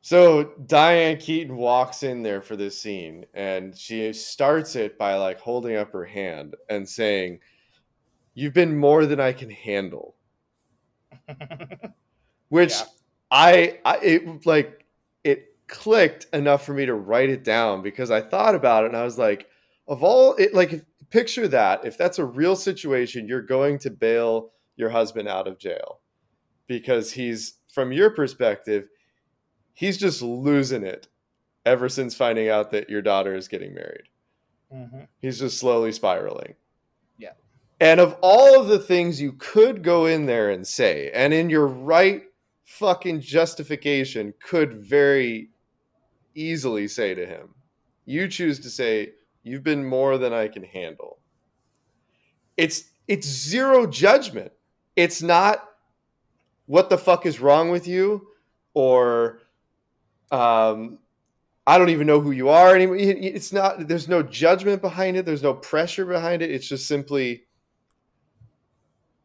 So 0.01 0.53
Diane 0.67 1.17
Keaton 1.17 1.55
walks 1.55 2.03
in 2.03 2.21
there 2.21 2.41
for 2.41 2.55
this 2.55 2.77
scene 2.79 3.25
and 3.33 3.75
she 3.77 4.11
starts 4.13 4.75
it 4.75 4.97
by 4.97 5.15
like 5.15 5.39
holding 5.39 5.75
up 5.77 5.91
her 5.93 6.05
hand 6.05 6.55
and 6.69 6.87
saying, 6.87 7.39
You've 8.35 8.53
been 8.53 8.77
more 8.77 9.05
than 9.05 9.19
I 9.19 9.33
can 9.33 9.49
handle. 9.49 10.15
Which 12.49 12.71
Yeah. 12.71 12.85
I, 13.31 13.79
I 13.83 13.97
it 13.97 14.45
like 14.45 14.85
it 15.23 15.55
clicked 15.67 16.27
enough 16.33 16.63
for 16.65 16.73
me 16.73 16.85
to 16.85 16.93
write 16.93 17.29
it 17.29 17.43
down 17.43 17.81
because 17.81 18.11
I 18.11 18.21
thought 18.21 18.53
about 18.53 18.83
it 18.83 18.87
and 18.87 18.97
I 18.97 19.03
was 19.03 19.17
like, 19.17 19.47
of 19.87 20.03
all 20.03 20.35
it 20.35 20.53
like 20.53 20.85
picture 21.09 21.47
that 21.47 21.85
if 21.85 21.97
that's 21.97 22.19
a 22.19 22.25
real 22.25 22.55
situation, 22.55 23.27
you're 23.27 23.41
going 23.41 23.79
to 23.79 23.89
bail 23.89 24.51
your 24.75 24.89
husband 24.89 25.27
out 25.27 25.47
of 25.47 25.57
jail 25.57 26.01
because 26.67 27.11
he's 27.13 27.55
from 27.71 27.91
your 27.91 28.09
perspective, 28.09 28.87
he's 29.73 29.97
just 29.97 30.21
losing 30.21 30.83
it 30.83 31.07
ever 31.65 31.89
since 31.89 32.15
finding 32.15 32.49
out 32.49 32.71
that 32.71 32.89
your 32.89 33.01
daughter 33.01 33.33
is 33.33 33.47
getting 33.47 33.73
married. 33.73 34.09
mm-hmm. 34.73 35.01
He's 35.19 35.39
just 35.39 35.57
slowly 35.57 35.91
spiraling. 35.91 36.55
And 37.79 37.99
of 37.99 38.17
all 38.21 38.59
of 38.59 38.67
the 38.67 38.79
things 38.79 39.21
you 39.21 39.33
could 39.33 39.83
go 39.83 40.05
in 40.05 40.25
there 40.25 40.49
and 40.49 40.65
say, 40.65 41.11
and 41.13 41.33
in 41.33 41.49
your 41.49 41.67
right 41.67 42.23
fucking 42.63 43.21
justification 43.21 44.33
could 44.41 44.73
very 44.73 45.49
easily 46.35 46.87
say 46.87 47.13
to 47.13 47.25
him, 47.25 47.53
you 48.05 48.27
choose 48.27 48.59
to 48.59 48.69
say, 48.69 49.11
You've 49.43 49.63
been 49.63 49.85
more 49.85 50.17
than 50.17 50.33
I 50.33 50.47
can 50.47 50.63
handle. 50.63 51.19
It's 52.57 52.85
it's 53.07 53.27
zero 53.27 53.85
judgment. 53.85 54.51
It's 54.95 55.21
not 55.21 55.63
what 56.65 56.89
the 56.89 56.97
fuck 56.97 57.27
is 57.27 57.39
wrong 57.39 57.69
with 57.69 57.87
you 57.87 58.27
or 58.73 59.41
um 60.31 60.97
I 61.67 61.77
don't 61.77 61.89
even 61.89 62.07
know 62.07 62.19
who 62.21 62.31
you 62.31 62.49
are 62.49 62.75
anymore. 62.75 62.97
It's 62.97 63.51
not. 63.51 63.87
There's 63.87 64.07
no 64.07 64.21
judgment 64.21 64.81
behind 64.81 65.17
it. 65.17 65.25
There's 65.25 65.41
no 65.41 65.53
pressure 65.55 66.05
behind 66.05 66.43
it. 66.43 66.51
It's 66.51 66.67
just 66.67 66.87
simply, 66.87 67.43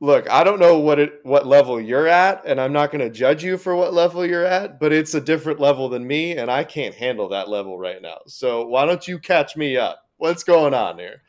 look. 0.01 0.29
I 0.31 0.43
don't 0.43 0.59
know 0.59 0.79
what 0.79 0.99
it 0.99 1.21
what 1.23 1.47
level 1.47 1.81
you're 1.81 2.09
at, 2.09 2.45
and 2.45 2.61
I'm 2.61 2.73
not 2.73 2.91
going 2.91 3.01
to 3.01 3.11
judge 3.11 3.45
you 3.45 3.57
for 3.57 3.77
what 3.77 3.95
level 3.95 4.27
you're 4.27 4.45
at. 4.45 4.81
But 4.81 4.93
it's 4.93 5.15
a 5.15 5.21
different 5.21 5.61
level 5.61 5.89
than 5.89 6.07
me, 6.07 6.37
and 6.37 6.51
I 6.51 6.65
can't 6.65 6.95
handle 6.95 7.29
that 7.29 7.49
level 7.49 7.79
right 7.79 8.03
now. 8.03 8.19
So 8.27 8.67
why 8.67 8.87
don't 8.87 9.07
you 9.07 9.19
catch 9.19 9.57
me 9.57 9.77
up? 9.77 10.05
What's 10.17 10.43
going 10.43 10.75
on 10.75 10.99
here? 10.99 11.23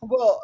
Well, 0.00 0.42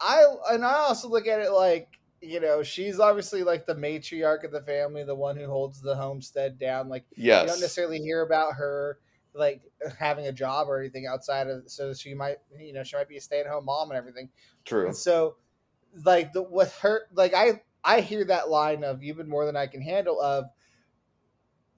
I 0.00 0.24
and 0.50 0.64
I 0.64 0.74
also 0.74 1.08
look 1.08 1.26
at 1.26 1.40
it 1.40 1.50
like 1.50 1.88
you 2.20 2.40
know 2.40 2.62
she's 2.62 3.00
obviously 3.00 3.42
like 3.42 3.66
the 3.66 3.74
matriarch 3.74 4.44
of 4.44 4.52
the 4.52 4.62
family, 4.62 5.04
the 5.04 5.14
one 5.14 5.36
who 5.36 5.46
holds 5.46 5.80
the 5.80 5.94
homestead 5.94 6.58
down. 6.58 6.88
Like 6.88 7.04
yes. 7.14 7.42
you 7.42 7.48
don't 7.48 7.60
necessarily 7.60 7.98
hear 7.98 8.22
about 8.22 8.54
her 8.54 8.98
like 9.32 9.62
having 9.98 10.26
a 10.26 10.32
job 10.32 10.68
or 10.68 10.80
anything 10.80 11.06
outside 11.06 11.46
of 11.46 11.62
so 11.70 11.94
she 11.94 12.14
might 12.14 12.38
you 12.58 12.72
know 12.72 12.82
she 12.82 12.96
might 12.96 13.08
be 13.08 13.16
a 13.16 13.20
stay 13.20 13.38
at 13.38 13.46
home 13.46 13.64
mom 13.64 13.90
and 13.90 13.98
everything. 13.98 14.28
true. 14.64 14.86
And 14.86 14.96
so 14.96 15.36
like 16.04 16.32
the 16.32 16.42
with 16.42 16.72
her 16.78 17.02
like 17.12 17.34
I 17.34 17.62
I 17.82 18.00
hear 18.00 18.24
that 18.24 18.50
line 18.50 18.84
of 18.84 19.02
you've 19.02 19.16
been 19.16 19.28
more 19.28 19.46
than 19.46 19.56
I 19.56 19.66
can 19.66 19.82
handle 19.82 20.20
of 20.20 20.46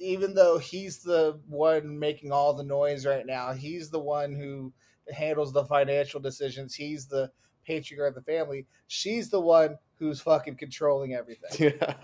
even 0.02 0.34
though 0.34 0.58
he's 0.58 0.98
the 0.98 1.40
one 1.46 1.98
making 1.98 2.32
all 2.32 2.54
the 2.54 2.64
noise 2.64 3.06
right 3.06 3.24
now, 3.24 3.52
he's 3.52 3.88
the 3.90 4.00
one 4.00 4.34
who 4.34 4.72
handles 5.14 5.52
the 5.52 5.64
financial 5.64 6.20
decisions. 6.20 6.74
He's 6.74 7.06
the 7.06 7.30
patriarch 7.64 8.16
of 8.16 8.24
the 8.24 8.32
family. 8.32 8.66
She's 8.88 9.30
the 9.30 9.40
one 9.40 9.76
who's 9.94 10.20
fucking 10.20 10.56
controlling 10.56 11.14
everything. 11.14 11.72
Yeah. 11.80 11.94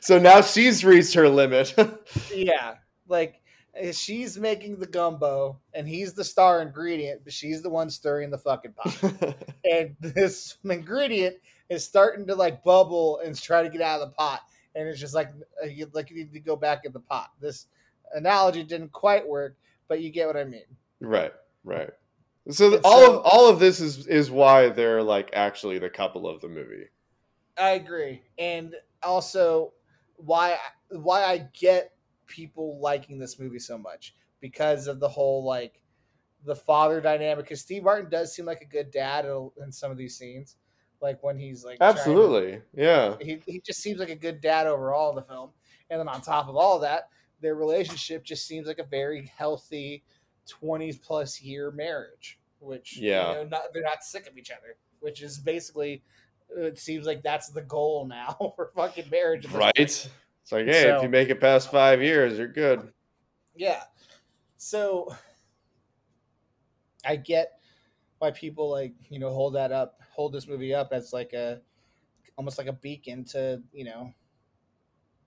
So 0.00 0.18
now 0.18 0.42
she's 0.42 0.84
reached 0.84 1.14
her 1.14 1.28
limit. 1.28 1.74
yeah. 2.34 2.74
Like 3.08 3.41
she's 3.92 4.38
making 4.38 4.78
the 4.78 4.86
gumbo 4.86 5.58
and 5.74 5.88
he's 5.88 6.12
the 6.12 6.24
star 6.24 6.60
ingredient, 6.62 7.22
but 7.24 7.32
she's 7.32 7.62
the 7.62 7.70
one 7.70 7.88
stirring 7.90 8.30
the 8.30 8.38
fucking 8.38 8.72
pot. 8.72 9.36
and 9.64 9.96
this 10.00 10.56
ingredient 10.64 11.36
is 11.68 11.84
starting 11.84 12.26
to 12.26 12.34
like 12.34 12.62
bubble 12.62 13.20
and 13.24 13.40
try 13.40 13.62
to 13.62 13.68
get 13.70 13.80
out 13.80 14.00
of 14.00 14.10
the 14.10 14.14
pot 14.14 14.40
and 14.74 14.86
it's 14.88 15.00
just 15.00 15.14
like 15.14 15.30
uh, 15.62 15.66
you 15.66 15.86
like 15.92 16.10
you 16.10 16.16
need 16.16 16.32
to 16.32 16.40
go 16.40 16.56
back 16.56 16.84
in 16.84 16.92
the 16.92 17.00
pot 17.00 17.30
this 17.40 17.66
analogy 18.14 18.62
didn't 18.62 18.92
quite 18.92 19.26
work 19.26 19.56
but 19.88 20.00
you 20.02 20.10
get 20.10 20.26
what 20.26 20.36
i 20.36 20.44
mean 20.44 20.64
Right, 21.00 21.32
right. 21.64 21.90
So 22.50 22.74
And 22.74 22.80
all 22.84 23.00
so- 23.00 23.18
of 23.20 23.22
all 23.24 23.48
of 23.48 23.58
this 23.58 23.80
is 23.80 24.06
is 24.06 24.30
why 24.30 24.68
they're 24.68 25.02
like 25.02 25.30
actually 25.32 25.78
the 25.78 25.88
couple 25.88 26.26
of 26.28 26.40
the 26.42 26.48
movie. 26.48 26.86
i 27.56 27.70
agree 27.70 28.22
and 28.38 28.74
also 29.02 29.72
why 30.16 30.56
why 30.90 31.24
i 31.24 31.46
get 31.54 31.91
people 32.26 32.78
liking 32.80 33.18
this 33.18 33.38
movie 33.38 33.58
so 33.58 33.76
much 33.78 34.14
because 34.40 34.86
of 34.86 35.00
the 35.00 35.08
whole 35.08 35.44
like 35.44 35.82
the 36.44 36.54
father 36.56 37.00
dynamic 37.00 37.44
because 37.44 37.60
steve 37.60 37.84
martin 37.84 38.10
does 38.10 38.34
seem 38.34 38.44
like 38.44 38.60
a 38.62 38.66
good 38.66 38.90
dad 38.90 39.24
in 39.64 39.70
some 39.70 39.90
of 39.90 39.96
these 39.96 40.16
scenes 40.16 40.56
like 41.00 41.22
when 41.22 41.36
he's 41.36 41.64
like 41.64 41.78
trying 41.78 41.94
to- 41.94 41.98
Absolutely, 42.00 42.60
yeah, 42.74 43.16
he, 43.20 43.40
he 43.44 43.60
just 43.60 43.80
seems 43.82 43.98
like 43.98 44.08
a 44.10 44.14
good 44.14 44.40
dad 44.40 44.68
overall 44.68 45.10
in 45.10 45.16
the 45.16 45.22
film. 45.22 45.50
And 45.90 45.98
then 45.98 46.06
on 46.08 46.20
top 46.20 46.48
of 46.48 46.54
all 46.54 46.78
that, 46.78 47.08
their 47.40 47.56
relationship 47.56 48.22
just 48.24 48.46
seems 48.46 48.68
like 48.68 48.78
a 48.78 48.84
very 48.84 49.28
healthy 49.36 50.04
20 50.48 50.92
plus 50.94 51.42
year 51.42 51.72
marriage, 51.72 52.38
which 52.60 52.98
Yeah. 52.98 53.30
you 53.30 53.34
know, 53.38 53.44
not, 53.50 53.62
they're 53.74 53.82
not 53.82 54.04
sick 54.04 54.28
of 54.28 54.38
each 54.38 54.52
other, 54.52 54.76
which 55.00 55.22
is 55.22 55.38
basically 55.38 56.04
it 56.56 56.78
seems 56.78 57.04
like 57.04 57.22
that's 57.24 57.48
the 57.48 57.62
goal 57.62 58.06
now 58.06 58.52
for 58.56 58.70
fucking 58.76 59.10
marriage. 59.10 59.44
Right? 59.48 59.74
point. 59.76 60.08
It's 60.42 60.52
like, 60.52 60.66
hey, 60.66 60.90
if 60.94 61.02
you 61.02 61.08
make 61.08 61.28
it 61.28 61.40
past 61.40 61.70
five 61.70 62.02
years, 62.02 62.36
you're 62.38 62.48
good. 62.48 62.92
Yeah. 63.54 63.82
So 64.56 65.14
I 67.04 67.16
get 67.16 67.58
why 68.18 68.30
people 68.30 68.70
like, 68.70 68.94
you 69.08 69.18
know, 69.18 69.30
hold 69.30 69.54
that 69.54 69.72
up, 69.72 70.00
hold 70.10 70.32
this 70.32 70.46
movie 70.46 70.74
up 70.74 70.88
as 70.92 71.12
like 71.12 71.32
a 71.32 71.60
almost 72.36 72.58
like 72.58 72.66
a 72.66 72.72
beacon 72.72 73.24
to, 73.26 73.62
you 73.72 73.84
know, 73.84 74.12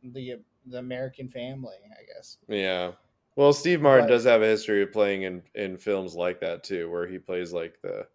the 0.04 0.36
the 0.66 0.78
American 0.80 1.30
family, 1.30 1.76
I 1.92 2.04
guess. 2.14 2.38
Yeah. 2.48 2.92
Well, 3.36 3.54
Steve 3.54 3.82
Martin 3.82 4.06
But- 4.08 4.14
does 4.14 4.24
have 4.26 4.42
a 4.42 4.46
history 4.48 4.82
of 4.82 4.92
playing 4.92 5.24
in, 5.24 5.44
in 5.56 5.78
films 5.78 6.16
like 6.16 6.40
that 6.40 6.64
too, 6.64 6.90
where 6.90 7.06
he 7.08 7.20
plays 7.20 7.52
like 7.52 7.82
the 7.82 8.08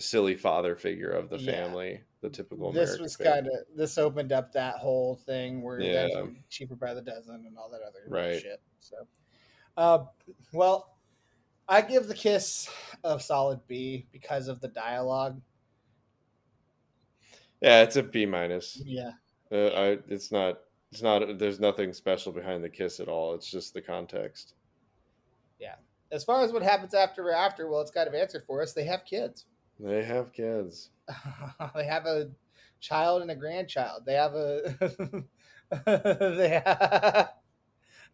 the 0.00 0.06
silly 0.06 0.34
father 0.34 0.74
figure 0.76 1.10
of 1.10 1.28
the 1.28 1.36
Yeah. 1.36 1.52
family, 1.52 2.00
the 2.22 2.30
typical 2.30 2.72
this 2.72 2.88
American 2.88 3.02
was 3.02 3.16
kind 3.18 3.46
of 3.46 3.52
this 3.76 3.98
opened 3.98 4.32
up 4.32 4.50
that 4.52 4.76
whole 4.76 5.16
thing 5.16 5.60
where 5.60 5.78
Yeah. 5.78 6.06
yeah. 6.06 6.26
cheaper 6.48 6.74
by 6.74 6.94
the 6.94 7.02
dozen 7.02 7.44
and 7.46 7.58
all 7.58 7.68
that 7.68 7.82
other 7.82 8.04
Right. 8.08 8.40
shit. 8.40 8.62
So, 8.78 9.06
uh, 9.76 10.06
well, 10.54 10.96
I 11.68 11.82
give 11.82 12.08
the 12.08 12.14
kiss 12.14 12.70
a 13.04 13.20
solid 13.20 13.60
B 13.66 14.06
because 14.10 14.48
of 14.48 14.60
the 14.62 14.68
dialogue. 14.68 15.42
Yeah, 17.60 17.82
it's 17.82 17.96
a 17.96 18.02
B 18.02 18.24
minus. 18.24 18.76
Yeah, 18.78 19.12
Uh, 19.52 19.66
I, 19.66 19.86
it's 20.08 20.32
not. 20.32 20.62
It's 20.92 21.02
not. 21.02 21.38
There's 21.38 21.60
nothing 21.60 21.92
special 21.92 22.32
behind 22.32 22.64
the 22.64 22.70
kiss 22.70 23.00
at 23.00 23.08
all. 23.08 23.34
It's 23.34 23.50
just 23.50 23.74
the 23.74 23.82
context. 23.82 24.54
Yeah. 25.58 25.76
As 26.10 26.24
far 26.24 26.42
as 26.42 26.52
what 26.52 26.62
happens 26.62 26.94
after 26.94 27.30
after, 27.30 27.68
well, 27.68 27.82
it's 27.82 27.90
kind 27.90 28.08
of 28.08 28.14
answered 28.14 28.44
for 28.46 28.62
us. 28.62 28.72
They 28.72 28.84
have 28.84 29.04
kids. 29.04 29.44
They 29.82 30.04
have 30.04 30.32
kids. 30.32 30.90
they 31.74 31.84
have 31.86 32.04
a 32.04 32.30
child 32.80 33.22
and 33.22 33.30
a 33.30 33.34
grandchild. 33.34 34.04
They 34.04 34.14
have 34.14 34.34
a 34.34 35.24
they 35.86 36.62
have 36.64 37.30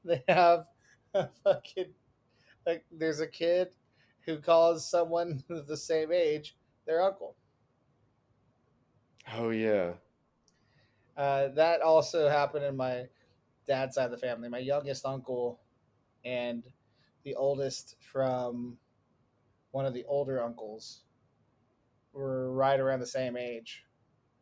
they 0.05 0.23
have 0.29 0.67
a 1.13 1.29
fucking 1.43 1.95
like 2.65 2.85
there's 2.93 3.21
a 3.21 3.27
kid 3.27 3.71
who 4.21 4.39
calls 4.39 4.89
someone 4.89 5.43
the 5.49 5.77
same 5.77 6.13
age 6.13 6.57
their 6.87 7.03
uncle. 7.03 7.35
Oh 9.35 9.51
yeah. 9.51 9.95
Uh, 11.17 11.49
that 11.49 11.81
also 11.81 12.29
happened 12.29 12.65
in 12.65 12.77
my 12.77 13.09
dad's 13.67 13.97
side 13.97 14.05
of 14.05 14.11
the 14.13 14.19
family. 14.19 14.49
My 14.49 14.59
youngest 14.59 15.05
uncle 15.05 15.59
and 16.25 16.65
the 17.25 17.35
oldest 17.35 17.97
from 18.01 18.79
one 19.73 19.87
of 19.87 19.95
the 19.95 20.05
older 20.05 20.43
uncles 20.43 21.03
were 22.17 22.53
right 22.53 22.81
around 22.81 23.01
the 23.01 23.07
same 23.07 23.37
age. 23.37 23.85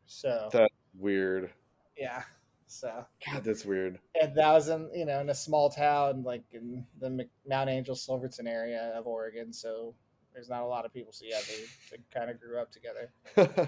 So 0.07 0.49
That 0.53 0.71
weird. 0.99 1.51
yeah, 1.97 2.23
so 2.67 3.05
God, 3.27 3.45
that's 3.45 3.65
weird. 3.65 3.99
and 4.21 4.35
that 4.37 4.53
was 4.53 4.69
in 4.69 4.91
you 4.95 5.05
know 5.07 5.21
in 5.21 5.31
a 5.31 5.35
small 5.35 5.71
town 5.71 6.23
like 6.23 6.45
in 6.53 6.85
the 7.01 7.27
Mount 7.47 7.71
Angel 7.71 7.95
Silverton 7.95 8.47
area 8.47 8.93
of 8.97 9.07
Oregon. 9.07 9.53
So 9.53 9.95
there's 10.33 10.49
not 10.49 10.63
a 10.63 10.67
lot 10.67 10.85
of 10.85 10.93
people. 10.93 11.13
So 11.13 11.25
yeah, 11.29 11.41
they, 11.49 11.97
they 11.97 12.03
kind 12.13 12.31
of 12.31 12.41
grew 12.41 12.61
up 12.61 12.71
together 12.71 13.13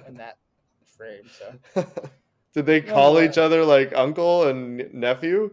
in 0.08 0.14
that 0.18 0.38
frame. 0.84 1.24
So 1.28 1.54
Did 2.54 2.66
they 2.66 2.80
No, 2.80 2.92
call 2.94 3.16
uh, 3.18 3.20
each 3.20 3.38
other 3.38 3.64
like 3.64 3.94
uncle 3.94 4.48
and 4.48 4.92
nephew? 4.94 5.52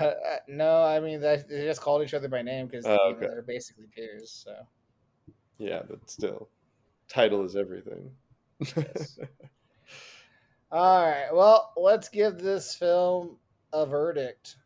uh, 0.00 0.04
uh, 0.04 0.36
no, 0.48 0.82
I 0.82 1.00
mean 1.00 1.20
they, 1.20 1.42
just 1.48 1.80
called 1.80 2.02
each 2.02 2.14
other 2.14 2.28
by 2.28 2.42
name 2.42 2.66
because 2.66 2.84
Oh, 2.86 2.92
you 2.92 2.98
know, 3.14 3.16
okay. 3.16 3.26
they're 3.26 3.42
basically 3.42 3.86
peers. 3.94 4.30
So 4.44 4.54
Yeah, 5.58 5.82
but 5.88 6.08
still, 6.10 6.48
title 7.14 7.44
is 7.44 7.56
everything. 7.56 8.10
Yes. 8.60 9.18
all 10.72 11.06
right, 11.06 11.28
well 11.32 11.72
let's 11.76 12.08
give 12.08 12.38
this 12.38 12.74
film 12.74 13.36
a 13.72 13.86
verdict. 13.86 14.56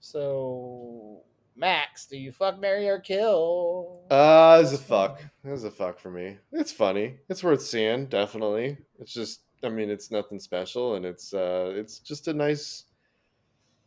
So 0.00 1.22
Max, 1.56 2.06
do 2.06 2.16
you 2.16 2.32
fuck, 2.32 2.58
marry, 2.58 2.88
or 2.88 2.98
kill? 2.98 4.00
Uh, 4.10 4.60
it's 4.62 4.72
a 4.72 4.78
fuck. 4.78 5.22
It's 5.44 5.64
a 5.64 5.70
fuck 5.70 5.98
for 5.98 6.10
me. 6.10 6.38
It's 6.50 6.72
funny. 6.72 7.18
It's 7.28 7.44
worth 7.44 7.62
seeing, 7.62 8.06
definitely. 8.06 8.78
It's 8.98 9.12
just, 9.12 9.42
I 9.62 9.68
mean, 9.68 9.90
it's 9.90 10.10
nothing 10.10 10.38
special, 10.38 10.94
and 10.94 11.04
it's, 11.04 11.34
uh, 11.34 11.72
it's 11.76 11.98
just 11.98 12.28
a 12.28 12.32
nice, 12.32 12.84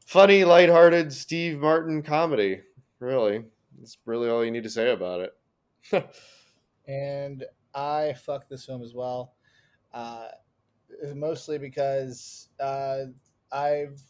funny, 0.05 0.43
lighthearted 0.43 1.11
Steve 1.11 1.59
Martin 1.59 2.03
comedy. 2.03 2.61
Really, 2.99 3.43
that's 3.79 3.97
really 4.05 4.29
all 4.29 4.45
you 4.45 4.51
need 4.51 4.63
to 4.63 4.69
say 4.69 4.91
about 4.91 5.21
it. 5.21 5.35
and 6.87 7.43
I 7.75 8.13
fuck 8.13 8.47
this 8.49 8.65
film 8.65 8.81
as 8.81 8.93
well. 8.93 9.33
Uh, 9.93 10.27
mostly 11.13 11.57
because 11.57 12.49
uh, 12.59 13.05
I've 13.51 14.01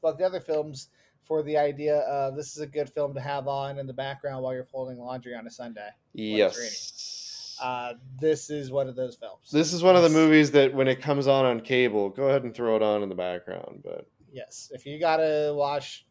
fucked 0.00 0.22
other 0.22 0.40
films 0.40 0.88
for 1.22 1.42
the 1.42 1.56
idea 1.56 1.98
of 2.00 2.36
this 2.36 2.56
is 2.56 2.58
a 2.58 2.66
good 2.66 2.90
film 2.90 3.14
to 3.14 3.20
have 3.20 3.46
on 3.46 3.78
in 3.78 3.86
the 3.86 3.92
background 3.92 4.42
while 4.42 4.52
you're 4.52 4.64
folding 4.64 4.98
laundry 4.98 5.34
on 5.34 5.46
a 5.46 5.50
Sunday. 5.50 5.88
yes. 6.14 7.56
Uh, 7.62 7.94
this 8.20 8.50
is 8.50 8.72
one 8.72 8.88
of 8.88 8.96
those 8.96 9.14
films. 9.14 9.50
this 9.52 9.72
is 9.72 9.84
one 9.84 9.94
of 9.94 10.02
the 10.02 10.08
movies 10.08 10.50
that 10.50 10.74
when 10.74 10.88
it 10.88 11.00
comes 11.00 11.28
on 11.28 11.44
on 11.44 11.60
cable, 11.60 12.08
go 12.08 12.24
ahead 12.24 12.42
and 12.42 12.54
throw 12.54 12.74
it 12.74 12.82
on 12.82 13.02
in 13.04 13.08
the 13.08 13.14
background. 13.14 13.82
But 13.84 14.08
Yes, 14.32 14.72
if 14.74 14.86
you 14.86 14.98
gotta 14.98 15.52
wash, 15.54 16.04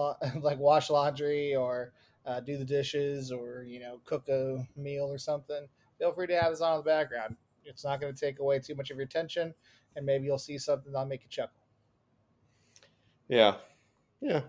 like 0.42 0.60
wash 0.60 0.90
laundry 0.90 1.56
or 1.56 1.94
uh, 2.26 2.42
do 2.42 2.58
the 2.58 2.66
dishes 2.66 3.32
or 3.32 3.64
you 3.64 3.80
know 3.80 4.00
cook 4.06 4.28
a 4.30 4.68
meal 4.76 5.06
or 5.06 5.18
something, 5.18 5.68
feel 6.00 6.12
free 6.14 6.28
to 6.28 6.40
have 6.40 6.52
this 6.52 6.62
on 6.62 6.74
in 6.74 6.80
the 6.80 6.84
background. 6.84 7.36
It's 7.66 7.84
not 7.84 8.00
going 8.00 8.14
to 8.14 8.20
take 8.20 8.40
away 8.40 8.60
too 8.60 8.76
much 8.76 8.92
of 8.92 8.98
your 8.98 9.06
attention, 9.06 9.54
and 9.96 10.06
maybe 10.06 10.26
you'll 10.26 10.38
see 10.38 10.58
something 10.58 10.92
that'll 10.92 11.08
make 11.08 11.24
you 11.24 11.30
chuckle. 11.30 11.60
yeah, 13.28 13.56
yeah, 14.22 14.42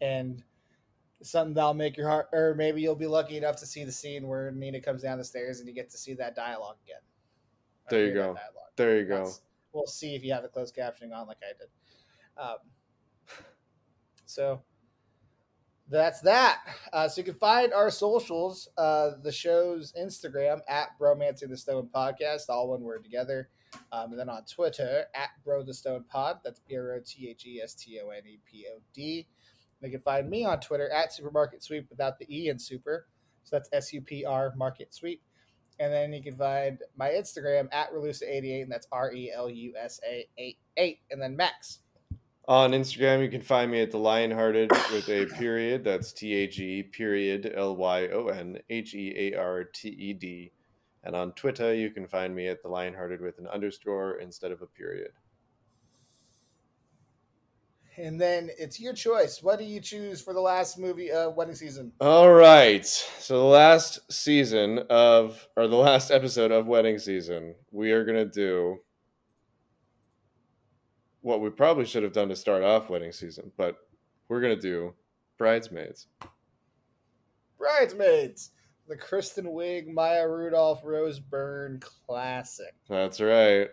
and 0.00 0.42
something 1.22 1.52
that'll 1.54 1.74
make 1.74 1.96
your 1.96 2.08
heart 2.08 2.28
or 2.32 2.54
maybe 2.54 2.80
you'll 2.80 2.94
be 2.94 3.06
lucky 3.06 3.36
enough 3.36 3.56
to 3.56 3.66
see 3.66 3.82
the 3.82 3.90
scene 3.90 4.28
where 4.28 4.52
nina 4.52 4.80
comes 4.80 5.02
down 5.02 5.18
the 5.18 5.24
stairs 5.24 5.58
and 5.58 5.68
you 5.68 5.74
get 5.74 5.90
to 5.90 5.98
see 5.98 6.14
that 6.14 6.36
dialogue 6.36 6.76
again 6.84 7.00
There 7.90 8.06
you 8.06 8.14
go. 8.14 8.36
there 8.76 8.98
you 8.98 9.04
go. 9.04 9.14
That's- 9.16 9.40
we'll 9.72 9.86
see 9.88 10.14
if 10.14 10.22
you 10.24 10.32
have 10.32 10.44
the 10.44 10.48
closed 10.48 10.76
captioning 10.76 11.12
on 11.12 11.26
like 11.26 11.38
i 11.42 11.52
did 11.58 11.68
um, 12.40 12.58
so 14.26 14.62
that's 15.90 16.20
that 16.20 16.58
uh, 16.92 17.08
so 17.08 17.20
you 17.20 17.24
can 17.24 17.34
find 17.34 17.72
our 17.72 17.90
socials 17.90 18.68
uh, 18.76 19.12
the 19.22 19.32
show's 19.32 19.92
instagram 19.98 20.60
at 20.68 20.88
bromancing 21.00 21.48
the 21.48 21.56
stone 21.56 21.88
podcast 21.94 22.48
all 22.48 22.70
one 22.70 22.82
word 22.82 23.02
together 23.02 23.48
um, 23.92 24.10
and 24.10 24.20
then 24.20 24.28
on 24.28 24.42
twitter 24.44 25.04
at 25.14 25.30
bro 25.44 25.62
the 25.62 25.74
stone 25.74 26.04
pod 26.10 26.38
that's 26.44 26.60
b-r-o-t-h-e-s-t-o-n-e-p-o-d 26.68 29.26
they 29.80 29.90
can 29.90 30.00
find 30.00 30.28
me 30.28 30.44
on 30.44 30.60
Twitter 30.60 30.90
at 30.90 31.12
Supermarket 31.12 31.62
Sweep 31.62 31.88
without 31.90 32.18
the 32.18 32.26
E 32.34 32.48
in 32.48 32.58
super. 32.58 33.06
So 33.44 33.56
that's 33.56 33.68
S 33.72 33.92
U 33.92 34.00
P 34.00 34.24
R 34.24 34.52
Market 34.56 34.92
Sweep. 34.92 35.22
And 35.80 35.92
then 35.92 36.12
you 36.12 36.22
can 36.22 36.36
find 36.36 36.78
my 36.96 37.10
Instagram 37.10 37.68
at 37.72 37.92
Relusa88, 37.92 38.62
and 38.62 38.72
that's 38.72 38.88
R 38.90 39.12
E 39.12 39.30
L 39.32 39.48
U 39.48 39.74
S 39.78 40.00
A 40.06 40.26
88. 40.36 40.98
And 41.10 41.22
then 41.22 41.36
Max. 41.36 41.80
On 42.48 42.70
Instagram, 42.70 43.22
you 43.22 43.28
can 43.28 43.42
find 43.42 43.70
me 43.70 43.82
at 43.82 43.90
the 43.90 43.98
Lionhearted 43.98 44.70
with 44.90 45.06
a 45.10 45.26
period. 45.36 45.84
That's 45.84 46.14
T 46.14 46.32
A 46.32 46.46
G 46.46 46.82
period 46.82 47.52
L 47.54 47.76
Y 47.76 48.08
O 48.08 48.28
N 48.28 48.58
H 48.70 48.94
E 48.94 49.12
A 49.14 49.38
R 49.38 49.64
T 49.64 49.90
E 49.90 50.14
D. 50.14 50.50
And 51.04 51.14
on 51.14 51.32
Twitter, 51.32 51.74
you 51.74 51.90
can 51.90 52.06
find 52.08 52.34
me 52.34 52.48
at 52.48 52.62
the 52.62 52.70
Lionhearted 52.70 53.20
with 53.20 53.38
an 53.38 53.48
underscore 53.48 54.20
instead 54.20 54.50
of 54.50 54.62
a 54.62 54.66
period. 54.66 55.10
And 57.98 58.18
then 58.18 58.48
it's 58.58 58.80
your 58.80 58.94
choice. 58.94 59.42
What 59.42 59.58
do 59.58 59.66
you 59.66 59.80
choose 59.80 60.22
for 60.22 60.32
the 60.32 60.40
last 60.40 60.78
movie 60.78 61.10
of 61.10 61.34
wedding 61.34 61.54
season? 61.54 61.92
All 62.00 62.32
right. 62.32 62.86
So 62.86 63.40
the 63.40 63.44
last 63.44 64.10
season 64.10 64.84
of, 64.88 65.46
or 65.54 65.66
the 65.66 65.76
last 65.76 66.10
episode 66.10 66.50
of 66.50 66.66
Wedding 66.66 66.98
Season, 66.98 67.56
we 67.72 67.90
are 67.90 68.04
going 68.04 68.16
to 68.16 68.24
do 68.24 68.78
what 71.20 71.40
we 71.40 71.50
probably 71.50 71.84
should 71.84 72.02
have 72.02 72.12
done 72.12 72.28
to 72.28 72.36
start 72.36 72.62
off 72.62 72.90
Wedding 72.90 73.12
Season, 73.12 73.50
but 73.56 73.76
we're 74.28 74.40
going 74.40 74.54
to 74.54 74.60
do 74.60 74.94
Bridesmaids. 75.38 76.06
Bridesmaids. 77.58 78.50
The 78.88 78.96
Kristen 78.96 79.44
Wiig, 79.46 79.86
Maya 79.86 80.26
Rudolph, 80.26 80.80
Rose 80.82 81.20
Byrne 81.20 81.78
classic. 81.80 82.74
That's 82.88 83.20
right. 83.20 83.68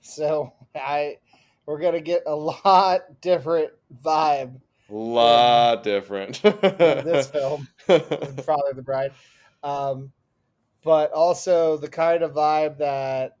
So 0.00 0.52
I 0.74 1.18
we're 1.66 1.78
gonna 1.78 2.00
get 2.00 2.22
a 2.26 2.34
lot 2.34 3.20
different 3.20 3.70
vibe 4.04 4.60
A 4.90 4.94
lot 4.94 5.84
different. 5.84 6.42
this 6.42 7.26
film. 7.30 7.68
Of 7.88 8.08
the 8.08 8.82
Bride. 8.84 9.12
Um, 9.62 10.10
but 10.82 11.12
also 11.12 11.76
the 11.76 11.88
kind 11.88 12.22
of 12.22 12.32
vibe 12.32 12.78
that 12.78 13.37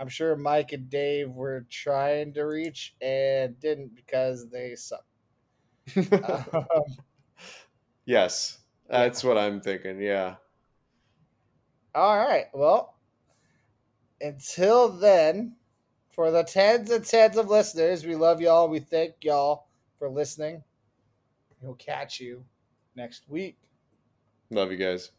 I'm 0.00 0.08
sure 0.08 0.34
Mike 0.34 0.72
and 0.72 0.88
Dave 0.88 1.30
were 1.30 1.66
trying 1.68 2.32
to 2.32 2.44
reach 2.44 2.94
and 3.02 3.60
didn't 3.60 3.94
because 3.94 4.48
they 4.48 4.74
suck. 4.74 5.04
Um, 5.94 6.64
yes, 8.06 8.58
that's 8.88 9.22
what 9.22 9.36
I'm 9.36 9.60
thinking. 9.60 10.00
Yeah. 10.00 10.36
all 11.94 12.16
right. 12.16 12.46
Well, 12.54 12.94
until 14.22 14.88
then, 14.88 15.56
for 16.08 16.30
the 16.30 16.44
tens 16.44 16.90
and 16.90 17.04
tens 17.04 17.36
of 17.36 17.48
listeners, 17.48 18.06
we 18.06 18.14
love 18.14 18.40
y'all. 18.40 18.70
We 18.70 18.80
thank 18.80 19.16
y'all 19.20 19.66
for 19.98 20.08
listening. 20.08 20.64
We'll 21.60 21.74
catch 21.74 22.20
you 22.20 22.42
next 22.96 23.28
week. 23.28 23.58
Love 24.50 24.72
you 24.72 24.78
guys. 24.78 25.10